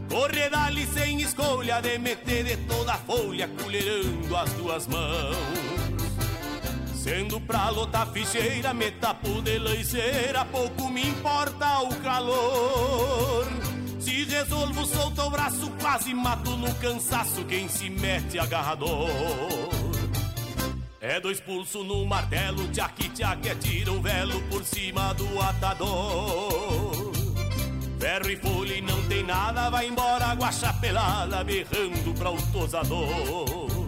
Correr 0.09 0.49
dali 0.49 0.87
sem 0.87 1.21
escolha 1.21 1.81
de 1.81 1.99
meter 1.99 2.45
de 2.45 2.57
toda 2.65 2.93
a 2.93 2.97
folha, 2.97 3.47
colherando 3.47 4.35
as 4.35 4.51
duas 4.53 4.87
mãos. 4.87 5.64
Sendo 7.05 7.39
pra 7.39 7.69
lotar 7.69 8.07
ficheira, 8.07 8.73
me 8.73 8.89
tapo 8.89 9.39
de 9.43 9.59
leiceira, 9.59 10.43
pouco 10.43 10.89
me 10.89 11.07
importa 11.07 11.81
o 11.81 11.95
calor. 11.97 13.45
Se 13.99 14.23
resolvo, 14.23 14.83
solto 14.87 15.21
o 15.21 15.29
braço, 15.29 15.69
quase 15.79 16.15
mato 16.15 16.57
no 16.57 16.73
cansaço 16.73 17.45
quem 17.45 17.69
se 17.69 17.91
mete 17.91 18.39
agarrador. 18.39 19.07
É 20.99 21.19
dois 21.19 21.39
pulsos 21.39 21.85
no 21.85 22.03
martelo, 22.07 22.67
tchac 22.69 23.07
tchac, 23.09 23.49
é 23.49 23.53
tira 23.53 23.91
o 23.91 24.01
velo 24.01 24.41
por 24.49 24.63
cima 24.63 25.13
do 25.13 25.39
atador. 25.39 27.11
Ferro 27.99 28.31
e 28.31 28.35
folha 28.35 28.73
e 28.73 28.81
não 28.81 29.03
tem 29.03 29.23
nada, 29.23 29.69
vai 29.69 29.87
embora 29.87 30.33
guacha 30.33 30.73
pelada, 30.73 31.43
berrando 31.43 32.15
pra 32.17 32.31
o 32.31 32.41
tosador. 32.51 33.84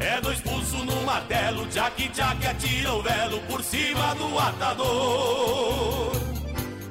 É 0.00 0.20
dois 0.20 0.40
pulsos 0.40 0.84
no 0.84 1.02
martelo, 1.02 1.66
tchac 1.66 2.08
tchac, 2.10 2.46
atira 2.46 2.92
o 2.92 3.02
velo 3.02 3.40
por 3.48 3.62
cima 3.62 4.14
do 4.14 4.38
atador. 4.38 6.12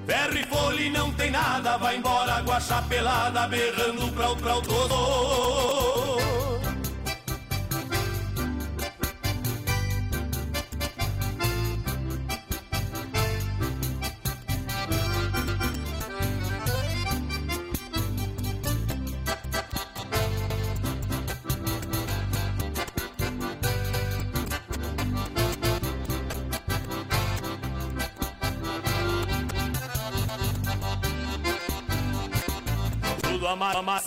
Ferro 0.05 0.37
e 0.37 0.43
folha 0.45 0.89
não 0.91 1.11
tem 1.13 1.31
nada, 1.31 1.77
vai 1.77 1.97
embora 1.97 2.41
guacha 2.41 2.81
pelada, 2.83 3.47
berrando 3.47 4.11
pra 4.11 4.31
o, 4.31 4.35
pra 4.35 4.57
o 4.57 4.61
todo. 4.61 6.16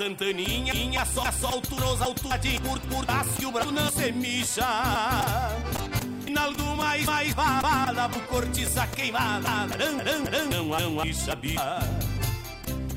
Santaninha, 0.00 1.04
só 1.04 1.30
solto 1.30 1.74
nos 1.74 2.00
altura 2.00 2.38
de 2.38 2.58
por 2.60 2.80
por 2.80 3.04
e 3.38 3.44
o 3.44 3.52
branco 3.52 3.70
não 3.70 3.90
se 3.90 4.10
mixa. 4.10 4.64
Alguma 6.34 6.74
mais, 6.74 7.04
mais 7.04 7.34
bala, 7.34 8.08
bu 8.08 8.18
cortiça 8.20 8.86
queimada, 8.86 9.66
não, 9.76 10.64
não, 10.64 10.94
não, 10.94 11.14
sabia. 11.14 11.80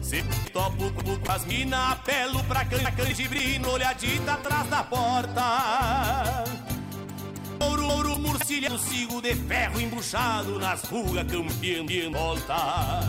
Se 0.01 0.23
topo 0.53 0.93
com 0.93 1.29
as 1.29 1.43
mina, 1.43 1.91
apelo 1.91 2.41
pra 2.45 2.63
canjibrino, 2.63 3.71
olhadita 3.71 4.35
atrás 4.35 4.69
da 4.69 4.83
porta. 4.85 6.45
Ouro, 7.59 7.85
ouro, 7.85 8.17
murcilha, 8.17 8.69
sigo 8.77 9.21
de 9.21 9.35
ferro 9.35 9.81
embuchado 9.81 10.57
nas 10.57 10.81
rugas, 10.83 11.29
campeando 11.29 11.91
em 11.91 12.09
volta. 12.09 13.03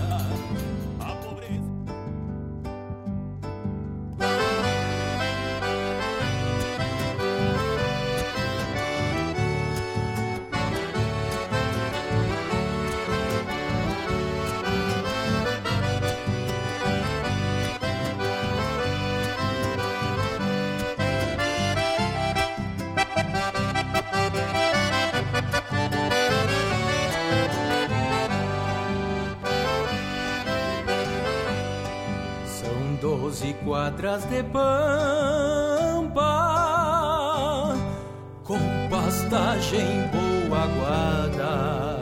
Quadras 33.74 34.22
de 34.26 34.40
pampa 34.44 34.70
com 38.44 38.60
pastagem 38.88 40.09
boa 40.12 40.64
guarda. 40.78 41.98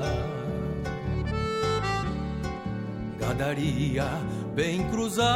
Gadaria 3.18 4.04
bem 4.54 4.86
cruzada, 4.90 5.32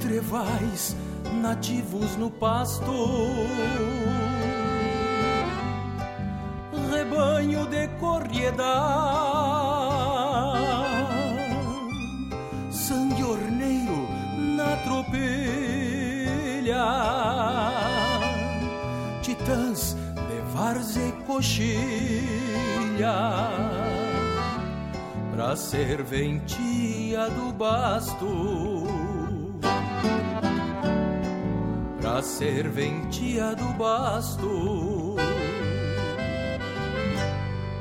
trevais 0.00 0.96
nativos 1.42 2.16
no 2.16 2.30
pasto. 2.30 2.90
Rebanho 6.90 7.66
de 7.66 7.88
corriedade 8.00 9.53
De 19.54 20.40
várzea 20.52 21.08
e 21.08 21.12
coxilha 21.26 23.14
Pra 25.32 25.56
serventia 25.56 27.28
do 27.30 27.52
basto 27.52 28.84
Pra 32.00 32.22
serventia 32.22 33.54
do 33.54 33.72
basto 33.78 35.16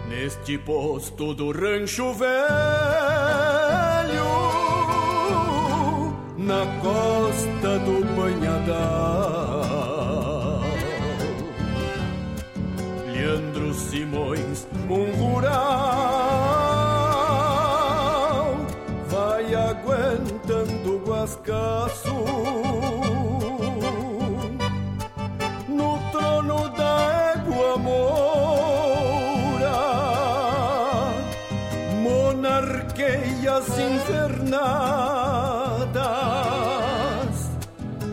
Neste 0.08 0.58
posto 0.60 1.34
do 1.34 1.52
rancho 1.52 2.14
velho 2.14 2.84
na 6.45 6.66
costa 6.82 7.80
do 7.80 8.04
Banhadal. 8.16 9.52
Simões, 14.14 14.68
um 14.91 15.11
rural, 15.15 15.49
vai 19.10 19.56
aguentando 19.56 20.98
o 20.98 20.99
guascaço. 20.99 22.14
No 25.68 25.98
trono 26.11 26.69
da 26.77 27.34
égua 27.34 27.77
moura, 27.80 28.14
monarquias 32.03 33.68
infernais 33.80 34.53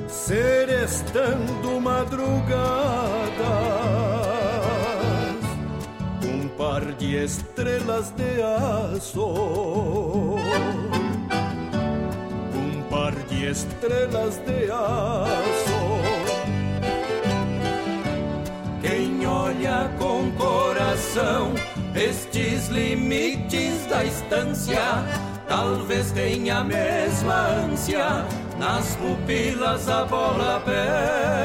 serestando 0.09 1.79
madrugadas, 1.79 2.80
estrelas 7.23 8.11
de 8.13 8.43
aço, 8.43 10.37
um 12.55 12.83
par 12.91 13.13
de 13.29 13.51
estrelas 13.51 14.37
de 14.39 14.71
aço. 14.71 15.81
Quem 18.81 19.27
olha 19.27 19.91
com 19.99 20.31
coração 20.33 21.53
estes 21.95 22.69
limites 22.69 23.87
da 23.87 24.05
estância, 24.05 25.05
talvez 25.49 26.13
tenha 26.13 26.59
a 26.59 26.65
mesma 26.65 27.49
ânsia 27.71 28.25
nas 28.59 28.97
pupilas 28.97 29.89
a 29.89 30.05
bola 30.05 30.63
pé. 30.65 31.41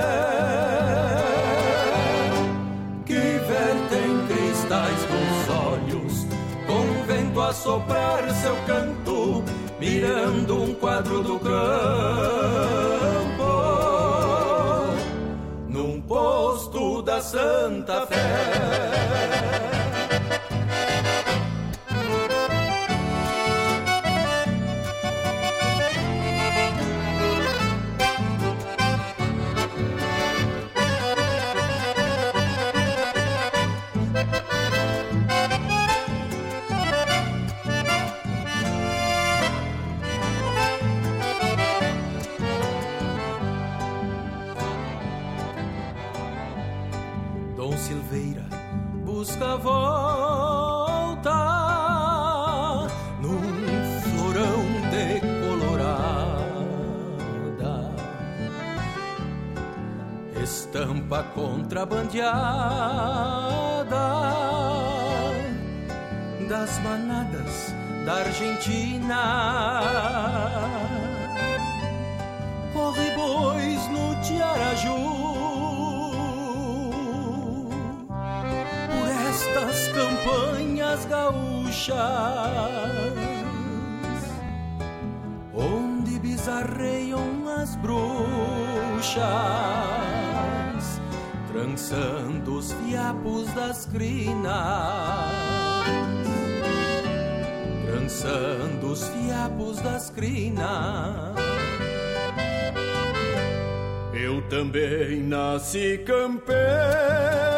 Que 3.05 3.13
vertem 3.13 4.27
cristais 4.27 5.05
soprar 7.55 8.29
seu 8.31 8.55
canto 8.67 9.43
mirando 9.79 10.63
um 10.63 10.73
quadro 10.75 11.23
do 11.23 11.39
campo. 11.39 11.55
Num 15.67 16.01
posto 16.01 17.01
da 17.01 17.21
Santa 17.21 18.05
Fé 18.07 19.44
volta 49.57 51.31
num 53.21 53.41
florão 54.01 54.65
decolorada, 54.91 56.15
estampa 60.41 61.23
contrabandeada 61.35 64.05
das 66.47 66.79
manadas 66.79 67.73
da 68.05 68.13
Argentina. 68.13 69.81
Corre 72.73 73.11
bois 73.11 73.87
no 73.89 74.15
Tiaraju 74.21 75.14
campanhas 80.95 81.05
gaúchas, 81.05 81.97
onde 85.53 86.17
bizarreiam 86.19 87.47
as 87.61 87.75
bruxas, 87.75 89.15
trançando 91.51 92.57
os 92.57 92.71
fiapos 92.71 93.51
das 93.53 93.85
crinas, 93.85 94.53
trançando 97.85 98.91
os 98.91 99.07
fiapos 99.09 99.81
das 99.81 100.09
crinas. 100.09 101.35
Eu 104.13 104.41
também 104.47 105.21
nasci 105.21 105.97
campeiro 106.05 107.54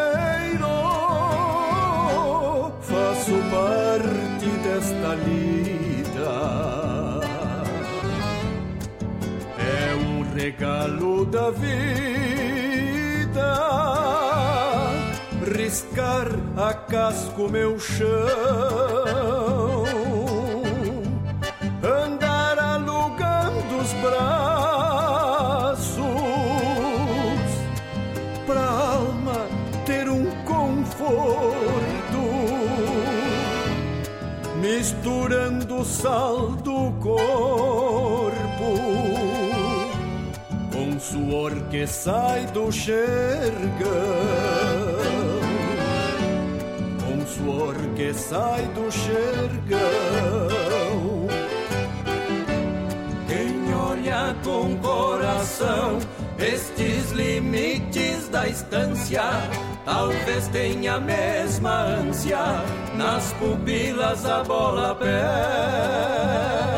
regalo 10.38 11.26
da 11.26 11.50
vida. 11.50 11.78
Riscar 15.56 16.28
a 16.56 16.72
casco 16.72 17.48
meu 17.48 17.76
chão, 17.80 18.06
andar 21.82 22.56
alugando 22.58 23.78
os 23.82 23.92
braços, 23.94 25.26
pra 28.46 28.60
alma 28.60 29.48
ter 29.84 30.08
um 30.08 30.26
conforto, 30.44 32.22
misturando 34.60 35.84
sal 35.84 36.50
do 36.52 36.92
que 41.70 41.86
sai 41.86 42.46
do 42.46 42.70
xergão 42.72 44.18
suor 47.38 47.74
que 47.94 48.12
sai 48.14 48.62
do 48.74 48.90
xergão. 48.90 49.78
Quem 53.28 53.74
olha 53.74 54.34
com 54.44 54.76
coração 54.78 55.98
estes 56.38 57.12
limites 57.12 58.28
da 58.28 58.48
estância, 58.48 59.22
talvez 59.84 60.48
tenha 60.48 60.94
a 60.94 61.00
mesma 61.00 61.82
ânsia 61.82 62.38
nas 62.96 63.32
pupilas 63.34 64.24
a 64.24 64.44
bola 64.44 64.94
pé. 64.94 66.77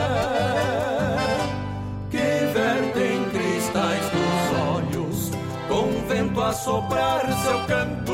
A 6.51 6.53
soprar 6.53 7.33
seu 7.45 7.65
canto 7.67 8.13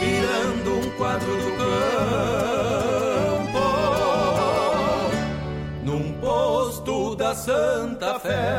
mirando 0.00 0.78
um 0.78 0.90
quadro 0.96 1.36
do 1.36 1.52
campo, 1.58 3.68
num 5.84 6.14
posto 6.14 7.14
da 7.14 7.34
Santa 7.34 8.18
Fé. 8.20 8.58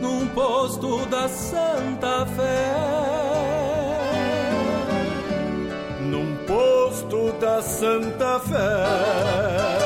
Num 0.00 0.26
posto 0.34 1.06
da 1.06 1.28
Santa 1.28 2.26
Fé. 2.26 2.74
Num 6.00 6.34
posto 6.44 7.30
da 7.38 7.62
Santa 7.62 8.40
Fé. 8.40 9.79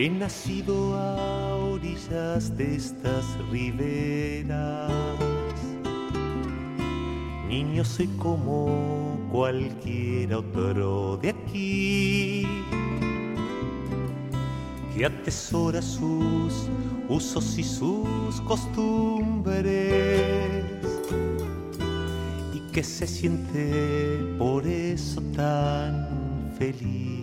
He 0.00 0.08
nacido 0.08 0.94
a 0.96 1.56
orillas 1.56 2.56
de 2.56 2.76
estas 2.76 3.24
riberas. 3.50 4.92
Niño 7.48 7.84
soy 7.84 8.06
como 8.16 9.18
cualquiera 9.32 10.38
otro 10.38 11.16
de 11.16 11.30
aquí, 11.30 12.46
que 14.94 15.04
atesora 15.04 15.82
sus 15.82 16.68
usos 17.08 17.58
y 17.58 17.64
sus 17.64 18.40
costumbres, 18.46 19.74
y 22.54 22.60
que 22.70 22.84
se 22.84 23.04
siente 23.04 24.36
por 24.38 24.64
eso 24.64 25.20
tan 25.34 26.52
feliz. 26.56 27.17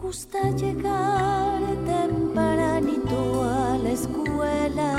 Gusta 0.00 0.38
llegar 0.50 1.60
tempranito 1.84 3.42
a 3.42 3.78
la 3.78 3.90
escuela, 3.90 4.96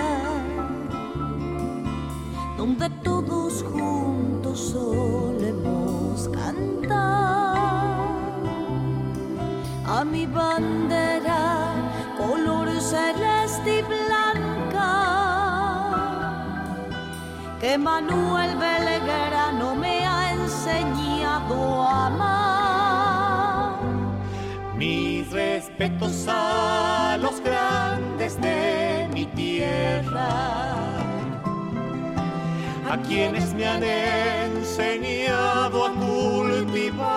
donde 2.57 2.89
todos 3.03 3.63
juntos 3.63 4.59
solemos 4.73 6.30
cantar. 6.30 7.59
A 9.88 10.03
mi 10.03 10.26
bandera, 10.27 11.73
color 12.17 12.69
celeste 12.81 13.80
y 13.80 13.81
blanca, 13.81 14.91
que 17.61 17.77
Manuel 17.77 18.55
Belgrano 18.57 19.76
me 19.76 20.05
ha 20.05 20.34
enseñado 20.34 21.84
a 21.84 22.07
amar. 22.07 22.39
Respetos 25.80 26.26
a 26.27 27.18
los 27.22 27.41
grandes 27.41 28.41
de 28.41 29.07
mi 29.14 29.26
tierra, 29.27 30.27
a 32.89 32.97
quienes 33.07 33.53
me 33.53 33.65
han 33.65 33.81
enseñado 33.84 35.85
a 35.85 35.93
cultivar 35.93 37.07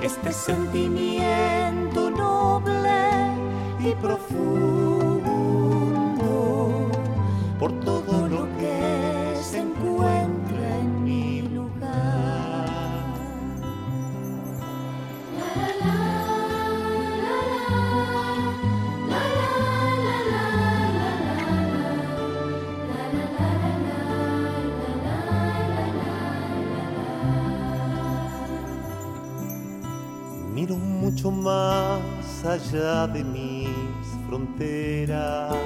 este 0.00 0.32
sentimiento 0.32 2.10
noble 2.10 3.10
y 3.80 3.92
profundo 4.00 5.28
por 7.58 7.72
todo 7.80 8.17
mucho 31.18 31.30
más 31.32 32.44
allá 32.44 33.08
de 33.08 33.24
mis 33.24 33.68
fronteras. 34.28 35.56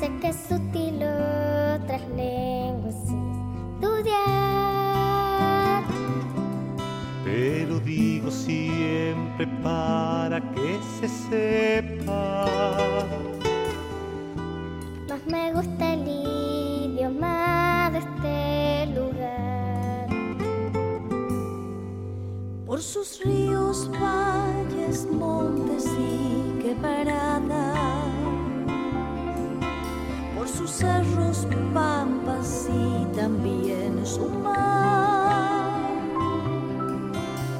Sé 0.00 0.10
que 0.20 0.28
es 0.28 0.36
sutil 0.48 0.96
otras 0.96 2.02
lenguas 2.16 2.96
estudiar. 3.74 4.24
Pero 7.24 7.78
digo 7.80 8.28
siempre 8.30 9.46
para 9.62 10.40
que 10.40 10.80
se 10.98 11.08
sepa. 11.30 12.46
Más 15.08 15.24
me 15.26 15.52
gusta 15.52 15.94
el 15.94 16.04
por 22.76 22.82
sus 22.82 23.20
ríos, 23.24 23.90
valles, 23.92 25.08
montes 25.10 25.86
y 25.98 26.58
quebradas, 26.60 27.78
por 30.36 30.46
sus 30.46 30.70
cerros, 30.72 31.48
pampas 31.72 32.68
y 32.68 33.06
también 33.16 34.04
su 34.04 34.28
mar. 34.28 35.80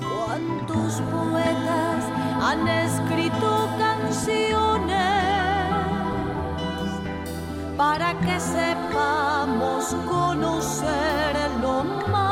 ¿Cuántos 0.02 1.00
poetas 1.00 2.04
han 2.42 2.68
escrito 2.68 3.70
canciones 3.78 4.96
para 7.74 8.12
que 8.20 8.38
sepamos 8.38 9.96
conocerlo 10.06 11.84
más? 12.12 12.25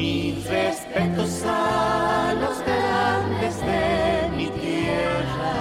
Mis 0.00 0.40
respetos 0.46 1.42
a 1.44 2.32
los 2.40 2.64
grandes 2.64 3.60
de 3.60 4.30
mi 4.34 4.46
tierra, 4.46 5.52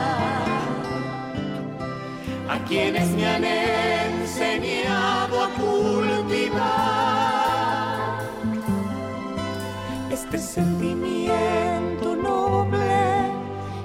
a 2.47 2.63
quienes 2.65 3.09
me 3.09 3.27
han 3.27 3.43
enseñado 3.43 5.43
a 5.43 5.49
cultivar 5.59 6.69
este 10.09 10.37
sentimiento 10.37 12.15
noble 12.15 13.33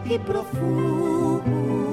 y 0.05 0.17
profundo 0.21 1.84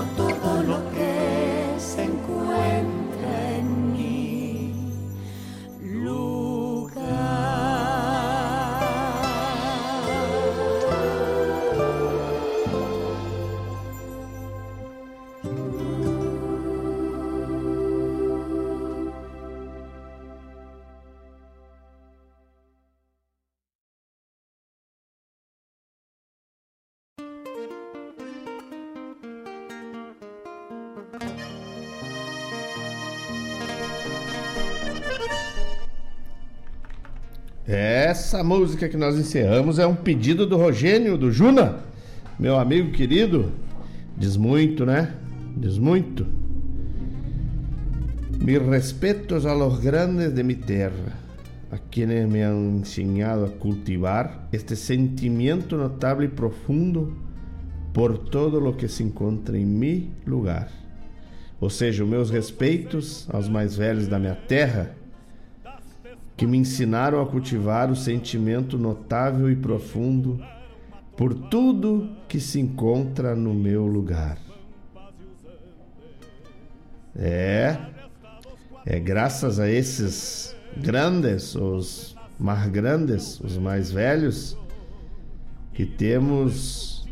cuando 0.00 0.29
Essa 38.20 38.44
música 38.44 38.86
que 38.86 38.98
nós 38.98 39.16
encerramos 39.16 39.78
é 39.78 39.86
um 39.86 39.94
pedido 39.94 40.46
do 40.46 40.58
Rogênio, 40.58 41.16
do 41.16 41.32
Juna, 41.32 41.78
meu 42.38 42.58
amigo 42.58 42.92
querido. 42.92 43.50
Diz 44.14 44.36
muito, 44.36 44.84
né? 44.84 45.14
Diz 45.56 45.78
muito. 45.78 46.26
Mis 48.38 48.58
respetos 48.58 49.46
a 49.46 49.54
los 49.54 49.80
grandes 49.80 50.34
de 50.34 50.42
mi 50.42 50.54
terra, 50.54 51.18
a 51.72 51.78
quienes 51.78 52.28
me 52.28 52.44
han 52.44 52.80
enseñado 52.80 53.46
a 53.46 53.48
cultivar 53.48 54.46
este 54.52 54.76
sentimiento 54.76 55.78
notable 55.78 56.26
y 56.26 56.28
profundo 56.28 57.16
por 57.94 58.18
todo 58.18 58.60
lo 58.60 58.76
que 58.76 58.86
se 58.86 59.02
encontra 59.02 59.56
em 59.56 59.64
mi 59.64 60.10
lugar. 60.26 60.68
Ou 61.58 61.70
seja, 61.70 62.04
meus 62.04 62.28
respeitos 62.28 63.26
aos 63.32 63.48
mais 63.48 63.74
velhos 63.74 64.08
da 64.08 64.18
minha 64.18 64.34
terra, 64.36 64.99
que 66.40 66.46
me 66.46 66.56
ensinaram 66.56 67.20
a 67.20 67.26
cultivar 67.26 67.90
o 67.90 67.94
sentimento 67.94 68.78
notável 68.78 69.50
e 69.50 69.56
profundo 69.56 70.42
por 71.14 71.34
tudo 71.34 72.16
que 72.26 72.40
se 72.40 72.58
encontra 72.58 73.36
no 73.36 73.52
meu 73.52 73.86
lugar. 73.86 74.38
É, 77.14 77.76
é 78.86 78.98
graças 78.98 79.60
a 79.60 79.68
esses 79.68 80.56
grandes, 80.78 81.54
os 81.54 82.16
mais 82.38 82.70
grandes, 82.70 83.38
os 83.40 83.58
mais 83.58 83.92
velhos, 83.92 84.56
que 85.74 85.84
temos 85.84 87.06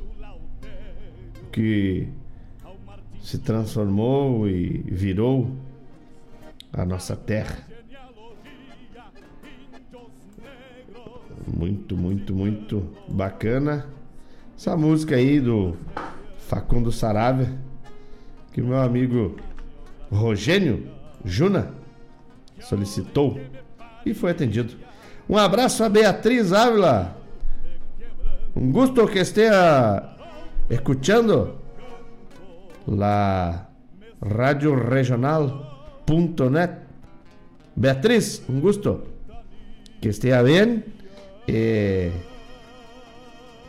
que 1.53 2.09
se 3.21 3.37
transformou 3.37 4.49
e 4.49 4.79
virou 4.91 5.55
a 6.73 6.83
nossa 6.87 7.15
terra. 7.15 7.68
Muito, 11.57 11.97
muito, 11.97 12.35
muito 12.35 12.87
bacana 13.09 13.87
essa 14.57 14.77
música 14.77 15.17
aí 15.17 15.41
do 15.41 15.77
Facundo 16.37 16.93
Saravia, 16.93 17.57
que 18.53 18.61
meu 18.61 18.79
amigo 18.79 19.37
Rogênio 20.11 20.89
Juna 21.25 21.73
solicitou 22.61 23.41
e 24.05 24.13
foi 24.13 24.33
atendido. 24.33 24.75
Um 25.29 25.39
abraço 25.39 25.85
a 25.85 25.89
Beatriz 25.89 26.53
Ávila. 26.53 27.17
Um 28.57 28.73
gusto 28.73 29.07
que 29.07 29.21
esteja 29.21 30.17
escuchando 30.69 31.55
la 32.87 33.69
radio 34.21 34.75
regional.net. 34.75 36.73
Beatriz, 37.77 38.43
un 38.49 38.61
gusto. 38.61 39.05
Que 40.01 40.09
esté 40.09 40.43
bien. 40.43 40.98
Eh, 41.51 42.13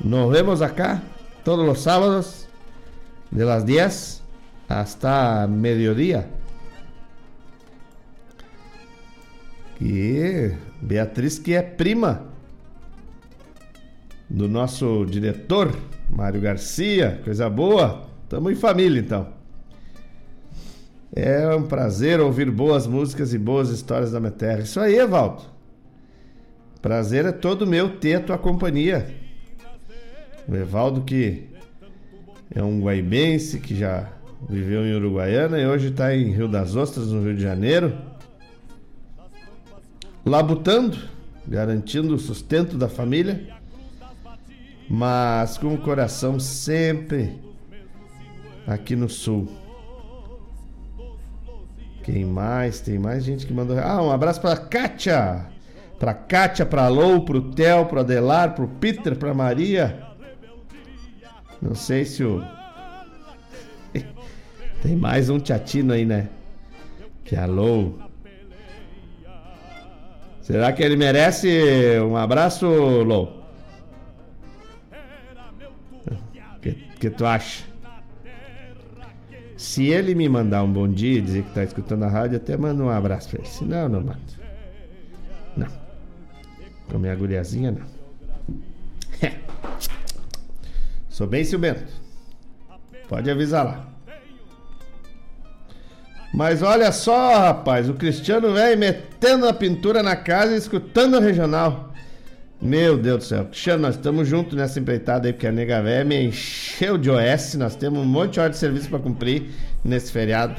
nos 0.03 0.30
vemos 0.30 0.61
acá 0.61 1.01
todos 1.45 1.65
los 1.65 1.80
sábados 1.80 2.45
de 3.31 3.45
las 3.45 3.65
10 3.65 4.22
hasta 4.68 5.47
mediodía. 5.47 6.27
E 9.80 10.51
Beatriz, 10.81 11.39
que 11.39 11.53
é 11.53 11.61
prima 11.61 12.26
do 14.30 14.49
nosso 14.49 15.06
diretor, 15.06 15.73
Mário 16.10 16.41
Garcia, 16.41 17.22
coisa 17.23 17.49
boa. 17.49 18.10
Tamo 18.27 18.51
em 18.51 18.56
família 18.56 18.99
então. 18.99 19.27
É 21.15 21.56
um 21.56 21.64
prazer 21.64 22.19
ouvir 22.19 22.51
boas 22.51 22.85
músicas 22.85 23.34
e 23.34 23.38
boas 23.38 23.69
histórias 23.69 24.11
da 24.11 24.19
minha 24.19 24.31
terra. 24.31 24.60
Isso 24.60 24.81
aí, 24.81 24.95
Evaldo. 24.95 25.59
Prazer 26.81 27.26
é 27.26 27.31
todo 27.31 27.68
meu 27.68 27.97
ter 27.97 28.15
a 28.15 28.22
tua 28.22 28.38
companhia. 28.38 29.14
O 30.47 30.56
Evaldo 30.56 31.01
que 31.01 31.49
é 32.53 32.64
um 32.64 32.81
guaibense 32.81 33.60
que 33.60 33.76
já 33.76 34.10
viveu 34.49 34.85
em 34.85 34.95
Uruguaiana 34.95 35.60
e 35.60 35.68
hoje 35.68 35.89
está 35.89 36.15
em 36.15 36.31
Rio 36.31 36.47
das 36.47 36.76
Ostras, 36.76 37.11
no 37.11 37.22
Rio 37.22 37.35
de 37.35 37.43
Janeiro. 37.43 37.97
Labutando, 40.26 40.97
garantindo 41.47 42.15
o 42.15 42.19
sustento 42.19 42.77
da 42.77 42.88
família, 42.88 43.57
mas 44.89 45.57
com 45.57 45.73
o 45.73 45.77
coração 45.77 46.39
sempre 46.39 47.38
aqui 48.65 48.95
no 48.95 49.10
sul. 49.10 49.47
Quem 52.03 52.26
mais? 52.26 52.80
Tem 52.80 52.97
mais 52.97 53.23
gente 53.23 53.45
que 53.45 53.53
mandou. 53.53 53.77
Ah, 53.77 54.01
um 54.01 54.11
abraço 54.11 54.41
para 54.41 54.57
Kátia. 54.57 55.48
Para 55.99 56.13
Kátia, 56.13 56.65
para 56.65 56.88
Lou, 56.88 57.26
para 57.26 57.38
o 57.38 57.51
Theo, 57.51 57.85
para 57.85 57.99
Adelar, 57.99 58.55
para 58.55 58.63
o 58.63 58.67
Peter, 58.67 59.17
para 59.17 59.34
Maria. 59.34 60.01
Não 61.61 61.76
sei 61.76 62.05
se 62.05 62.23
o. 62.23 62.41
Tem 64.81 64.95
mais 64.95 65.30
um 65.30 65.38
tchatino 65.39 65.91
aí, 65.91 66.05
né? 66.05 66.30
Que 67.26 67.35
é 67.35 67.39
a 67.39 67.45
Lou. 67.45 67.99
Será 70.41 70.71
que 70.71 70.81
ele 70.81 70.95
merece 70.95 71.99
um 71.99 72.15
abraço, 72.15 72.65
Lou? 72.65 73.43
O 76.55 76.59
que, 76.61 76.71
que 76.71 77.09
tu 77.09 77.26
acha? 77.26 77.65
Se 79.57 79.88
ele 79.88 80.15
me 80.15 80.30
mandar 80.30 80.63
um 80.63 80.71
bom 80.71 80.88
dia 80.88 81.17
e 81.17 81.21
dizer 81.21 81.43
que 81.43 81.53
tá 81.53 81.63
escutando 81.63 82.03
a 82.03 82.07
rádio, 82.07 82.38
até 82.38 82.55
mando 82.55 82.85
um 82.85 82.89
abraço 82.89 83.30
pra 83.30 83.39
ele. 83.39 83.49
Se 83.49 83.65
não, 83.65 83.89
não 83.89 83.99
mando. 83.99 84.39
Com 86.90 86.98
minha 86.98 87.16
guriazinha, 87.16 87.72
não. 87.72 87.86
Sou 91.10 91.28
bem 91.28 91.44
ciumento. 91.44 91.91
Pode 93.07 93.30
avisar 93.30 93.66
lá. 93.66 93.90
Mas 96.34 96.61
olha 96.61 96.91
só, 96.91 97.40
rapaz, 97.40 97.90
o 97.90 97.95
Cristiano 97.95 98.53
vem 98.53 98.76
metendo 98.76 99.48
a 99.48 99.53
pintura 99.53 100.03
na 100.03 100.16
casa 100.16 100.53
e 100.53 100.57
escutando 100.57 101.18
a 101.18 101.20
regional. 101.20 101.91
Meu 102.61 102.98
Deus 102.98 103.20
do 103.20 103.24
céu. 103.24 103.45
Cristiano, 103.45 103.82
nós 103.82 103.95
estamos 103.95 104.28
juntos 104.28 104.56
nessa 104.56 104.80
empreitada 104.80 105.28
aí, 105.28 105.34
porque 105.34 105.48
a 105.48 105.52
nega 105.52 105.82
véia 105.82 106.03
me 106.03 106.22
encheu 106.22 106.98
de 106.98 107.10
OS. 107.10 107.56
Nós 107.56 107.76
temos 107.76 107.99
um 107.99 108.06
monte 108.06 108.34
de 108.34 108.40
hora 108.41 108.49
de 108.49 108.57
serviço 108.57 108.90
para 108.90 108.99
cumprir 108.99 109.49
nesse 109.84 110.11
feriado. 110.11 110.56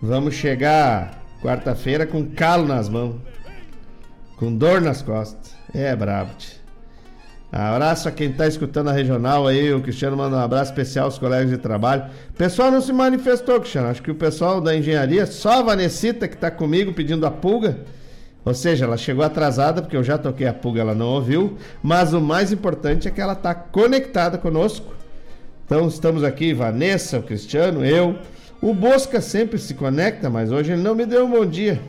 Vamos 0.00 0.34
chegar 0.34 1.20
quarta-feira 1.42 2.06
com 2.06 2.24
calo 2.24 2.66
nas 2.66 2.88
mãos, 2.88 3.16
com 4.42 4.52
dor 4.52 4.80
nas 4.80 5.00
costas. 5.00 5.54
É 5.72 5.94
brabo. 5.94 6.32
Abraço 7.52 8.08
a 8.08 8.10
quem 8.10 8.30
está 8.30 8.48
escutando 8.48 8.88
a 8.88 8.92
regional 8.92 9.46
aí. 9.46 9.72
O 9.72 9.80
Cristiano 9.80 10.16
manda 10.16 10.34
um 10.34 10.40
abraço 10.40 10.72
especial 10.72 11.04
aos 11.04 11.16
colegas 11.16 11.48
de 11.48 11.58
trabalho. 11.58 12.06
O 12.30 12.32
pessoal 12.32 12.68
não 12.68 12.80
se 12.80 12.92
manifestou, 12.92 13.60
Cristiano. 13.60 13.86
Acho 13.86 14.02
que 14.02 14.10
o 14.10 14.16
pessoal 14.16 14.60
da 14.60 14.74
engenharia, 14.76 15.26
só 15.26 15.60
a 15.60 15.62
Vanessita 15.62 16.26
que 16.26 16.34
está 16.34 16.50
comigo 16.50 16.92
pedindo 16.92 17.24
a 17.24 17.30
pulga. 17.30 17.82
Ou 18.44 18.52
seja, 18.52 18.84
ela 18.84 18.96
chegou 18.96 19.24
atrasada 19.24 19.80
porque 19.80 19.96
eu 19.96 20.02
já 20.02 20.18
toquei 20.18 20.48
a 20.48 20.52
pulga, 20.52 20.80
ela 20.80 20.94
não 20.94 21.06
ouviu. 21.06 21.56
Mas 21.80 22.12
o 22.12 22.20
mais 22.20 22.50
importante 22.50 23.06
é 23.06 23.12
que 23.12 23.20
ela 23.20 23.34
está 23.34 23.54
conectada 23.54 24.38
conosco. 24.38 24.92
Então 25.64 25.86
estamos 25.86 26.24
aqui, 26.24 26.52
Vanessa, 26.52 27.20
o 27.20 27.22
Cristiano, 27.22 27.84
eu. 27.84 28.18
O 28.60 28.74
Bosca 28.74 29.20
sempre 29.20 29.56
se 29.56 29.74
conecta, 29.74 30.28
mas 30.28 30.50
hoje 30.50 30.72
ele 30.72 30.82
não 30.82 30.96
me 30.96 31.06
deu 31.06 31.26
um 31.26 31.30
bom 31.30 31.46
dia. 31.46 31.80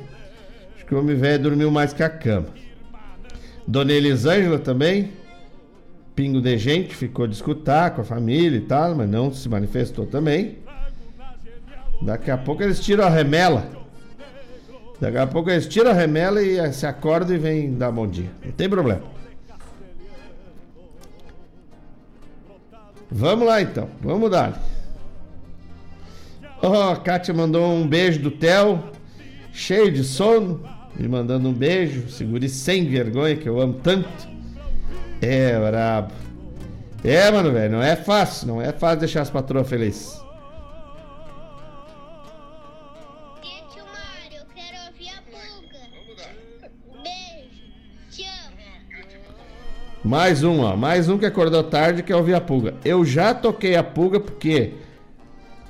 Acho 0.83 0.89
que 0.89 0.95
o 0.95 0.99
homem 0.99 1.15
velho 1.15 1.43
dormiu 1.43 1.71
mais 1.71 1.93
que 1.93 2.03
a 2.03 2.09
cama. 2.09 2.47
Dona 3.65 3.93
Elisângela 3.93 4.59
também. 4.59 5.13
Pingo 6.13 6.41
de 6.41 6.57
gente, 6.57 6.93
ficou 6.93 7.25
de 7.25 7.33
escutar 7.33 7.91
com 7.91 8.01
a 8.01 8.03
família 8.03 8.57
e 8.57 8.61
tal, 8.61 8.93
mas 8.93 9.09
não 9.09 9.33
se 9.33 9.47
manifestou 9.47 10.05
também. 10.05 10.57
Daqui 12.01 12.29
a 12.29 12.37
pouco 12.37 12.61
eles 12.61 12.81
tiram 12.81 13.05
a 13.05 13.09
remela. 13.09 13.65
Daqui 14.99 15.17
a 15.17 15.25
pouco 15.25 15.49
eles 15.49 15.67
tiram 15.67 15.91
a 15.91 15.93
remela 15.93 16.43
e 16.43 16.73
se 16.73 16.85
acordam 16.85 17.33
e 17.33 17.39
vêm 17.39 17.73
dar 17.73 17.89
bom 17.89 18.05
dia. 18.05 18.29
Não 18.43 18.51
tem 18.51 18.67
problema. 18.67 19.03
Vamos 23.09 23.47
lá 23.47 23.61
então, 23.61 23.89
vamos 24.01 24.29
dar. 24.29 24.61
Oh, 26.61 26.91
a 26.91 26.97
Kátia 26.97 27.33
mandou 27.33 27.71
um 27.71 27.87
beijo 27.87 28.19
do 28.19 28.29
Theo, 28.29 28.83
cheio 29.53 29.91
de 29.91 30.03
sono, 30.03 30.72
me 30.95 31.07
mandando 31.07 31.49
um 31.49 31.53
beijo, 31.53 32.09
segure 32.09 32.47
sem 32.47 32.85
vergonha, 32.85 33.35
que 33.35 33.47
eu 33.47 33.59
amo 33.59 33.73
tanto. 33.81 34.09
É, 35.21 35.57
brabo. 35.57 36.13
É, 37.03 37.29
mano, 37.31 37.51
velho, 37.51 37.73
não 37.73 37.81
é 37.81 37.95
fácil, 37.95 38.47
não 38.47 38.61
é 38.61 38.71
fácil 38.71 38.99
deixar 38.99 39.21
as 39.21 39.29
patroas 39.29 39.67
felizes. 39.67 40.23
Mais 50.03 50.43
um, 50.43 50.59
ó. 50.59 50.75
Mais 50.75 51.07
um 51.07 51.17
que 51.17 51.25
acordou 51.25 51.63
tarde 51.63 52.03
que 52.03 52.11
é 52.11 52.15
ouvir 52.15 52.33
a 52.33 52.41
pulga. 52.41 52.75
Eu 52.83 53.05
já 53.05 53.33
toquei 53.33 53.75
a 53.75 53.83
pulga 53.83 54.19
porque 54.19 54.73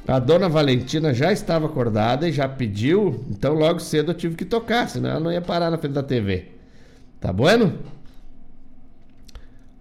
a 0.08 0.20
dona 0.20 0.50
Valentina 0.50 1.14
já 1.14 1.32
estava 1.32 1.66
acordada 1.66 2.28
e 2.28 2.32
já 2.32 2.48
pediu. 2.48 3.24
Então 3.30 3.54
logo 3.54 3.80
cedo 3.80 4.12
eu 4.12 4.16
tive 4.16 4.36
que 4.36 4.46
tocar, 4.46 4.90
senão 4.90 5.10
ela 5.10 5.20
não 5.20 5.32
ia 5.32 5.42
parar 5.42 5.72
na 5.72 5.78
frente 5.78 5.94
da 5.94 6.04
TV. 6.04 6.50
Tá 7.20 7.32
bueno? 7.32 7.80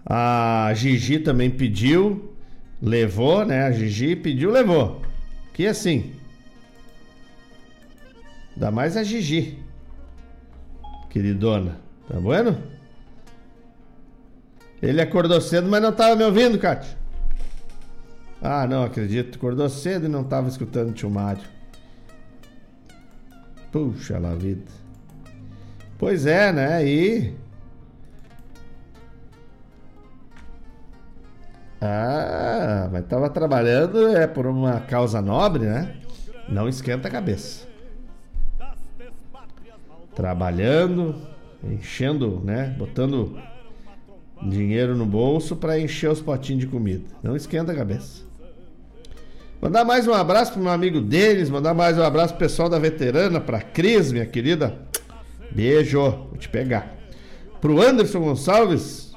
A 0.07 0.73
Gigi 0.75 1.19
também 1.19 1.51
pediu, 1.51 2.35
levou, 2.81 3.45
né? 3.45 3.65
A 3.65 3.73
Gigi 3.73 4.15
pediu, 4.15 4.51
levou. 4.51 5.03
Que 5.53 5.67
assim. 5.67 6.13
Dá 8.57 8.71
mais 8.71 8.97
a 8.97 9.03
Gigi. 9.03 9.59
Queridona. 11.11 11.79
Tá 12.09 12.21
bueno? 12.21 12.63
Ele 14.81 15.01
acordou 15.01 15.41
cedo, 15.41 15.69
mas 15.69 15.83
não 15.83 15.93
tava 15.93 16.17
me 16.17 16.25
ouvindo, 16.25 16.59
Cátia. 16.59 17.02
Ah, 18.43 18.67
não 18.67 18.83
acredito. 18.83 19.37
Acordou 19.37 19.69
cedo 19.69 20.07
e 20.07 20.09
não 20.09 20.25
tava 20.25 20.49
escutando 20.49 20.91
o 20.91 20.93
tio 20.93 21.09
Mário. 21.09 21.43
Puxa 23.71 24.19
lá 24.19 24.35
vida. 24.35 24.71
Pois 25.97 26.27
é, 26.27 26.53
né? 26.53 26.85
E. 26.85 27.35
Ah, 31.81 32.89
mas 32.93 33.07
tava 33.07 33.31
trabalhando 33.31 34.09
é 34.09 34.27
por 34.27 34.47
uma 34.47 34.81
causa 34.81 35.23
nobre, 35.23 35.65
né? 35.65 35.97
Não 36.49 36.69
esquenta 36.69 37.09
a 37.09 37.11
cabeça. 37.11 37.67
Trabalhando, 40.15 41.15
enchendo, 41.63 42.41
né? 42.45 42.75
Botando 42.77 43.39
dinheiro 44.43 44.97
no 44.97 45.07
bolso 45.07 45.57
para 45.57 45.79
encher 45.79 46.11
os 46.11 46.21
potinhos 46.21 46.63
de 46.63 46.67
comida. 46.67 47.05
Não 47.23 47.37
esquenta 47.37 47.73
a 47.73 47.75
cabeça. 47.75 48.32
Mandar 49.63 49.85
mais 49.85 50.09
um 50.09 50.13
abraço 50.13 50.55
pro 50.55 50.61
meu 50.61 50.73
amigo 50.73 51.01
Denis, 51.01 51.49
mandar 51.49 51.73
mais 51.73 51.97
um 51.97 52.03
abraço 52.03 52.35
pro 52.35 52.41
pessoal 52.41 52.69
da 52.69 52.81
veterana, 52.81 53.41
pra 53.41 53.61
Cris, 53.61 54.11
minha 54.11 54.27
querida. 54.27 54.77
Beijo, 55.53 56.01
vou 56.01 56.37
te 56.37 56.49
pegar. 56.49 56.93
Pro 57.61 57.81
Anderson 57.81 58.19
Gonçalves, 58.19 59.13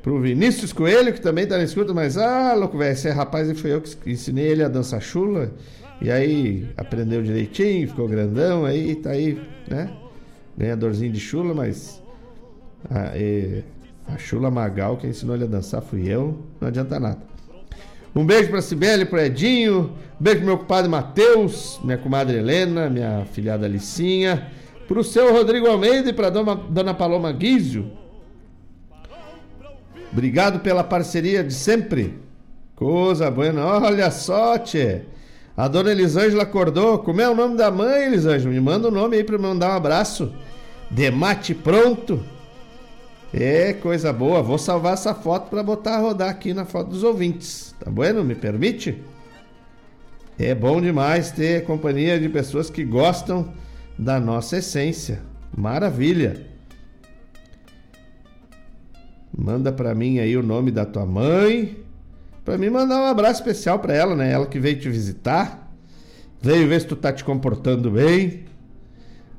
pro 0.00 0.20
Vinícius 0.20 0.72
Coelho, 0.72 1.12
que 1.12 1.20
também 1.20 1.44
tá 1.44 1.58
na 1.58 1.64
escuta, 1.64 1.92
mas 1.92 2.16
ah, 2.16 2.54
louco, 2.54 2.78
velho, 2.78 2.92
esse 2.92 3.08
é 3.08 3.10
rapaz 3.10 3.50
e 3.50 3.54
foi 3.56 3.72
eu 3.72 3.80
que 3.80 4.12
ensinei 4.12 4.46
ele 4.46 4.62
a 4.62 4.68
dançar 4.68 5.02
chula. 5.02 5.50
E 6.00 6.08
aí 6.08 6.68
aprendeu 6.76 7.24
direitinho, 7.24 7.88
ficou 7.88 8.06
grandão, 8.06 8.64
aí 8.64 8.94
tá 8.94 9.10
aí, 9.10 9.42
né? 9.66 9.90
Ganhadorzinho 10.56 11.10
de 11.10 11.18
chula, 11.18 11.52
mas 11.52 12.00
a, 12.88 13.10
a 14.14 14.18
chula 14.18 14.52
Magal, 14.52 14.98
quem 14.98 15.10
ensinou 15.10 15.34
ele 15.34 15.44
a 15.44 15.48
dançar 15.48 15.82
fui 15.82 16.08
eu, 16.08 16.38
não 16.60 16.68
adianta 16.68 17.00
nada. 17.00 17.35
Um 18.16 18.24
beijo 18.24 18.48
pra 18.48 18.62
Cibele, 18.62 19.04
pro 19.04 19.20
Edinho. 19.20 19.92
Um 20.18 20.24
beijo 20.24 20.38
pro 20.38 20.46
meu 20.46 20.58
compadre 20.58 20.90
Matheus, 20.90 21.78
minha 21.84 21.98
comadre 21.98 22.38
Helena, 22.38 22.88
minha 22.88 23.26
filhada 23.26 23.68
Licinha. 23.68 24.50
Pro 24.88 25.04
seu 25.04 25.30
Rodrigo 25.32 25.66
Almeida 25.66 26.08
e 26.08 26.12
pra 26.14 26.30
dona, 26.30 26.54
dona 26.54 26.94
Paloma 26.94 27.30
Guizio. 27.30 27.92
Obrigado 30.10 30.60
pela 30.60 30.82
parceria 30.82 31.44
de 31.44 31.52
sempre. 31.52 32.18
Coisa 32.74 33.30
boa. 33.30 33.52
Olha 33.82 34.10
só, 34.10 34.56
tchê. 34.56 35.02
A 35.54 35.68
dona 35.68 35.90
Elisângela 35.90 36.44
acordou. 36.44 37.00
Como 37.00 37.20
é 37.20 37.28
o 37.28 37.34
nome 37.34 37.56
da 37.58 37.70
mãe, 37.70 38.06
Elisângela? 38.06 38.50
Me 38.50 38.60
manda 38.60 38.88
o 38.88 38.90
um 38.90 38.94
nome 38.94 39.16
aí 39.16 39.24
pra 39.24 39.34
eu 39.34 39.40
mandar 39.42 39.72
um 39.72 39.76
abraço. 39.76 40.32
Demate 40.90 41.54
pronto. 41.54 42.24
É, 43.38 43.74
coisa 43.74 44.14
boa. 44.14 44.42
Vou 44.42 44.56
salvar 44.56 44.94
essa 44.94 45.14
foto 45.14 45.50
para 45.50 45.62
botar 45.62 45.96
a 45.96 46.00
rodar 46.00 46.30
aqui 46.30 46.54
na 46.54 46.64
foto 46.64 46.88
dos 46.88 47.02
ouvintes. 47.02 47.74
Tá 47.78 47.90
bueno? 47.90 48.24
Me 48.24 48.34
permite? 48.34 49.02
É 50.38 50.54
bom 50.54 50.80
demais 50.80 51.30
ter 51.32 51.62
companhia 51.64 52.18
de 52.18 52.30
pessoas 52.30 52.70
que 52.70 52.82
gostam 52.82 53.52
da 53.98 54.18
nossa 54.18 54.56
essência. 54.56 55.20
Maravilha. 55.54 56.46
Manda 59.36 59.70
para 59.70 59.94
mim 59.94 60.18
aí 60.18 60.34
o 60.34 60.42
nome 60.42 60.70
da 60.70 60.86
tua 60.86 61.04
mãe. 61.04 61.76
Para 62.42 62.56
mim 62.56 62.70
mandar 62.70 63.02
um 63.02 63.06
abraço 63.06 63.42
especial 63.42 63.78
para 63.78 63.94
ela, 63.94 64.16
né? 64.16 64.32
Ela 64.32 64.46
que 64.46 64.58
veio 64.58 64.80
te 64.80 64.88
visitar. 64.88 65.70
Veio 66.40 66.66
ver 66.66 66.80
se 66.80 66.86
tu 66.86 66.96
tá 66.96 67.12
te 67.12 67.22
comportando 67.22 67.90
bem. 67.90 68.46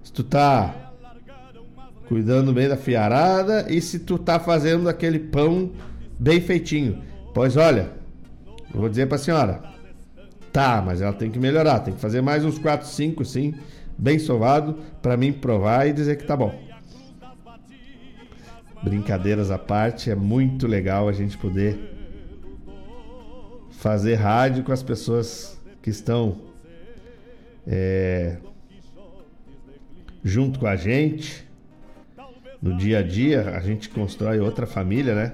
Se 0.04 0.14
tu 0.14 0.24
tá 0.24 0.87
cuidando 2.08 2.54
bem 2.54 2.70
da 2.70 2.78
fiarada 2.78 3.66
e 3.70 3.82
se 3.82 4.00
tu 4.00 4.18
tá 4.18 4.40
fazendo 4.40 4.88
aquele 4.88 5.20
pão 5.20 5.72
bem 6.18 6.40
feitinho. 6.40 7.02
Pois 7.34 7.58
olha, 7.58 7.92
eu 8.74 8.80
vou 8.80 8.90
dizer 8.90 9.08
pra 9.08 9.18
senhora, 9.18 9.62
tá, 10.52 10.82
mas 10.86 11.02
ela 11.02 11.14
tem 11.14 11.30
que 11.30 11.38
melhorar, 11.38 11.80
tem 11.80 11.94
que 11.94 12.00
fazer 12.00 12.22
mais 12.22 12.46
uns 12.46 12.58
4, 12.58 12.88
5, 12.88 13.26
sim, 13.26 13.54
bem 13.98 14.18
sovado, 14.18 14.80
para 15.02 15.18
mim 15.18 15.34
provar 15.34 15.88
e 15.88 15.94
dizer 15.94 16.18
que 16.18 16.26
tá 16.26 16.36
bom. 16.36 16.58
Brincadeiras 18.84 19.52
à 19.52 19.58
parte, 19.58 20.10
é 20.10 20.16
muito 20.16 20.66
legal 20.66 21.10
a 21.10 21.12
gente 21.12 21.38
poder 21.38 21.78
fazer 23.72 24.16
rádio 24.16 24.64
com 24.64 24.72
as 24.72 24.82
pessoas 24.82 25.60
que 25.82 25.90
estão 25.90 26.38
é, 27.66 28.38
junto 30.24 30.60
com 30.60 30.68
a 30.68 30.76
gente 30.76 31.47
no 32.62 32.76
dia 32.76 33.00
a 33.00 33.04
dia, 33.04 33.52
a 33.56 33.60
gente 33.60 33.90
constrói 33.90 34.40
outra 34.40 34.66
família, 34.66 35.14
né? 35.14 35.34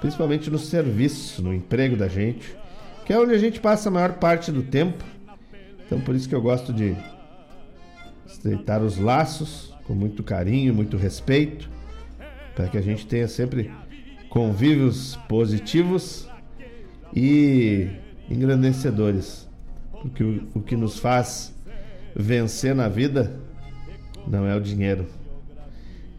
Principalmente 0.00 0.50
no 0.50 0.58
serviço, 0.58 1.42
no 1.42 1.52
emprego 1.52 1.96
da 1.96 2.08
gente, 2.08 2.56
que 3.04 3.12
é 3.12 3.18
onde 3.18 3.34
a 3.34 3.38
gente 3.38 3.60
passa 3.60 3.88
a 3.88 3.92
maior 3.92 4.14
parte 4.14 4.50
do 4.50 4.62
tempo. 4.62 5.04
Então, 5.86 6.00
por 6.00 6.14
isso 6.14 6.28
que 6.28 6.34
eu 6.34 6.40
gosto 6.40 6.72
de 6.72 6.96
estreitar 8.26 8.82
os 8.82 8.98
laços 8.98 9.74
com 9.84 9.94
muito 9.94 10.22
carinho, 10.22 10.74
muito 10.74 10.96
respeito, 10.96 11.70
para 12.54 12.68
que 12.68 12.78
a 12.78 12.80
gente 12.80 13.06
tenha 13.06 13.28
sempre 13.28 13.70
convívios 14.28 15.16
positivos 15.28 16.28
e 17.14 17.88
engrandecedores. 18.30 19.48
Porque 20.00 20.24
o, 20.24 20.48
o 20.54 20.60
que 20.60 20.76
nos 20.76 20.98
faz 20.98 21.54
vencer 22.16 22.74
na 22.74 22.88
vida 22.88 23.38
não 24.26 24.46
é 24.46 24.56
o 24.56 24.60
dinheiro, 24.60 25.06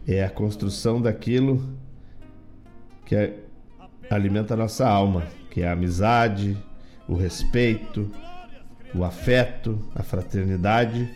é 0.06 0.22
a 0.22 0.30
construção 0.30 1.02
daquilo 1.02 1.76
que 3.04 3.16
é, 3.16 3.34
alimenta 4.08 4.54
a 4.54 4.56
nossa 4.56 4.86
alma, 4.86 5.24
que 5.50 5.62
é 5.62 5.68
a 5.68 5.72
amizade, 5.72 6.56
o 7.08 7.14
respeito, 7.14 8.10
o 8.94 9.04
afeto, 9.04 9.78
a 9.94 10.02
fraternidade. 10.02 11.10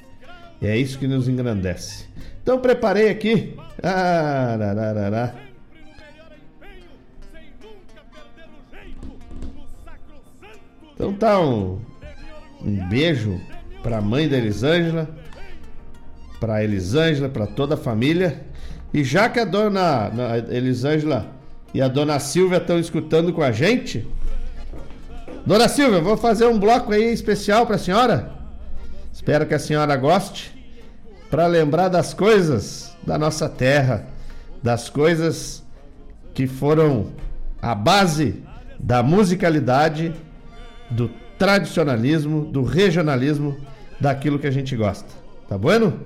E 0.61 0.67
é 0.67 0.77
isso 0.77 0.99
que 0.99 1.07
nos 1.07 1.29
engrandece. 1.29 2.07
Então 2.43 2.61
preparei 2.61 3.09
aqui. 3.09 3.57
Ah, 3.83 4.57
Então 10.95 11.15
tá 11.15 11.41
um, 11.41 11.81
um 12.61 12.89
beijo 12.89 13.41
para 13.83 13.99
a 13.99 14.03
mãe 14.03 14.29
da 14.29 14.37
Elisângela, 14.37 15.09
para 16.39 16.63
Elisângela, 16.63 17.29
para 17.29 17.47
toda 17.47 17.75
a 17.75 17.79
família 17.79 18.50
e 18.93 19.05
já 19.05 19.29
que 19.29 19.39
a 19.39 19.45
dona 19.45 20.11
Elisângela 20.49 21.27
e 21.73 21.81
a 21.81 21.89
dona 21.89 22.19
Silvia 22.19 22.59
estão 22.59 22.79
escutando 22.79 23.33
com 23.33 23.43
a 23.43 23.53
gente, 23.53 24.07
Dona 25.47 25.69
Silvia, 25.69 26.01
vou 26.01 26.17
fazer 26.17 26.47
um 26.47 26.59
bloco 26.59 26.93
aí 26.93 27.13
especial 27.13 27.67
para 27.67 27.77
a 27.77 27.79
senhora. 27.79 28.33
Espero 29.13 29.47
que 29.47 29.55
a 29.55 29.59
senhora 29.59 29.97
goste. 29.97 30.55
Para 31.31 31.47
lembrar 31.47 31.89
das 31.89 32.13
coisas 32.13 32.95
da 33.07 33.17
nossa 33.17 33.49
terra, 33.49 34.07
das 34.63 34.89
coisas 34.89 35.65
que 36.35 36.47
foram 36.47 37.13
a 37.61 37.75
base 37.75 38.43
da 38.79 39.03
musicalidade, 39.03 40.13
do 40.91 41.11
tradicionalismo, 41.39 42.45
do 42.45 42.63
regionalismo, 42.63 43.57
daquilo 43.99 44.39
que 44.39 44.47
a 44.47 44.51
gente 44.51 44.77
gosta. 44.77 45.09
Tá 45.49 45.57
bueno? 45.57 46.01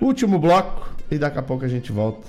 Último 0.00 0.38
bloco 0.38 0.88
e 1.10 1.18
daqui 1.18 1.38
a 1.38 1.42
pouco 1.42 1.64
a 1.64 1.68
gente 1.68 1.90
volta 1.90 2.26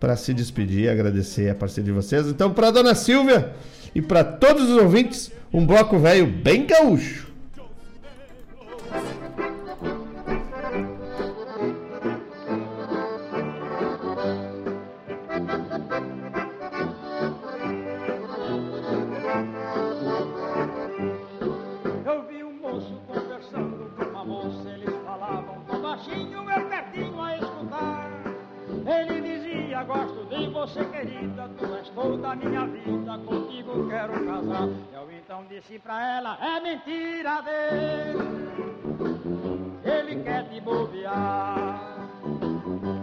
para 0.00 0.16
se 0.16 0.34
despedir 0.34 0.84
e 0.84 0.88
agradecer 0.88 1.50
a 1.50 1.54
parceria 1.54 1.84
de 1.84 1.92
vocês. 1.92 2.26
Então, 2.26 2.52
para 2.52 2.70
dona 2.70 2.94
Silvia 2.94 3.52
e 3.94 4.02
para 4.02 4.24
todos 4.24 4.68
os 4.68 4.76
ouvintes, 4.76 5.30
um 5.52 5.64
bloco 5.64 5.98
velho 5.98 6.26
bem 6.26 6.66
gaúcho. 6.66 7.32
moça 30.74 30.84
querida, 30.86 31.48
tu 31.56 31.74
és 31.74 31.88
toda 31.90 32.34
minha 32.34 32.66
vida, 32.66 33.18
contigo 33.18 33.88
quero 33.88 34.26
casar. 34.26 34.68
Eu 34.92 35.12
então 35.12 35.44
disse 35.48 35.78
pra 35.78 36.16
ela, 36.16 36.36
é 36.40 36.60
mentira 36.60 37.40
dele, 37.42 38.18
ele 39.84 40.22
quer 40.24 40.48
te 40.48 40.60
bobear. 40.60 41.94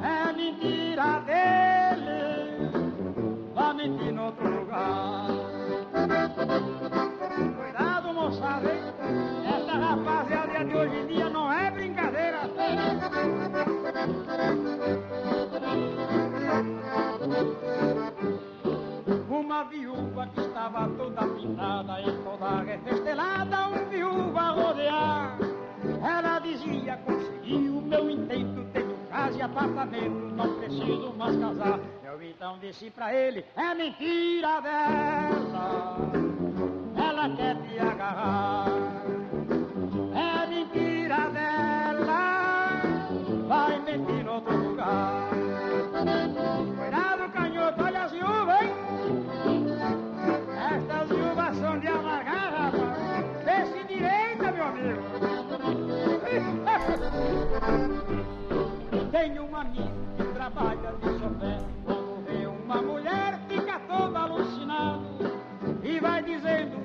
É 0.04 0.34
mentira 0.34 1.22
dele, 1.22 2.70
vai 3.54 3.74
mentir 3.74 4.08
em 4.08 4.20
outro 4.20 4.50
lugar. 4.50 5.28
Cuidado, 7.72 8.14
moçada, 8.14 8.70
hein? 8.70 8.82
Essa 9.48 9.72
rapaziada 9.72 10.66
de 10.66 10.76
hoje 10.76 10.96
em 10.98 11.08
dia 11.08 11.30
não 11.30 11.52
é 11.52 11.72
brincadeira. 11.72 12.42
Uma 19.30 19.64
viúva 19.64 20.28
que 20.28 20.42
estava 20.42 20.90
toda 20.90 21.22
pintada 21.22 22.02
e 22.02 22.12
toda 22.24 22.62
refestelada, 22.62 23.68
um 23.70 23.90
viúva 23.90 24.42
rodear. 24.52 25.38
Ela 26.04 26.40
dizia, 26.40 26.98
consegui 27.06 27.70
o 27.70 27.82
meu 27.82 28.10
intento, 28.10 28.66
tenho 28.74 28.98
casa 29.10 29.38
e 29.38 29.42
apartamento, 29.42 30.36
não 30.36 30.60
preciso 30.60 31.14
mais 31.18 31.38
casar. 31.38 31.80
Eu 32.04 32.22
então 32.22 32.60
disse 32.60 32.90
pra 32.92 33.14
ele, 33.14 33.46
é 33.56 33.74
mentira 33.74 34.60
dela, 34.60 36.12
ela 37.22 37.36
quer 37.36 37.56
te 37.56 37.78
agarrar. 37.80 38.66
É 40.16 40.48
mentira 40.48 41.30
dela, 41.30 42.82
vai 43.48 43.80
mentir 43.80 44.26
no 44.26 44.34
outro 44.34 44.58
lugar. 44.58 45.30
Cuidado, 46.78 47.32
canhoto, 47.32 47.84
olha 47.84 48.04
as 48.04 48.12
viúvas, 48.12 48.62
hein? 48.62 48.72
Estas 50.76 51.10
viúvas 51.10 51.58
são 51.58 51.80
de 51.80 51.88
amargar, 51.88 52.54
rapaz. 52.54 52.82
Desce 53.46 53.84
direita, 53.84 54.52
meu 54.52 54.66
amigo. 54.66 55.02
Tenho 59.12 59.44
um 59.44 59.56
amigo 59.56 59.92
que 60.18 60.24
trabalha 60.34 60.94
de 61.00 61.20
chofé. 61.20 61.60
Quando 61.86 62.24
vê 62.26 62.48
uma 62.48 62.82
mulher, 62.82 63.40
fica 63.48 63.80
todo 63.88 64.16
alucinado. 64.16 65.02
E 65.84 66.00
vai 66.00 66.24
dizendo: 66.24 66.82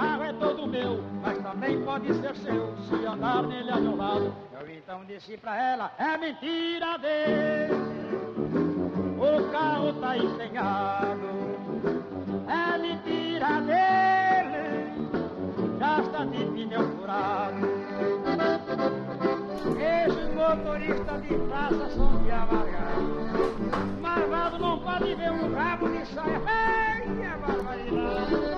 carro 0.00 0.24
é 0.24 0.32
todo 0.32 0.66
meu, 0.66 1.04
mas 1.22 1.38
também 1.38 1.82
pode 1.82 2.06
ser 2.14 2.34
seu 2.36 2.74
se 2.88 3.06
andar 3.06 3.42
nele 3.42 3.70
ao 3.70 3.80
meu 3.80 3.96
lado. 3.96 4.34
Eu 4.58 4.70
então 4.70 5.04
disse 5.04 5.36
pra 5.36 5.62
ela: 5.62 5.92
É 5.98 6.16
mentira 6.16 6.96
dele. 6.98 7.74
O 9.18 9.52
carro 9.52 9.92
tá 10.00 10.16
empenhado. 10.16 11.28
É 12.48 12.78
mentira 12.78 13.60
dele. 13.60 15.10
Já 15.78 16.00
está 16.00 16.24
de 16.24 16.44
pneu 16.46 16.96
furado. 16.96 17.66
Esses 19.78 20.34
motoristas 20.34 21.22
de 21.22 21.34
praça 21.46 21.90
são 21.90 22.22
de 22.22 22.30
amargar. 22.30 22.96
Marvado 24.00 24.58
não 24.58 24.78
pode 24.78 25.14
ver 25.14 25.30
um 25.30 25.54
rabo 25.54 25.88
de 25.90 26.06
saia. 26.06 26.40
Que 27.00 27.46
barbaridade! 27.46 28.49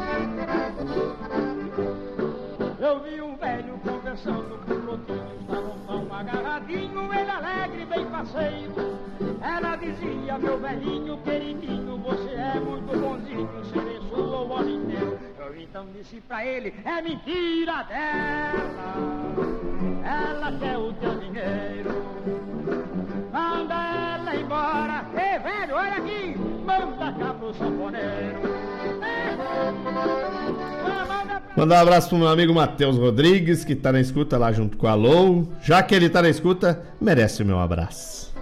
Eu 2.79 3.01
vi 3.01 3.21
um 3.23 3.37
velho 3.37 3.79
conversando 3.79 4.59
com 4.67 4.73
o 4.73 4.95
estavam 5.43 5.79
tão 5.87 5.92
agarradinho, 6.23 7.13
ele 7.13 7.31
alegre, 7.31 7.85
bem 7.87 8.07
parceiro. 8.07 8.99
Ela 9.41 9.77
dizia, 9.77 10.39
meu 10.39 10.59
velhinho 10.59 11.19
queridinho, 11.19 11.99
você 11.99 12.31
é 12.31 12.61
muito 12.61 12.97
bonzinho, 12.97 13.49
serei 13.73 14.01
sua 14.09 14.43
o 14.43 14.55
ano 14.55 14.71
inteiro. 14.71 15.19
Eu 15.39 15.61
então 15.61 15.87
disse 15.93 16.21
pra 16.21 16.47
ele, 16.47 16.73
é 16.85 17.03
mentira 17.03 17.83
dela, 17.85 18.95
ela 20.05 20.59
quer 20.59 20.79
o 20.79 20.93
teu 20.95 21.19
dinheiro. 21.19 21.91
Manda 23.33 23.75
ela 23.75 24.37
embora, 24.37 25.05
ei 25.15 25.39
velho, 25.41 25.75
olha 25.75 25.97
aqui, 25.97 26.37
manda 26.65 27.13
cá 27.13 27.35
pro 27.35 27.55
sanfoneiro. 27.55 28.53
Mandar 31.55 31.77
um 31.77 31.83
abraço 31.83 32.09
pro 32.09 32.17
meu 32.17 32.29
amigo 32.29 32.55
Matheus 32.55 32.97
Rodrigues, 32.97 33.63
que 33.63 33.77
tá 33.77 33.93
na 33.93 34.01
escuta 34.01 34.39
lá 34.39 34.51
junto 34.53 34.79
com 34.79 34.87
a 34.87 34.95
Lou. 34.95 35.47
Já 35.63 35.83
que 35.83 35.95
ele 35.95 36.09
tá 36.09 36.23
na 36.23 36.31
escuta, 36.31 36.83
merece 36.99 37.43
o 37.43 37.47
meu 37.47 37.59
abraço. 37.59 38.33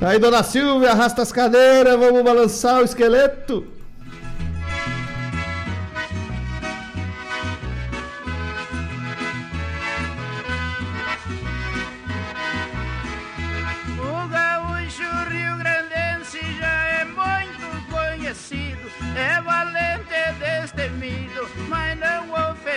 Aí, 0.00 0.18
dona 0.18 0.42
Silvia, 0.42 0.90
arrasta 0.90 1.22
as 1.22 1.30
cadeiras, 1.30 1.96
vamos 1.98 2.24
balançar 2.24 2.80
o 2.80 2.84
esqueleto. 2.84 3.81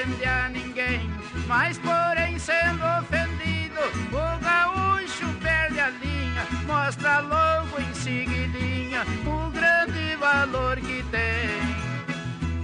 Ofende 0.05 0.25
a 0.25 0.49
ninguém. 0.49 1.09
Mas 1.47 1.77
porém 1.79 2.37
sendo 2.39 2.83
ofendido, 2.99 3.79
o 4.11 4.43
gaúcho 4.43 5.27
perde 5.41 5.79
a 5.79 5.89
linha, 5.89 6.45
mostra 6.65 7.19
logo 7.19 7.79
em 7.79 7.93
seguidinha 7.93 9.03
o 9.25 9.49
grande 9.51 10.15
valor 10.17 10.77
que 10.77 11.03
tem. 11.11 11.75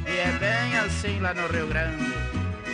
E 0.05 0.17
é 0.17 0.31
bem 0.39 0.77
assim 0.77 1.19
lá 1.19 1.33
no 1.33 1.47
Rio 1.47 1.67
Grande, 1.67 2.13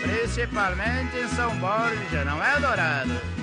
principalmente 0.01 1.17
em 1.17 1.27
São 1.29 1.55
Borja, 1.57 2.23
não 2.25 2.43
é 2.43 2.59
dourado? 2.59 3.36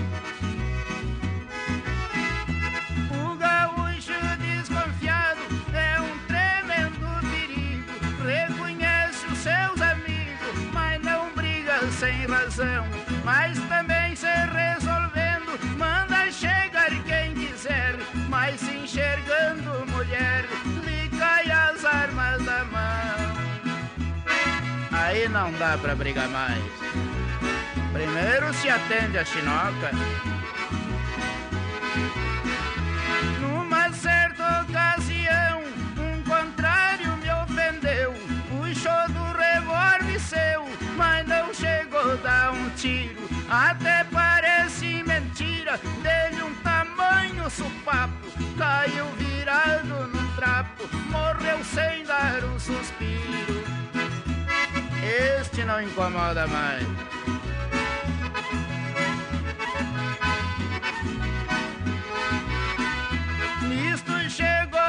Mas 13.25 13.59
também 13.69 14.15
se 14.15 14.27
resolvendo, 14.27 15.59
manda 15.77 16.31
chegar 16.31 16.91
quem 17.05 17.35
quiser. 17.35 17.97
Mas 18.29 18.61
se 18.61 18.77
enxergando 18.77 19.85
mulher, 19.91 20.45
lhe 20.85 21.09
cai 21.19 21.51
as 21.51 21.85
armas 21.85 22.45
da 22.45 22.65
mão. 22.65 23.35
Aí 24.93 25.29
não 25.29 25.53
dá 25.55 25.77
pra 25.77 25.97
brigar 25.97 26.29
mais. 26.29 26.63
Primeiro 27.93 28.55
se 28.55 28.69
atende 28.69 29.19
a 29.19 29.25
chinoca. 29.25 29.91
Numa 33.41 33.93
certa 33.93 34.63
ocasião, 34.63 35.63
um 35.99 36.23
contrário 36.23 37.17
me 37.17 37.31
ofendeu. 37.31 38.15
Puxou 38.49 39.09
do 39.09 39.37
revólver 39.37 40.21
seu, 40.21 40.64
dar 42.23 42.53
um 42.53 42.71
tiro. 42.71 43.23
Até 43.49 44.05
parece 44.05 45.03
mentira, 45.03 45.79
dele 46.03 46.43
um 46.43 46.55
tamanho 46.63 47.49
supapo. 47.51 48.15
Caiu 48.59 49.07
virado 49.19 50.09
num 50.09 50.35
trapo, 50.37 50.89
morreu 51.11 51.63
sem 51.65 52.05
dar 52.05 52.45
um 52.45 52.59
suspiro. 52.59 53.65
Este 55.03 55.65
não 55.65 55.83
incomoda 55.83 56.47
mais. 56.47 56.87
Nisto 63.69 64.13
chegou 64.31 64.81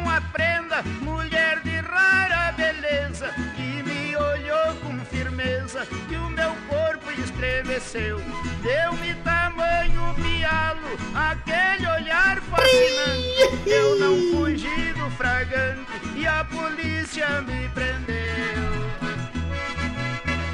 uma 0.00 0.20
prenda, 0.32 0.82
mulher 1.00 1.60
de 1.60 1.80
rara 1.80 2.52
beleza, 2.52 3.28
que 3.56 3.82
me 3.82 4.16
olhou 4.16 4.74
com 4.82 4.98
firmeza, 5.06 5.86
estremeceu. 7.20 8.20
Deu-me 8.62 9.14
tamanho 9.22 10.14
pialo, 10.14 10.98
aquele 11.14 11.86
olhar 11.86 12.40
fascinante. 12.42 13.68
Eu 13.68 13.98
não 13.98 14.16
fugi 14.32 14.92
do 14.94 15.10
fragante 15.10 15.86
e 16.16 16.26
a 16.26 16.44
polícia 16.44 17.40
me 17.42 17.68
prendeu. 17.70 18.22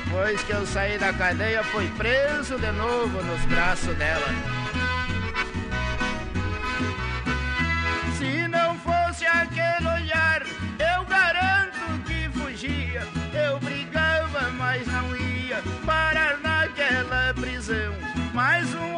Depois 0.04 0.42
que 0.42 0.52
eu 0.52 0.66
saí 0.66 0.98
da 0.98 1.12
cadeia, 1.12 1.62
fui 1.64 1.88
preso 1.96 2.58
de 2.58 2.72
novo 2.72 3.22
nos 3.22 3.40
braços 3.46 3.94
dela. 3.96 4.26
Se 8.18 8.48
não 8.48 8.78
fosse 8.80 9.24
aquele 9.26 9.88
olhar, 9.88 10.42
eu 10.78 11.04
garanto 11.06 12.02
que 12.04 12.28
fugia. 12.36 13.17
Mas 18.38 18.72
um 18.72 18.97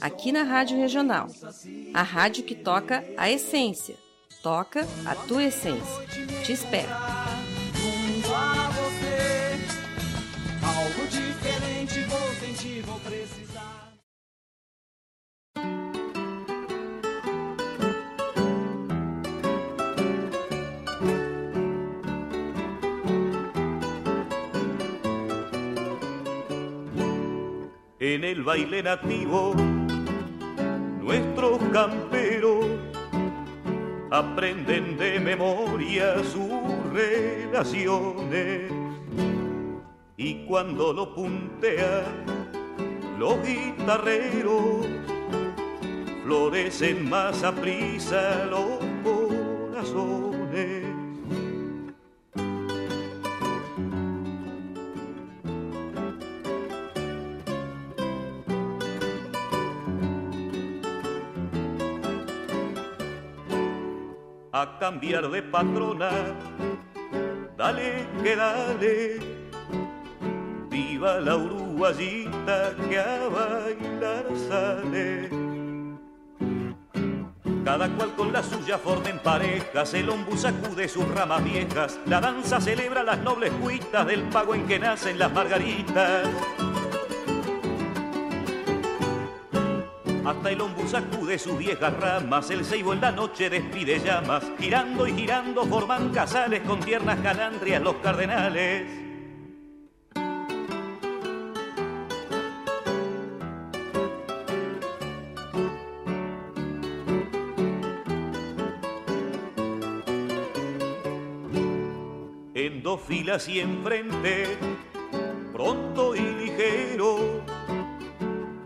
aqui 0.00 0.32
na 0.32 0.42
Rádio 0.42 0.76
Regional. 0.76 1.28
A 1.92 2.02
rádio 2.02 2.44
que 2.44 2.54
toca 2.54 3.04
a 3.16 3.30
essência. 3.30 3.96
Toca 4.42 4.86
a 5.06 5.14
tua 5.14 5.44
essência. 5.44 6.06
Te 6.44 6.52
espero. 6.52 6.90
En 28.04 28.24
el 28.24 28.42
baile 28.42 28.82
nativo, 28.82 29.54
nuestros 31.02 31.58
camperos 31.72 32.64
aprenden 34.10 34.96
de 34.96 35.18
memoria 35.18 36.22
sus 36.22 36.52
relaciones 36.92 38.70
y 40.16 40.46
cuando 40.46 40.92
lo 40.92 41.12
puntean 41.14 42.04
los 43.18 43.36
guitarreros 43.44 44.86
florecen 46.24 47.08
más 47.08 47.42
a 47.42 47.52
prisa 47.52 48.44
los 48.46 48.78
corazones. 49.02 50.31
A 64.62 64.78
cambiar 64.78 65.28
de 65.28 65.42
patrona. 65.42 66.10
Dale 67.56 68.06
que 68.22 68.36
dale, 68.36 69.18
viva 70.70 71.18
la 71.20 71.36
uruguayita 71.36 72.76
que 72.88 72.98
a 72.98 73.28
bailar 73.28 74.26
sale. 74.48 75.28
Cada 77.64 77.88
cual 77.88 78.14
con 78.16 78.32
la 78.32 78.42
suya 78.42 78.78
formen 78.78 79.18
parejas, 79.18 79.94
el 79.94 80.10
ombú 80.10 80.36
sacude 80.36 80.88
sus 80.88 81.08
ramas 81.08 81.42
viejas, 81.42 81.98
la 82.06 82.20
danza 82.20 82.60
celebra 82.60 83.02
las 83.02 83.18
nobles 83.18 83.50
cuitas 83.60 84.06
del 84.06 84.22
pago 84.28 84.54
en 84.54 84.66
que 84.66 84.78
nacen 84.78 85.18
las 85.18 85.32
margaritas. 85.32 86.28
Hasta 90.24 90.52
el 90.52 90.60
ombú 90.60 90.86
sacude 90.86 91.36
sus 91.36 91.58
viejas 91.58 91.92
ramas, 91.98 92.48
el 92.50 92.64
ceibo 92.64 92.92
en 92.92 93.00
la 93.00 93.10
noche 93.10 93.50
despide 93.50 93.98
llamas, 93.98 94.44
girando 94.56 95.04
y 95.08 95.12
girando 95.14 95.64
forman 95.66 96.10
casales 96.10 96.60
con 96.60 96.78
tiernas 96.78 97.18
calandrias 97.20 97.82
los 97.82 97.96
cardenales. 97.96 98.86
En 112.54 112.82
dos 112.84 113.00
filas 113.00 113.48
y 113.48 113.58
enfrente, 113.58 114.56
pronto 115.52 116.14
y 116.14 116.20
ligero, 116.20 117.42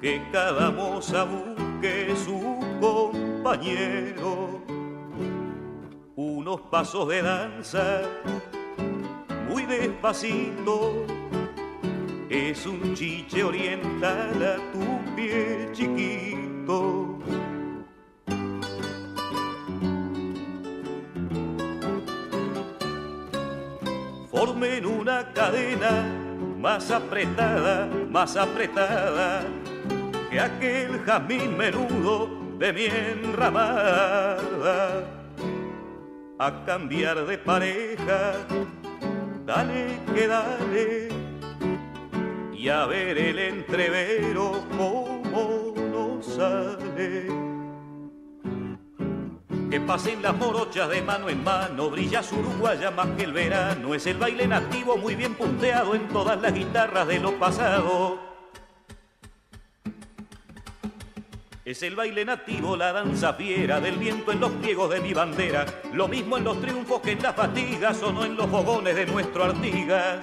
que 0.00 0.22
cada 0.30 0.70
moza 0.70 1.24
busque 1.24 2.14
su 2.16 2.60
compañero. 2.80 4.60
Unos 6.14 6.60
pasos 6.62 7.08
de 7.08 7.22
danza, 7.22 8.02
muy 9.48 9.64
despacito, 9.66 11.06
es 12.28 12.66
un 12.66 12.94
chiche 12.94 13.44
oriental 13.44 14.42
a 14.42 14.56
tu 14.72 15.14
pie 15.14 15.68
chiquito. 15.72 17.18
Formen 24.30 24.86
una 24.86 25.32
cadena 25.32 26.04
más 26.58 26.90
apretada, 26.90 27.88
más 28.10 28.36
apretada 28.36 29.44
que 30.36 30.40
aquel 30.40 31.02
jazmín 31.06 31.56
menudo 31.56 32.28
de 32.58 32.70
mi 32.70 32.84
enramada. 32.84 35.02
A 36.38 36.64
cambiar 36.66 37.24
de 37.24 37.38
pareja, 37.38 38.34
dale 39.46 39.98
que 40.14 40.26
dale, 40.26 41.08
y 42.52 42.68
a 42.68 42.84
ver 42.84 43.16
el 43.16 43.38
entrevero 43.38 44.62
cómo 44.76 45.72
nos 45.90 46.26
sale. 46.26 47.28
Que 49.70 49.80
pasen 49.80 50.20
las 50.20 50.36
morochas 50.36 50.90
de 50.90 51.00
mano 51.00 51.30
en 51.30 51.42
mano, 51.42 51.88
brilla 51.88 52.22
su 52.22 52.36
uruguaya 52.36 52.90
más 52.90 53.08
que 53.16 53.24
el 53.24 53.32
verano, 53.32 53.94
es 53.94 54.06
el 54.06 54.18
baile 54.18 54.46
nativo 54.46 54.98
muy 54.98 55.14
bien 55.14 55.34
punteado 55.34 55.94
en 55.94 56.08
todas 56.08 56.38
las 56.42 56.52
guitarras 56.52 57.08
de 57.08 57.20
los 57.20 57.32
pasados. 57.32 58.35
Es 61.66 61.82
el 61.82 61.96
baile 61.96 62.24
nativo, 62.24 62.76
la 62.76 62.92
danza 62.92 63.34
fiera 63.34 63.80
del 63.80 63.96
viento 63.96 64.30
en 64.30 64.38
los 64.38 64.52
pliegos 64.52 64.88
de 64.88 65.00
mi 65.00 65.12
bandera. 65.12 65.66
Lo 65.92 66.06
mismo 66.06 66.38
en 66.38 66.44
los 66.44 66.60
triunfos 66.60 67.00
que 67.00 67.10
en 67.10 67.22
las 67.24 67.34
fatigas 67.34 68.00
o 68.04 68.12
no 68.12 68.24
en 68.24 68.36
los 68.36 68.46
fogones 68.46 68.94
de 68.94 69.04
nuestro 69.04 69.42
Artigas. 69.42 70.20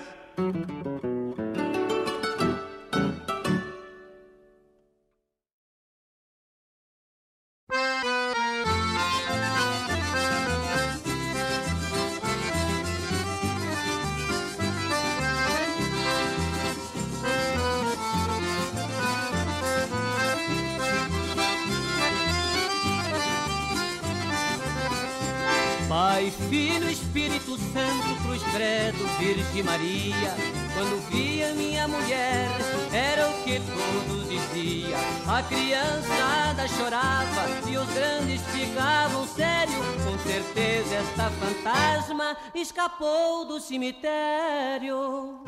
Pai, 25.88 26.32
Filho, 26.50 26.90
Espírito 26.90 27.58
Santo, 27.58 28.24
Cruz 28.24 28.42
Credo, 28.52 29.06
Virgem 29.20 29.64
Maria. 29.64 30.36
Quando 30.74 31.10
via 31.10 31.54
minha 31.54 31.88
mulher, 31.88 32.48
era 32.92 33.30
o 33.30 33.44
que 33.44 33.60
todos 33.60 34.30
diziam. 34.30 35.00
A 35.28 35.44
criançada 35.44 36.68
chorava 36.68 37.70
e 37.70 37.78
os 37.78 37.90
grandes 37.90 38.42
ficavam 38.48 39.28
sérios. 39.28 39.86
Com 40.04 40.18
certeza 40.20 40.96
esta 40.96 41.30
fantasma 41.30 42.38
escapou 42.56 43.46
do 43.46 43.60
cemitério. 43.60 45.40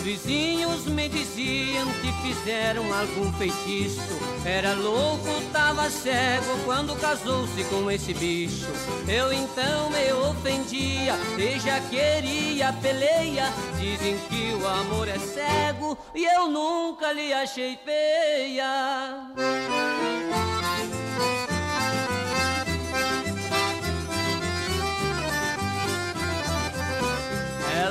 Vizinhos 0.00 0.86
me 0.86 1.08
diziam 1.08 1.86
que 2.00 2.12
fizeram 2.22 2.84
algum 2.92 3.32
feitiço. 3.34 4.00
Era 4.44 4.74
louco, 4.74 5.28
tava 5.52 5.88
cego 5.90 6.58
quando 6.64 6.98
casou-se 7.00 7.64
com 7.64 7.90
esse 7.90 8.14
bicho. 8.14 8.66
Eu 9.08 9.32
então 9.32 9.90
me 9.90 10.12
ofendia 10.12 11.14
e 11.38 11.58
já 11.58 11.80
queria 11.80 12.72
peleia. 12.74 13.52
Dizem 13.78 14.18
que 14.28 14.52
o 14.54 14.66
amor 14.66 15.08
é 15.08 15.18
cego 15.18 15.96
e 16.14 16.24
eu 16.24 16.48
nunca 16.48 17.12
lhe 17.12 17.32
achei 17.32 17.78
feia. 17.84 19.30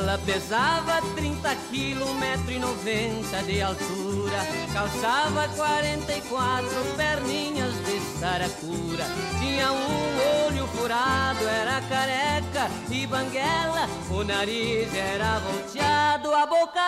Ela 0.09 0.17
pesava 0.25 0.99
30 1.15 1.55
quilos, 1.69 2.09
metro 2.15 2.51
e 2.51 2.57
noventa 2.57 3.43
de 3.43 3.61
altura. 3.61 4.39
Calçava 4.73 5.47
44 5.49 6.67
perninhas 6.97 7.75
de 7.85 7.99
saracura. 8.17 9.05
Tinha 9.39 9.71
um 9.71 10.47
olho 10.47 10.65
furado, 10.69 11.47
era 11.47 11.79
careca 11.81 12.71
e 12.89 13.05
banguela. 13.05 13.87
O 14.09 14.23
nariz 14.23 14.91
era 14.95 15.37
volteado, 15.41 16.33
a 16.33 16.47
boca 16.47 16.81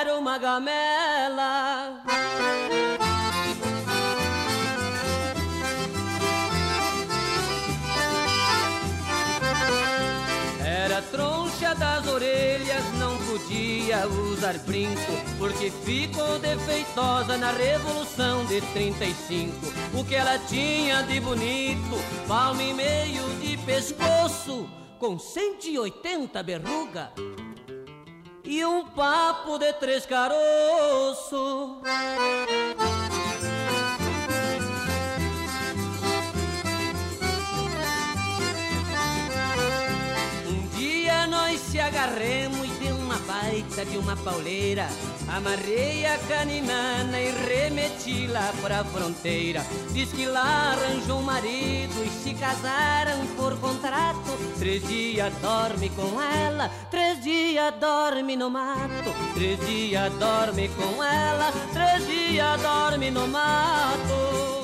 era 0.00 0.18
uma 0.18 0.38
gamela. 0.38 2.00
Das 11.74 12.06
orelhas, 12.06 12.84
não 12.98 13.16
podia 13.26 14.06
usar 14.06 14.58
brinco, 14.58 15.12
porque 15.38 15.70
ficou 15.70 16.38
defeitosa 16.38 17.36
na 17.36 17.50
Revolução 17.52 18.44
de 18.46 18.60
35. 18.72 19.52
O 19.94 20.04
que 20.04 20.14
ela 20.14 20.38
tinha 20.38 21.02
de 21.02 21.20
bonito, 21.20 21.96
palmo 22.26 22.60
e 22.60 22.72
meio 22.72 23.22
de 23.40 23.56
pescoço, 23.58 24.68
com 24.98 25.18
180 25.18 26.42
berruga 26.42 27.12
e 28.44 28.64
um 28.64 28.84
papo 28.84 29.58
de 29.58 29.72
três 29.74 30.04
caroços. 30.06 31.80
Agarremos 41.84 42.66
e 42.66 42.70
deu 42.84 42.96
uma 42.96 43.18
baita 43.18 43.84
de 43.84 43.98
uma 43.98 44.16
pauleira. 44.16 44.88
Amarrei 45.28 46.06
a 46.06 46.18
caninana 46.18 47.20
e 47.20 47.30
remeti 47.30 48.26
lá 48.26 48.52
pra 48.62 48.84
fronteira. 48.84 49.64
Diz 49.92 50.10
que 50.12 50.26
lá 50.26 50.72
arranjou 50.72 51.18
um 51.18 51.22
marido 51.22 52.04
e 52.04 52.10
se 52.10 52.34
casaram 52.34 53.26
por 53.36 53.58
contrato. 53.58 54.32
Três 54.58 54.86
dias 54.86 55.32
dorme 55.40 55.90
com 55.90 56.20
ela, 56.20 56.68
três 56.90 57.22
dias 57.22 57.74
dorme 57.78 58.36
no 58.36 58.50
mato. 58.50 59.14
Três 59.34 59.58
dias 59.66 60.12
dorme 60.14 60.68
com 60.68 61.02
ela, 61.02 61.52
três 61.72 62.06
dias 62.06 62.60
dorme 62.60 63.10
no 63.10 63.26
mato. 63.28 64.63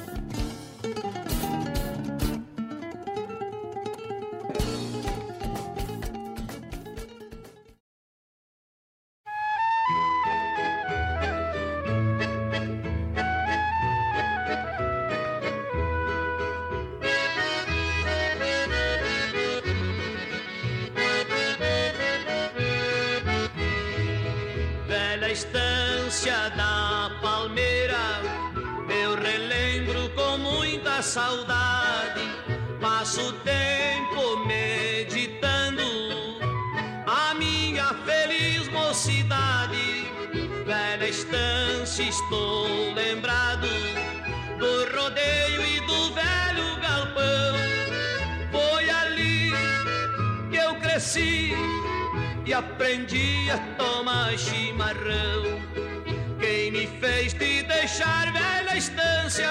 Deixar 57.91 58.31
velha 58.31 58.77
estância 58.77 59.49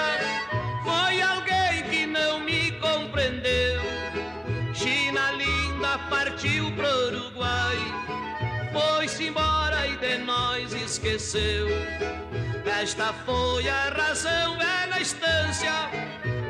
foi 0.83 1.21
alguém 1.21 1.83
que 1.91 2.07
não 2.07 2.39
me 2.39 2.71
compreendeu. 2.71 3.79
China 4.73 5.31
linda 5.33 5.99
partiu 6.09 6.71
pro 6.71 6.89
Uruguai, 7.07 7.77
foi-se 8.73 9.27
embora 9.27 9.85
e 9.85 9.95
de 9.97 10.17
nós 10.23 10.73
esqueceu. 10.73 11.67
Esta 12.65 13.13
foi 13.25 13.69
a 13.69 13.89
razão, 13.89 14.57
velha 14.57 14.99
estância, 14.99 15.73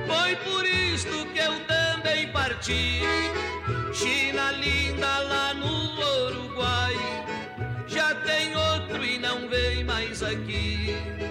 foi 0.07 0.37
por 0.37 0.65
isto 0.65 1.25
que 1.33 1.39
eu 1.39 1.59
também 1.65 2.31
parti. 2.31 3.01
China 3.93 4.51
linda 4.51 5.19
lá 5.19 5.53
no 5.53 5.67
Uruguai 6.27 6.95
Já 7.85 8.15
tem 8.15 8.55
outro 8.55 9.03
e 9.03 9.19
não 9.19 9.49
vem 9.49 9.83
mais 9.83 10.23
aqui 10.23 11.30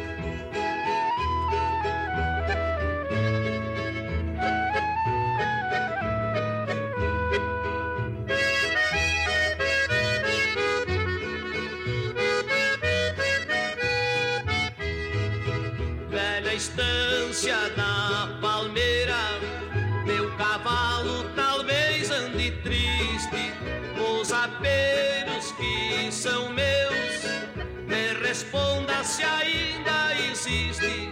se 29.10 29.24
ainda 29.24 30.14
existe 30.30 31.10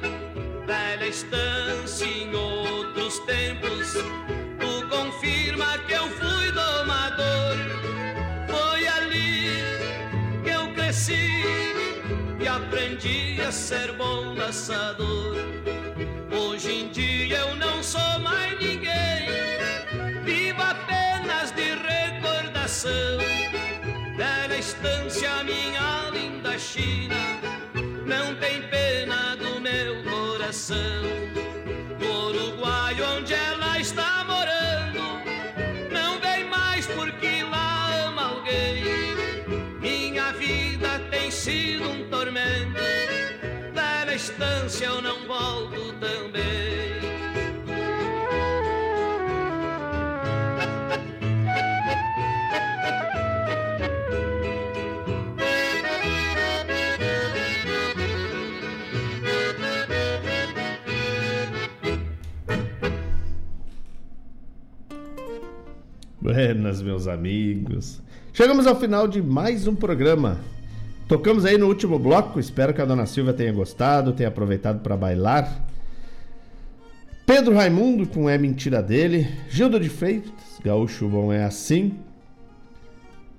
Velha 0.66 1.06
estância 1.06 2.04
em 2.04 2.32
outros 2.34 3.18
tempos. 3.20 3.94
Tu 4.60 4.88
confirma 4.88 5.78
que 5.86 5.94
eu 5.94 6.06
fui 6.18 6.52
domador. 6.52 7.56
Foi 8.46 8.86
ali 8.86 9.62
que 10.44 10.50
eu 10.50 10.72
cresci 10.74 11.42
E 12.38 12.46
aprendi 12.46 13.40
a 13.40 13.50
ser 13.50 13.92
bom 13.92 14.34
laçador 14.34 15.36
Hoje 16.30 16.72
em 16.80 16.88
dia 16.90 17.38
eu 17.38 17.56
não 17.56 17.82
sou 17.82 18.18
mais 18.20 18.52
ninguém. 18.60 19.26
Vivo 20.24 20.62
apenas 20.62 21.50
de 21.52 21.68
recordação. 21.92 23.18
Velha 24.16 24.58
estância, 24.58 25.42
minha 25.42 26.10
linda 26.12 26.58
China 26.58 27.27
Não 28.08 28.34
tem 28.36 28.62
pena 28.62 29.36
do 29.36 29.60
meu 29.60 30.02
coração 30.02 31.37
Buenas, 66.34 66.82
meus 66.82 67.08
amigos. 67.08 68.02
Chegamos 68.34 68.66
ao 68.66 68.78
final 68.78 69.08
de 69.08 69.22
mais 69.22 69.66
um 69.66 69.74
programa. 69.74 70.38
Tocamos 71.08 71.46
aí 71.46 71.56
no 71.56 71.66
último 71.66 71.98
bloco, 71.98 72.38
espero 72.38 72.74
que 72.74 72.82
a 72.82 72.84
dona 72.84 73.06
Silvia 73.06 73.32
tenha 73.32 73.50
gostado, 73.50 74.12
tenha 74.12 74.28
aproveitado 74.28 74.80
para 74.80 74.94
bailar. 74.94 75.66
Pedro 77.24 77.54
Raimundo 77.54 78.06
com 78.06 78.28
É 78.28 78.36
Mentira 78.36 78.82
Dele, 78.82 79.26
Gildo 79.48 79.80
de 79.80 79.88
Freitas, 79.88 80.60
Gaúcho 80.62 81.08
Bom 81.08 81.32
é 81.32 81.44
Assim, 81.44 81.94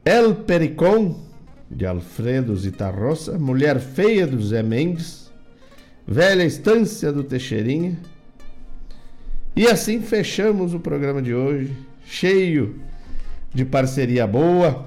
El 0.03 0.33
Pericon, 0.33 1.15
de 1.69 1.85
Alfredo 1.85 2.55
Zitarrosa, 2.55 3.37
Mulher 3.37 3.79
Feia 3.79 4.25
do 4.25 4.41
Zé 4.41 4.63
Mendes, 4.63 5.31
Velha 6.07 6.43
Estância 6.43 7.11
do 7.11 7.23
Teixeirinha. 7.23 7.99
E 9.55 9.67
assim 9.67 10.01
fechamos 10.01 10.73
o 10.73 10.79
programa 10.79 11.21
de 11.21 11.35
hoje, 11.35 11.71
cheio 12.09 12.81
de 13.53 13.63
parceria 13.63 14.25
boa. 14.25 14.85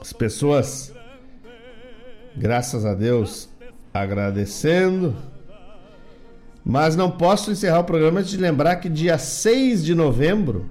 As 0.00 0.12
pessoas, 0.12 0.92
graças 2.36 2.84
a 2.84 2.92
Deus, 2.92 3.48
agradecendo. 3.94 5.16
Mas 6.64 6.94
não 6.94 7.10
posso 7.10 7.50
encerrar 7.50 7.80
o 7.80 7.84
programa 7.84 8.20
antes 8.20 8.30
de 8.30 8.36
lembrar 8.36 8.76
que 8.76 8.88
dia 8.88 9.18
6 9.18 9.84
de 9.84 9.94
novembro 9.94 10.70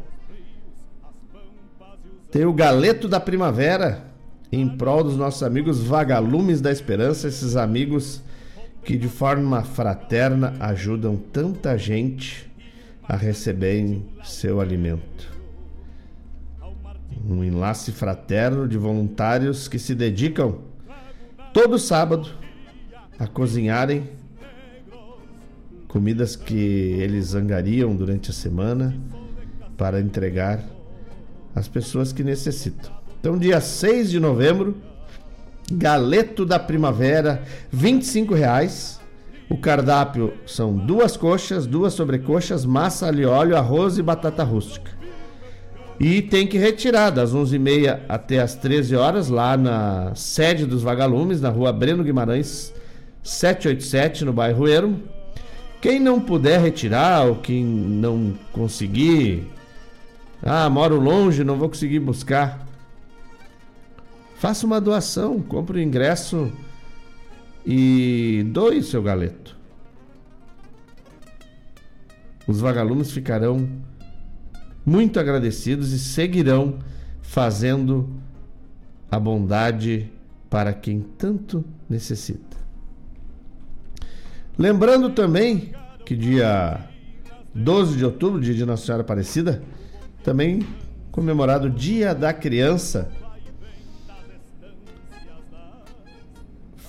tem 2.30 2.46
o 2.46 2.54
Galeto 2.54 3.10
da 3.10 3.20
Primavera 3.20 4.06
em 4.52 4.68
prol 4.70 5.04
dos 5.04 5.18
nossos 5.18 5.44
amigos 5.44 5.84
Vagalumes 5.84 6.62
da 6.62 6.72
Esperança, 6.72 7.28
esses 7.28 7.58
amigos 7.58 8.22
que 8.86 8.96
de 8.96 9.10
forma 9.10 9.64
fraterna 9.64 10.56
ajudam 10.60 11.18
tanta 11.18 11.78
gente 11.78 12.51
a 13.12 13.18
receberem 13.18 14.06
seu 14.24 14.62
alimento. 14.62 15.30
Um 17.30 17.44
enlace 17.44 17.92
fraterno 17.92 18.66
de 18.66 18.78
voluntários 18.78 19.68
que 19.68 19.78
se 19.78 19.94
dedicam 19.94 20.60
todo 21.52 21.78
sábado 21.78 22.32
a 23.20 23.28
cozinharem 23.28 24.10
comidas 25.90 26.38
que 26.38 26.56
eles 26.56 27.26
zangariam 27.26 27.94
durante 27.94 28.32
a 28.32 28.34
semana 28.34 28.96
para 29.76 30.00
entregar 30.00 30.64
às 31.54 31.68
pessoas 31.68 32.14
que 32.14 32.24
necessitam. 32.24 32.94
Então, 33.20 33.38
dia 33.38 33.60
6 33.60 34.10
de 34.10 34.22
novembro, 34.22 34.78
Galeto 35.70 36.46
da 36.46 36.58
Primavera, 36.58 37.44
R$ 37.74 38.26
reais. 38.34 39.01
O 39.52 39.58
cardápio 39.58 40.34
são 40.48 40.74
duas 40.74 41.18
coxas, 41.18 41.68
duas 41.68 41.94
sobrecoxas, 41.94 42.64
massa 42.64 43.08
alho 43.08 43.30
óleo, 43.30 43.58
arroz 43.58 43.98
e 43.98 44.02
batata 44.02 44.46
rústica. 44.46 44.90
E 46.00 46.22
tem 46.22 46.48
que 46.48 46.58
retirar 46.58 47.10
das 47.10 47.36
11h30 47.36 48.00
até 48.08 48.40
as 48.40 48.56
13 48.56 48.96
horas 48.96 49.28
lá 49.28 49.58
na 49.58 50.16
sede 50.16 50.66
dos 50.66 50.84
Vagalumes, 50.84 51.42
na 51.42 51.50
rua 51.50 51.74
Breno 51.74 52.02
Guimarães, 52.02 52.74
787, 53.24 54.24
no 54.24 54.32
bairro 54.32 54.70
Ermo. 54.70 55.02
Quem 55.82 56.00
não 56.00 56.22
puder 56.22 56.62
retirar 56.62 57.26
ou 57.26 57.36
quem 57.36 57.62
não 57.62 58.34
conseguir, 58.54 59.52
ah, 60.42 60.70
moro 60.70 60.98
longe, 60.98 61.44
não 61.44 61.58
vou 61.58 61.68
conseguir 61.68 62.00
buscar. 62.00 62.66
Faça 64.38 64.66
uma 64.66 64.80
doação, 64.80 65.42
compre 65.42 65.80
o 65.80 65.84
ingresso 65.84 66.50
e 67.66 68.46
doe 68.52 68.80
o 68.80 68.84
seu 68.84 69.02
galeto. 69.02 69.58
Os 72.48 72.60
vagalumes 72.60 73.12
ficarão 73.12 73.70
muito 74.86 75.20
agradecidos 75.20 75.92
e 75.92 76.00
seguirão 76.00 76.80
fazendo 77.22 78.10
a 79.10 79.20
bondade 79.20 80.12
para 80.50 80.74
quem 80.74 81.02
tanto 81.02 81.64
necessita. 81.90 82.58
Lembrando 84.58 85.12
também 85.12 85.72
que 86.06 86.16
dia 86.16 86.90
12 87.54 87.98
de 87.98 88.06
outubro, 88.06 88.42
dia 88.42 88.54
de 88.54 88.66
Nossa 88.66 88.86
Senhora 88.86 89.02
Aparecida, 89.02 89.64
também 90.24 90.66
comemorado 91.12 91.68
o 91.68 91.70
Dia 91.70 92.14
da 92.14 92.34
Criança. 92.34 93.10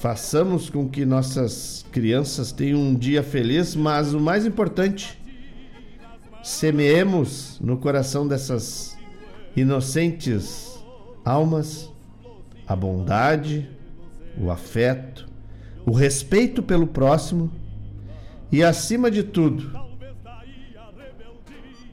Façamos 0.02 0.68
com 0.68 0.88
que 0.88 1.04
nossas 1.04 1.86
crianças 1.92 2.50
tenham 2.50 2.80
um 2.80 2.92
dia 2.92 3.22
feliz, 3.22 3.76
mas 3.76 4.12
o 4.12 4.18
mais 4.18 4.44
importante, 4.44 5.16
semeemos 6.42 7.56
no 7.60 7.76
coração 7.76 8.26
dessas 8.26 8.98
inocentes 9.54 10.76
almas 11.24 11.88
a 12.66 12.74
bondade, 12.74 13.70
o 14.36 14.50
afeto, 14.50 15.28
o 15.86 15.92
respeito 15.92 16.64
pelo 16.64 16.88
próximo 16.88 17.48
e, 18.50 18.60
acima 18.60 19.08
de 19.08 19.22
tudo, 19.22 19.70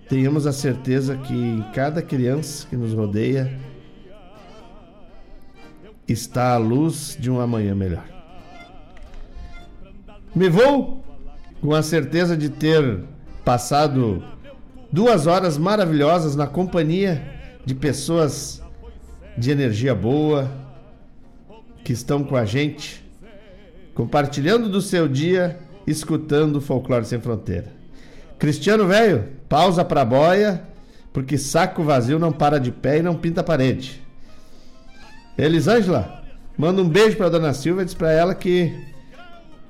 tenhamos 0.10 0.48
a 0.48 0.52
certeza 0.52 1.16
que 1.16 1.36
em 1.36 1.62
cada 1.74 2.02
criança 2.02 2.66
que 2.68 2.76
nos 2.76 2.92
rodeia 2.92 3.69
está 6.14 6.54
a 6.54 6.58
luz 6.58 7.18
de 7.20 7.30
um 7.30 7.40
amanhã 7.40 7.76
melhor. 7.76 8.06
Me 10.36 10.50
vou 10.50 11.04
com 11.62 11.74
a 11.74 11.82
certeza 11.82 12.38
de 12.38 12.50
ter 12.50 13.04
passado 13.44 14.24
duas 14.92 15.28
horas 15.28 15.58
maravilhosas 15.58 16.36
na 16.36 16.48
companhia 16.48 17.22
de 17.66 17.76
pessoas 17.76 18.62
de 19.38 19.52
energia 19.52 19.94
boa 19.94 20.50
que 21.84 21.94
estão 21.94 22.24
com 22.24 22.36
a 22.36 22.46
gente, 22.46 23.04
compartilhando 23.94 24.70
do 24.70 24.82
seu 24.82 25.08
dia, 25.08 25.60
escutando 25.88 26.62
Folclore 26.62 27.06
Sem 27.06 27.20
Fronteira. 27.20 27.72
Cristiano 28.38 28.88
velho, 28.88 29.26
pausa 29.48 29.84
pra 29.84 30.06
boia, 30.06 30.64
porque 31.12 31.38
saco 31.38 31.84
vazio 31.84 32.20
não 32.20 32.32
para 32.32 32.60
de 32.60 32.72
pé 32.72 33.00
e 33.00 33.04
não 33.04 33.16
pinta 33.16 33.44
parede. 33.44 34.02
Elisângela, 35.44 36.24
manda 36.58 36.82
um 36.82 36.90
beijo 36.90 37.16
pra 37.16 37.30
dona 37.30 37.54
Silvia 37.54 37.84
e 37.84 37.86
diz 37.86 37.94
pra 37.94 38.12
ela 38.12 38.36
que 38.36 38.74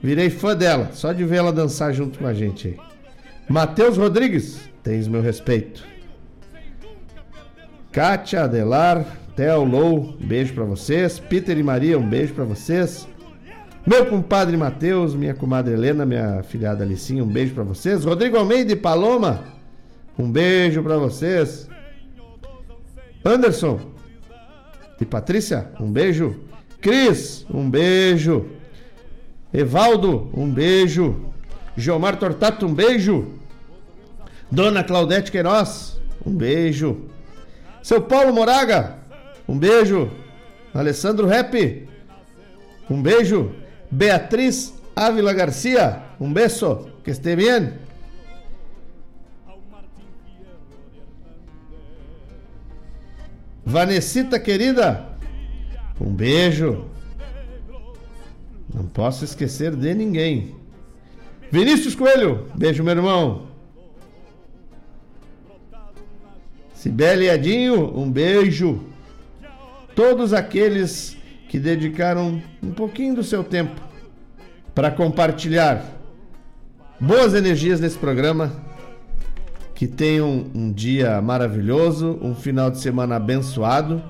virei 0.01 0.29
fã 0.29 0.55
dela, 0.55 0.89
só 0.93 1.13
de 1.13 1.23
ver 1.23 1.37
ela 1.37 1.53
dançar 1.53 1.93
junto 1.93 2.19
com 2.19 2.25
a 2.25 2.33
gente 2.33 2.69
aí. 2.69 2.77
Matheus 3.47 3.97
Rodrigues, 3.97 4.59
tens 4.83 5.07
meu 5.07 5.21
respeito. 5.21 5.83
Kátia, 7.91 8.43
Adelar, 8.43 9.05
Theo 9.35 9.63
Lou, 9.63 10.15
beijo 10.19 10.53
pra 10.53 10.63
vocês. 10.63 11.19
Peter 11.19 11.57
e 11.57 11.63
Maria, 11.63 11.97
um 11.97 12.07
beijo 12.07 12.33
pra 12.33 12.43
vocês. 12.43 13.07
Meu 13.85 14.05
compadre 14.05 14.55
Matheus, 14.55 15.15
minha 15.15 15.33
comadre 15.33 15.73
Helena, 15.73 16.05
minha 16.05 16.43
filhada 16.43 16.83
Alicinha, 16.83 17.23
um 17.23 17.27
beijo 17.27 17.53
pra 17.55 17.63
vocês. 17.63 18.03
Rodrigo 18.05 18.37
Almeida 18.37 18.71
e 18.71 18.75
Paloma, 18.75 19.43
um 20.17 20.29
beijo 20.31 20.83
pra 20.83 20.97
vocês. 20.97 21.67
Anderson, 23.25 23.79
e 24.99 25.05
Patrícia, 25.05 25.71
um 25.80 25.91
beijo. 25.91 26.39
Cris, 26.81 27.45
um 27.49 27.69
beijo. 27.69 28.47
Evaldo, 29.53 30.30
um 30.34 30.49
beijo. 30.49 31.26
Gilmar 31.76 32.17
Tortato, 32.17 32.65
um 32.65 32.73
beijo. 32.73 33.34
Dona 34.51 34.84
Claudete 34.84 35.31
Queiroz, 35.31 35.99
um 36.26 36.35
beijo. 36.35 37.05
Seu 37.81 38.01
Paulo 38.01 38.34
Moraga, 38.34 38.97
um 39.47 39.57
beijo. 39.57 40.11
Alessandro 40.73 41.27
Rep, 41.27 41.88
um 42.89 43.01
beijo. 43.01 43.51
Beatriz 43.91 44.73
Ávila 44.95 45.34
Garcia, 45.34 46.03
um 46.19 46.31
beijo. 46.31 46.89
Que 47.03 47.11
esté 47.11 47.35
bien. 47.35 47.89
Vanessita 53.69 54.39
querida, 54.39 55.05
um 56.01 56.11
beijo. 56.11 56.85
Não 58.73 58.85
posso 58.85 59.23
esquecer 59.23 59.75
de 59.75 59.93
ninguém. 59.93 60.55
Vinícius 61.51 61.93
Coelho, 61.93 62.47
beijo, 62.55 62.83
meu 62.83 62.95
irmão. 62.95 63.47
Sibeli 66.73 67.29
Adinho, 67.29 67.95
um 67.95 68.11
beijo. 68.11 68.81
Todos 69.93 70.33
aqueles 70.33 71.15
que 71.47 71.59
dedicaram 71.59 72.41
um 72.63 72.71
pouquinho 72.71 73.13
do 73.13 73.23
seu 73.23 73.43
tempo 73.43 73.79
para 74.73 74.89
compartilhar 74.89 75.85
boas 76.99 77.35
energias 77.35 77.79
nesse 77.79 77.99
programa 77.99 78.51
que 79.80 79.88
tenham 79.88 80.45
um, 80.53 80.73
dia 80.73 81.22
maravilhoso, 81.22 82.19
um 82.22 82.35
final 82.35 82.69
de 82.69 82.80
semana 82.80 83.15
abençoado 83.15 84.03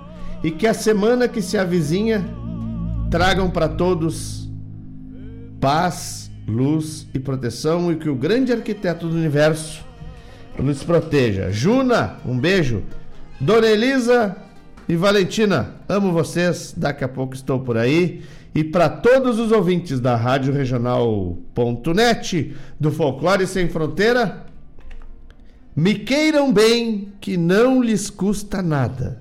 e 0.44 0.50
que 0.50 0.66
a 0.66 0.74
semana 0.74 1.28
que 1.28 1.44
se 1.44 1.60
avizinha 1.60 2.26
tragam 3.12 3.52
para 3.52 3.70
todos 3.70 4.50
paz, 5.62 6.32
luz 6.48 7.08
e 7.14 7.20
proteção 7.20 7.92
e 7.92 7.98
que 7.98 8.10
o 8.10 8.16
grande 8.16 8.52
arquiteto 8.52 9.08
do 9.08 9.16
universo 9.16 9.86
nos 10.58 10.84
proteja. 10.84 11.52
Juna, 11.52 12.18
um 12.26 12.36
beijo. 12.36 12.82
Dona 13.40 13.68
Elisa 13.68 14.36
e 14.88 14.96
Valentina, 14.96 15.76
amo 15.88 16.12
vocês. 16.12 16.74
Daqui 16.76 17.04
a 17.04 17.08
pouco 17.08 17.36
estou 17.36 17.60
por 17.60 17.78
aí. 17.78 18.24
E 18.56 18.64
para 18.64 18.90
todos 18.90 19.38
os 19.38 19.52
ouvintes 19.52 20.00
da 20.00 20.16
Rádio 20.16 20.52
Regional.net, 20.52 22.56
do 22.80 22.92
Folclore 22.92 23.46
Sem 23.46 23.70
Fronteira, 23.70 24.49
me 25.80 25.96
queiram 25.96 26.52
bem, 26.52 27.14
que 27.22 27.38
não 27.38 27.82
lhes 27.82 28.10
custa 28.10 28.62
nada. 28.62 29.18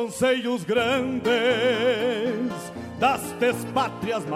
anseios 0.00 0.64
grandes 0.64 1.30
das 2.98 3.20
despátrias 3.38 4.24